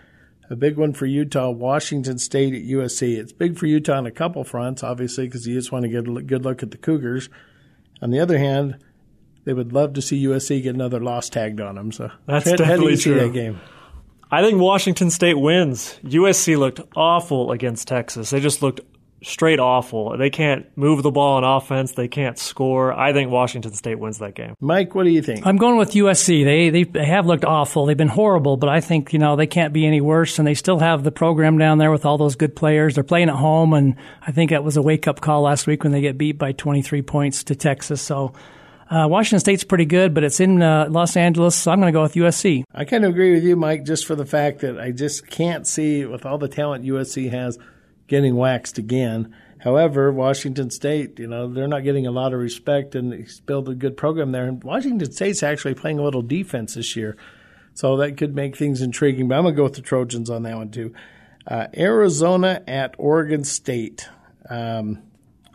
a 0.49 0.55
big 0.55 0.77
one 0.77 0.93
for 0.93 1.05
Utah, 1.05 1.49
Washington 1.49 2.17
State 2.17 2.53
at 2.55 2.63
USC. 2.63 3.17
It's 3.17 3.31
big 3.31 3.57
for 3.57 3.67
Utah 3.67 3.97
on 3.97 4.07
a 4.07 4.11
couple 4.11 4.43
fronts, 4.43 4.83
obviously, 4.83 5.25
because 5.25 5.45
you 5.45 5.53
just 5.53 5.71
want 5.71 5.83
to 5.83 5.89
get 5.89 6.07
a 6.07 6.21
good 6.21 6.43
look 6.43 6.63
at 6.63 6.71
the 6.71 6.77
Cougars. 6.77 7.29
On 8.01 8.09
the 8.09 8.19
other 8.19 8.37
hand, 8.37 8.83
they 9.45 9.53
would 9.53 9.73
love 9.73 9.93
to 9.93 10.01
see 10.01 10.23
USC 10.25 10.63
get 10.63 10.75
another 10.75 10.99
loss 10.99 11.29
tagged 11.29 11.61
on 11.61 11.75
them. 11.75 11.91
So 11.91 12.11
that's 12.25 12.49
how, 12.49 12.55
definitely 12.55 12.95
how 12.95 13.01
true. 13.01 13.19
that 13.19 13.33
game? 13.33 13.59
I 14.31 14.43
think 14.43 14.59
Washington 14.59 15.09
State 15.09 15.39
wins. 15.39 15.99
USC 16.03 16.57
looked 16.57 16.81
awful 16.95 17.51
against 17.51 17.87
Texas. 17.87 18.29
They 18.29 18.39
just 18.39 18.61
looked 18.61 18.81
straight 19.21 19.59
awful. 19.59 20.17
They 20.17 20.29
can't 20.29 20.65
move 20.77 21.03
the 21.03 21.11
ball 21.11 21.37
on 21.37 21.43
offense. 21.43 21.93
They 21.93 22.07
can't 22.07 22.37
score. 22.37 22.93
I 22.93 23.13
think 23.13 23.31
Washington 23.31 23.73
State 23.73 23.99
wins 23.99 24.19
that 24.19 24.35
game. 24.35 24.55
Mike, 24.59 24.95
what 24.95 25.03
do 25.03 25.09
you 25.09 25.21
think? 25.21 25.45
I'm 25.45 25.57
going 25.57 25.77
with 25.77 25.91
USC. 25.91 26.43
They, 26.43 26.69
they 26.69 26.83
they 26.83 27.05
have 27.05 27.25
looked 27.25 27.45
awful. 27.45 27.85
They've 27.85 27.97
been 27.97 28.07
horrible, 28.07 28.57
but 28.57 28.69
I 28.69 28.81
think 28.81 29.13
you 29.13 29.19
know 29.19 29.35
they 29.35 29.47
can't 29.47 29.73
be 29.73 29.85
any 29.85 30.01
worse. 30.01 30.39
And 30.39 30.47
they 30.47 30.53
still 30.53 30.79
have 30.79 31.03
the 31.03 31.11
program 31.11 31.57
down 31.57 31.77
there 31.77 31.91
with 31.91 32.05
all 32.05 32.17
those 32.17 32.35
good 32.35 32.55
players. 32.55 32.95
They're 32.95 33.03
playing 33.03 33.29
at 33.29 33.35
home, 33.35 33.73
and 33.73 33.95
I 34.25 34.31
think 34.31 34.51
that 34.51 34.63
was 34.63 34.77
a 34.77 34.81
wake 34.81 35.07
up 35.07 35.21
call 35.21 35.41
last 35.41 35.67
week 35.67 35.83
when 35.83 35.91
they 35.91 36.01
get 36.01 36.17
beat 36.17 36.37
by 36.37 36.51
23 36.51 37.01
points 37.01 37.43
to 37.45 37.55
Texas. 37.55 38.01
So. 38.01 38.33
Uh, 38.91 39.07
Washington 39.07 39.39
State's 39.39 39.63
pretty 39.63 39.85
good, 39.85 40.15
but 40.15 40.23
it's 40.23 40.39
in 40.39 40.63
uh, 40.63 40.87
Los 40.89 41.15
Angeles, 41.15 41.55
so 41.55 41.69
I'm 41.69 41.79
going 41.79 41.93
to 41.93 41.95
go 41.95 42.01
with 42.01 42.15
USC. 42.15 42.63
I 42.73 42.85
kind 42.85 43.05
of 43.05 43.11
agree 43.11 43.35
with 43.35 43.43
you, 43.43 43.55
Mike, 43.55 43.85
just 43.85 44.07
for 44.07 44.15
the 44.15 44.25
fact 44.25 44.61
that 44.61 44.79
I 44.79 44.89
just 44.89 45.29
can't 45.29 45.67
see, 45.67 46.05
with 46.05 46.25
all 46.25 46.39
the 46.39 46.47
talent 46.47 46.83
USC 46.85 47.29
has, 47.29 47.59
getting 48.09 48.35
waxed 48.35 48.77
again. 48.77 49.33
However, 49.59 50.11
Washington 50.11 50.69
State, 50.69 51.19
you 51.19 51.27
know, 51.27 51.47
they're 51.47 51.67
not 51.67 51.83
getting 51.83 52.07
a 52.07 52.11
lot 52.11 52.33
of 52.33 52.39
respect, 52.39 52.95
and 52.95 53.13
he's 53.13 53.39
built 53.41 53.69
a 53.69 53.75
good 53.75 53.95
program 53.97 54.31
there. 54.31 54.45
And 54.45 54.63
Washington 54.63 55.11
State's 55.11 55.43
actually 55.43 55.75
playing 55.75 55.99
a 55.99 56.03
little 56.03 56.21
defense 56.21 56.75
this 56.75 56.95
year, 56.95 57.17
so 57.73 57.97
that 57.97 58.17
could 58.17 58.35
make 58.35 58.55
things 58.55 58.81
intriguing. 58.81 59.27
But 59.27 59.37
I'm 59.37 59.43
gonna 59.43 59.55
go 59.55 59.63
with 59.63 59.75
the 59.75 59.81
Trojans 59.81 60.29
on 60.29 60.43
that 60.43 60.57
one 60.57 60.71
too. 60.71 60.93
Uh, 61.45 61.67
Arizona 61.77 62.61
at 62.67 62.95
Oregon 62.97 63.43
State. 63.43 64.09
Um, 64.49 65.03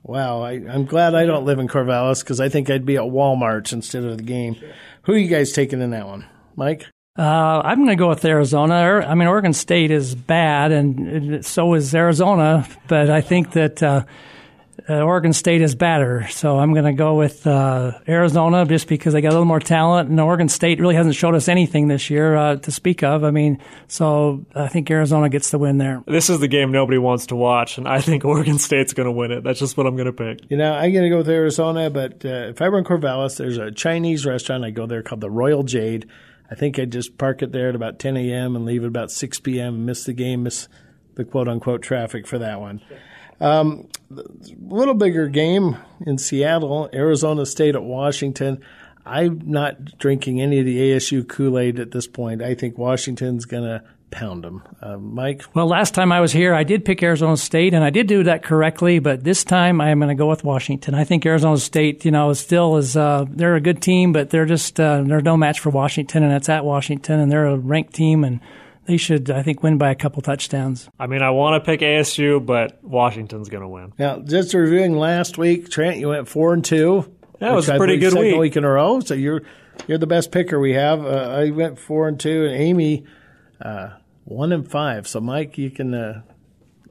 wow, 0.02 0.42
I, 0.42 0.52
am 0.52 0.84
glad 0.84 1.14
I 1.14 1.24
don't 1.24 1.44
live 1.44 1.58
in 1.58 1.68
Corvallis 1.68 2.20
because 2.20 2.40
I 2.40 2.48
think 2.48 2.70
I'd 2.70 2.86
be 2.86 2.96
at 2.96 3.02
Walmart 3.02 3.72
instead 3.72 4.04
of 4.04 4.16
the 4.16 4.22
game. 4.22 4.56
Who 5.02 5.12
are 5.12 5.18
you 5.18 5.28
guys 5.28 5.52
taking 5.52 5.80
in 5.80 5.90
that 5.90 6.06
one, 6.06 6.26
Mike? 6.56 6.86
Uh, 7.16 7.62
I'm 7.64 7.78
going 7.78 7.90
to 7.90 7.96
go 7.96 8.08
with 8.08 8.24
Arizona. 8.24 8.74
I 8.74 9.14
mean, 9.14 9.28
Oregon 9.28 9.52
State 9.52 9.92
is 9.92 10.16
bad, 10.16 10.72
and 10.72 11.46
so 11.46 11.74
is 11.74 11.94
Arizona. 11.94 12.66
But 12.88 13.08
I 13.08 13.20
think 13.20 13.52
that 13.52 13.80
uh, 13.80 14.04
uh, 14.88 15.00
Oregon 15.00 15.32
State 15.32 15.62
is 15.62 15.76
better. 15.76 16.26
So 16.30 16.58
I'm 16.58 16.72
going 16.72 16.86
to 16.86 16.92
go 16.92 17.14
with 17.14 17.46
uh, 17.46 17.92
Arizona 18.08 18.66
just 18.66 18.88
because 18.88 19.12
they 19.12 19.20
got 19.20 19.28
a 19.28 19.30
little 19.30 19.44
more 19.44 19.60
talent, 19.60 20.10
and 20.10 20.18
Oregon 20.18 20.48
State 20.48 20.80
really 20.80 20.96
hasn't 20.96 21.14
showed 21.14 21.36
us 21.36 21.46
anything 21.46 21.86
this 21.86 22.10
year 22.10 22.34
uh, 22.34 22.56
to 22.56 22.72
speak 22.72 23.04
of. 23.04 23.22
I 23.22 23.30
mean, 23.30 23.60
so 23.86 24.44
I 24.52 24.66
think 24.66 24.90
Arizona 24.90 25.28
gets 25.28 25.52
the 25.52 25.58
win 25.58 25.78
there. 25.78 26.02
This 26.08 26.28
is 26.28 26.40
the 26.40 26.48
game 26.48 26.72
nobody 26.72 26.98
wants 26.98 27.26
to 27.28 27.36
watch, 27.36 27.78
and 27.78 27.86
I 27.86 28.00
think 28.00 28.24
Oregon 28.24 28.58
State's 28.58 28.92
going 28.92 29.06
to 29.06 29.12
win 29.12 29.30
it. 29.30 29.44
That's 29.44 29.60
just 29.60 29.76
what 29.76 29.86
I'm 29.86 29.94
going 29.94 30.06
to 30.06 30.12
pick. 30.12 30.50
You 30.50 30.56
know, 30.56 30.72
I'm 30.72 30.92
going 30.92 31.04
to 31.04 31.10
go 31.10 31.18
with 31.18 31.28
Arizona, 31.28 31.90
but 31.90 32.24
uh, 32.24 32.48
if 32.48 32.60
I 32.60 32.68
were 32.68 32.78
in 32.78 32.84
Corvallis, 32.84 33.36
there's 33.36 33.58
a 33.58 33.70
Chinese 33.70 34.26
restaurant 34.26 34.64
I 34.64 34.70
go 34.70 34.86
there 34.86 35.04
called 35.04 35.20
the 35.20 35.30
Royal 35.30 35.62
Jade. 35.62 36.10
I 36.50 36.54
think 36.54 36.78
I'd 36.78 36.92
just 36.92 37.18
park 37.18 37.42
it 37.42 37.52
there 37.52 37.68
at 37.70 37.74
about 37.74 37.98
10 37.98 38.16
a.m. 38.16 38.54
and 38.54 38.64
leave 38.64 38.82
at 38.82 38.88
about 38.88 39.10
6 39.10 39.40
p.m. 39.40 39.84
Miss 39.84 40.04
the 40.04 40.12
game, 40.12 40.42
miss 40.42 40.68
the 41.14 41.24
quote 41.24 41.48
unquote 41.48 41.82
traffic 41.82 42.26
for 42.26 42.38
that 42.38 42.60
one. 42.60 42.80
Um, 43.40 43.88
a 44.10 44.22
little 44.60 44.94
bigger 44.94 45.28
game 45.28 45.76
in 46.06 46.18
Seattle, 46.18 46.88
Arizona 46.92 47.46
State 47.46 47.74
at 47.74 47.82
Washington. 47.82 48.60
I'm 49.06 49.42
not 49.44 49.98
drinking 49.98 50.40
any 50.40 50.60
of 50.60 50.66
the 50.66 50.78
ASU 50.78 51.28
Kool 51.28 51.58
Aid 51.58 51.78
at 51.78 51.90
this 51.90 52.06
point. 52.06 52.42
I 52.42 52.54
think 52.54 52.78
Washington's 52.78 53.44
going 53.44 53.64
to 53.64 53.82
pound 54.14 54.44
them. 54.44 54.62
Uh, 54.80 54.96
Mike? 54.96 55.42
Well, 55.54 55.66
last 55.66 55.92
time 55.92 56.12
I 56.12 56.20
was 56.20 56.32
here, 56.32 56.54
I 56.54 56.62
did 56.62 56.84
pick 56.84 57.02
Arizona 57.02 57.36
State, 57.36 57.74
and 57.74 57.82
I 57.82 57.90
did 57.90 58.06
do 58.06 58.22
that 58.24 58.44
correctly, 58.44 59.00
but 59.00 59.24
this 59.24 59.42
time 59.44 59.80
I 59.80 59.90
am 59.90 59.98
going 59.98 60.08
to 60.08 60.14
go 60.14 60.28
with 60.28 60.44
Washington. 60.44 60.94
I 60.94 61.04
think 61.04 61.26
Arizona 61.26 61.58
State, 61.58 62.04
you 62.04 62.12
know, 62.12 62.32
still 62.32 62.76
is, 62.76 62.96
uh, 62.96 63.26
they're 63.28 63.56
a 63.56 63.60
good 63.60 63.82
team, 63.82 64.12
but 64.12 64.30
they're 64.30 64.46
just, 64.46 64.78
uh, 64.78 65.02
they're 65.02 65.20
no 65.20 65.36
match 65.36 65.58
for 65.58 65.70
Washington, 65.70 66.22
and 66.22 66.32
it's 66.32 66.48
at 66.48 66.64
Washington, 66.64 67.18
and 67.18 67.30
they're 67.30 67.46
a 67.46 67.58
ranked 67.58 67.92
team, 67.92 68.22
and 68.22 68.40
they 68.86 68.96
should, 68.96 69.30
I 69.30 69.42
think, 69.42 69.62
win 69.62 69.78
by 69.78 69.90
a 69.90 69.94
couple 69.94 70.22
touchdowns. 70.22 70.88
I 70.98 71.08
mean, 71.08 71.22
I 71.22 71.30
want 71.30 71.62
to 71.62 71.66
pick 71.66 71.80
ASU, 71.80 72.44
but 72.44 72.82
Washington's 72.84 73.48
going 73.48 73.62
to 73.62 73.68
win. 73.68 73.92
Now, 73.98 74.20
just 74.20 74.54
reviewing 74.54 74.96
last 74.96 75.38
week, 75.38 75.70
Trent, 75.70 75.98
you 75.98 76.08
went 76.10 76.28
four 76.28 76.54
and 76.54 76.64
two. 76.64 77.10
That 77.40 77.52
was 77.52 77.68
a 77.68 77.76
pretty 77.76 77.98
good 77.98 78.12
second 78.12 78.28
week. 78.28 78.38
week 78.38 78.56
in 78.56 78.64
a 78.64 78.70
row. 78.70 79.00
So 79.00 79.14
you're 79.14 79.42
you're 79.88 79.98
the 79.98 80.06
best 80.06 80.30
picker 80.30 80.60
we 80.60 80.74
have. 80.74 81.04
Uh, 81.04 81.34
I 81.36 81.50
went 81.50 81.78
four 81.78 82.06
and 82.08 82.18
two, 82.18 82.44
and 82.44 82.54
Amy 82.54 83.04
uh, 83.60 83.90
one 84.24 84.52
and 84.52 84.70
five. 84.70 85.06
So 85.06 85.20
Mike, 85.20 85.58
you 85.58 85.70
can 85.70 85.94
uh, 85.94 86.22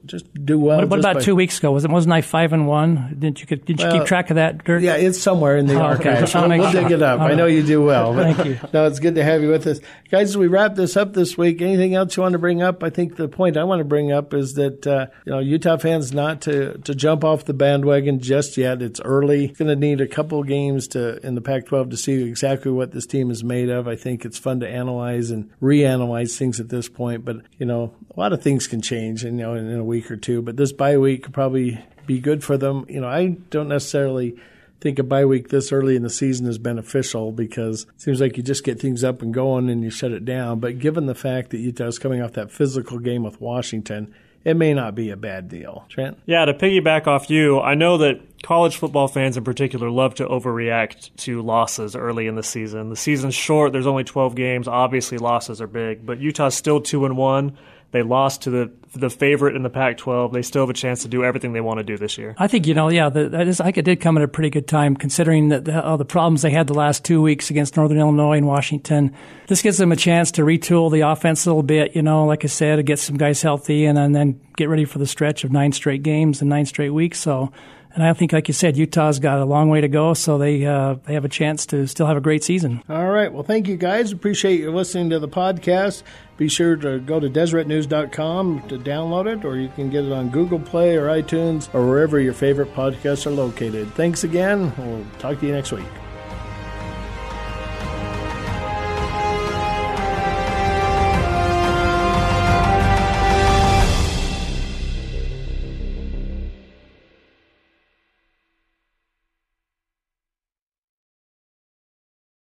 just 0.06 0.26
do 0.44 0.58
well. 0.58 0.78
What, 0.78 0.88
what 0.88 0.98
about 1.00 1.14
by- 1.16 1.20
two 1.22 1.34
weeks 1.34 1.58
ago? 1.58 1.72
Was 1.72 1.84
it 1.84 1.90
wasn't 1.90 2.12
I 2.12 2.20
five 2.20 2.52
and 2.52 2.66
one? 2.66 3.16
Didn't 3.18 3.40
you 3.40 3.46
didn't 3.46 3.80
you 3.80 3.86
Well, 3.86 3.98
keep 3.98 4.06
track 4.06 4.30
of 4.30 4.36
that, 4.36 4.64
Dirk? 4.64 4.82
Yeah, 4.82 4.96
it's 4.96 5.20
somewhere 5.20 5.56
in 5.56 5.66
the 5.66 5.74
Oh, 5.74 5.92
okay. 5.94 6.10
archives. 6.10 6.34
I'll 6.34 6.48
We'll, 6.48 6.58
we'll 6.58 6.72
dig 6.72 6.90
it 6.90 7.02
up. 7.02 7.20
I 7.20 7.34
know 7.34 7.46
you 7.46 7.62
do 7.62 7.82
well. 7.82 8.14
Thank 8.14 8.44
you. 8.44 8.58
No, 8.72 8.86
it's 8.86 8.98
good 9.00 9.14
to 9.16 9.24
have 9.24 9.42
you 9.42 9.48
with 9.50 9.66
us, 9.66 9.80
guys. 10.10 10.30
As 10.30 10.36
we 10.36 10.46
wrap 10.46 10.74
this 10.74 10.96
up 10.96 11.12
this 11.14 11.36
week, 11.38 11.60
anything 11.62 11.94
else 11.94 12.16
you 12.16 12.22
want 12.22 12.32
to 12.34 12.38
bring 12.38 12.62
up? 12.62 12.82
I 12.82 12.90
think 12.90 13.16
the 13.16 13.28
point 13.28 13.56
I 13.56 13.64
want 13.64 13.80
to 13.80 13.84
bring 13.84 14.12
up 14.12 14.32
is 14.34 14.54
that 14.54 14.86
uh, 14.86 15.06
you 15.24 15.32
know 15.32 15.38
Utah 15.38 15.76
fans 15.76 16.12
not 16.12 16.40
to 16.42 16.78
to 16.78 16.94
jump 16.94 17.24
off 17.24 17.44
the 17.44 17.54
bandwagon 17.54 18.20
just 18.20 18.56
yet. 18.56 18.82
It's 18.82 19.00
early. 19.00 19.48
Going 19.48 19.68
to 19.68 19.76
need 19.76 20.00
a 20.00 20.06
couple 20.08 20.42
games 20.44 20.88
to 20.88 21.24
in 21.26 21.34
the 21.34 21.40
Pac-12 21.40 21.90
to 21.90 21.96
see 21.96 22.22
exactly 22.28 22.70
what 22.72 22.92
this 22.92 23.06
team 23.06 23.30
is 23.30 23.44
made 23.44 23.68
of. 23.70 23.86
I 23.88 23.96
think 23.96 24.24
it's 24.24 24.38
fun 24.38 24.60
to 24.60 24.68
analyze 24.68 25.30
and 25.30 25.50
reanalyze 25.62 26.36
things 26.36 26.60
at 26.60 26.68
this 26.68 26.88
point, 26.88 27.24
but 27.24 27.36
you 27.58 27.66
know 27.66 27.94
a 28.16 28.20
lot 28.20 28.32
of 28.32 28.42
things 28.42 28.66
can 28.66 28.80
change, 28.80 29.24
and 29.24 29.38
you 29.38 29.44
know, 29.44 29.54
in, 29.54 29.68
in 29.68 29.78
a 29.78 29.84
week 29.84 29.93
or 30.10 30.16
two. 30.16 30.42
But 30.42 30.56
this 30.56 30.72
bye 30.72 30.98
week 30.98 31.24
could 31.24 31.34
probably 31.34 31.84
be 32.06 32.20
good 32.20 32.44
for 32.44 32.56
them. 32.56 32.86
You 32.88 33.00
know, 33.00 33.08
I 33.08 33.36
don't 33.50 33.68
necessarily 33.68 34.36
think 34.80 34.98
a 34.98 35.02
bye 35.02 35.24
week 35.24 35.48
this 35.48 35.72
early 35.72 35.96
in 35.96 36.02
the 36.02 36.10
season 36.10 36.46
is 36.46 36.58
beneficial 36.58 37.32
because 37.32 37.84
it 37.84 38.00
seems 38.00 38.20
like 38.20 38.36
you 38.36 38.42
just 38.42 38.64
get 38.64 38.80
things 38.80 39.02
up 39.02 39.22
and 39.22 39.32
going 39.32 39.70
and 39.70 39.82
you 39.82 39.90
shut 39.90 40.12
it 40.12 40.24
down. 40.24 40.60
But 40.60 40.78
given 40.78 41.06
the 41.06 41.14
fact 41.14 41.50
that 41.50 41.58
Utah's 41.58 41.98
coming 41.98 42.20
off 42.20 42.32
that 42.32 42.50
physical 42.50 42.98
game 42.98 43.22
with 43.22 43.40
Washington, 43.40 44.14
it 44.44 44.58
may 44.58 44.74
not 44.74 44.94
be 44.94 45.08
a 45.08 45.16
bad 45.16 45.48
deal. 45.48 45.86
Trent? 45.88 46.18
Yeah, 46.26 46.44
to 46.44 46.52
piggyback 46.52 47.06
off 47.06 47.30
you, 47.30 47.60
I 47.60 47.74
know 47.74 47.96
that 47.98 48.42
college 48.42 48.76
football 48.76 49.08
fans 49.08 49.38
in 49.38 49.44
particular 49.44 49.90
love 49.90 50.16
to 50.16 50.26
overreact 50.26 51.16
to 51.16 51.40
losses 51.40 51.96
early 51.96 52.26
in 52.26 52.34
the 52.34 52.42
season. 52.42 52.90
The 52.90 52.96
season's 52.96 53.34
short, 53.34 53.72
there's 53.72 53.86
only 53.86 54.04
12 54.04 54.34
games. 54.34 54.68
Obviously, 54.68 55.16
losses 55.16 55.62
are 55.62 55.66
big, 55.66 56.04
but 56.04 56.20
Utah's 56.20 56.54
still 56.54 56.82
2 56.82 57.06
and 57.06 57.16
1. 57.16 57.56
They 57.94 58.02
lost 58.02 58.42
to 58.42 58.50
the 58.50 58.72
the 58.96 59.08
favorite 59.08 59.54
in 59.54 59.62
the 59.62 59.70
Pac-12. 59.70 60.32
They 60.32 60.42
still 60.42 60.62
have 60.62 60.70
a 60.70 60.74
chance 60.74 61.02
to 61.02 61.08
do 61.08 61.22
everything 61.22 61.52
they 61.52 61.60
want 61.60 61.78
to 61.78 61.84
do 61.84 61.96
this 61.96 62.18
year. 62.18 62.34
I 62.38 62.48
think 62.48 62.66
you 62.66 62.74
know, 62.74 62.88
yeah, 62.88 63.08
the, 63.08 63.28
that 63.28 63.46
is. 63.46 63.60
I 63.60 63.70
did 63.70 64.00
come 64.00 64.16
at 64.16 64.24
a 64.24 64.26
pretty 64.26 64.50
good 64.50 64.66
time, 64.66 64.96
considering 64.96 65.50
that 65.50 65.64
the, 65.64 65.80
all 65.80 65.96
the 65.96 66.04
problems 66.04 66.42
they 66.42 66.50
had 66.50 66.66
the 66.66 66.74
last 66.74 67.04
two 67.04 67.22
weeks 67.22 67.50
against 67.50 67.76
Northern 67.76 67.98
Illinois 67.98 68.36
and 68.36 68.48
Washington. 68.48 69.14
This 69.46 69.62
gives 69.62 69.78
them 69.78 69.92
a 69.92 69.96
chance 69.96 70.32
to 70.32 70.42
retool 70.42 70.90
the 70.90 71.02
offense 71.02 71.46
a 71.46 71.50
little 71.50 71.62
bit. 71.62 71.94
You 71.94 72.02
know, 72.02 72.24
like 72.24 72.42
I 72.42 72.48
said, 72.48 72.76
to 72.76 72.82
get 72.82 72.98
some 72.98 73.16
guys 73.16 73.40
healthy 73.40 73.84
and, 73.84 73.96
and 73.96 74.12
then 74.12 74.40
get 74.56 74.68
ready 74.68 74.86
for 74.86 74.98
the 74.98 75.06
stretch 75.06 75.44
of 75.44 75.52
nine 75.52 75.70
straight 75.70 76.02
games 76.02 76.40
and 76.40 76.50
nine 76.50 76.66
straight 76.66 76.90
weeks. 76.90 77.20
So. 77.20 77.52
And 77.94 78.02
I 78.02 78.12
think, 78.12 78.32
like 78.32 78.48
you 78.48 78.54
said, 78.54 78.76
Utah's 78.76 79.20
got 79.20 79.38
a 79.38 79.44
long 79.44 79.68
way 79.68 79.80
to 79.80 79.86
go, 79.88 80.14
so 80.14 80.36
they 80.36 80.66
uh, 80.66 80.96
they 81.04 81.14
have 81.14 81.24
a 81.24 81.28
chance 81.28 81.64
to 81.66 81.86
still 81.86 82.06
have 82.06 82.16
a 82.16 82.20
great 82.20 82.42
season. 82.42 82.82
All 82.88 83.08
right. 83.08 83.32
Well, 83.32 83.44
thank 83.44 83.68
you 83.68 83.76
guys. 83.76 84.10
Appreciate 84.10 84.58
you 84.58 84.72
listening 84.72 85.10
to 85.10 85.20
the 85.20 85.28
podcast. 85.28 86.02
Be 86.36 86.48
sure 86.48 86.74
to 86.74 86.98
go 86.98 87.20
to 87.20 87.30
DeseretNews.com 87.30 88.68
to 88.68 88.78
download 88.78 89.26
it, 89.32 89.44
or 89.44 89.56
you 89.56 89.68
can 89.68 89.90
get 89.90 90.04
it 90.04 90.12
on 90.12 90.30
Google 90.30 90.58
Play 90.58 90.96
or 90.96 91.06
iTunes 91.06 91.72
or 91.72 91.86
wherever 91.86 92.18
your 92.18 92.34
favorite 92.34 92.74
podcasts 92.74 93.26
are 93.26 93.30
located. 93.30 93.94
Thanks 93.94 94.24
again. 94.24 94.72
We'll 94.76 95.06
talk 95.20 95.38
to 95.38 95.46
you 95.46 95.52
next 95.52 95.70
week. 95.70 95.86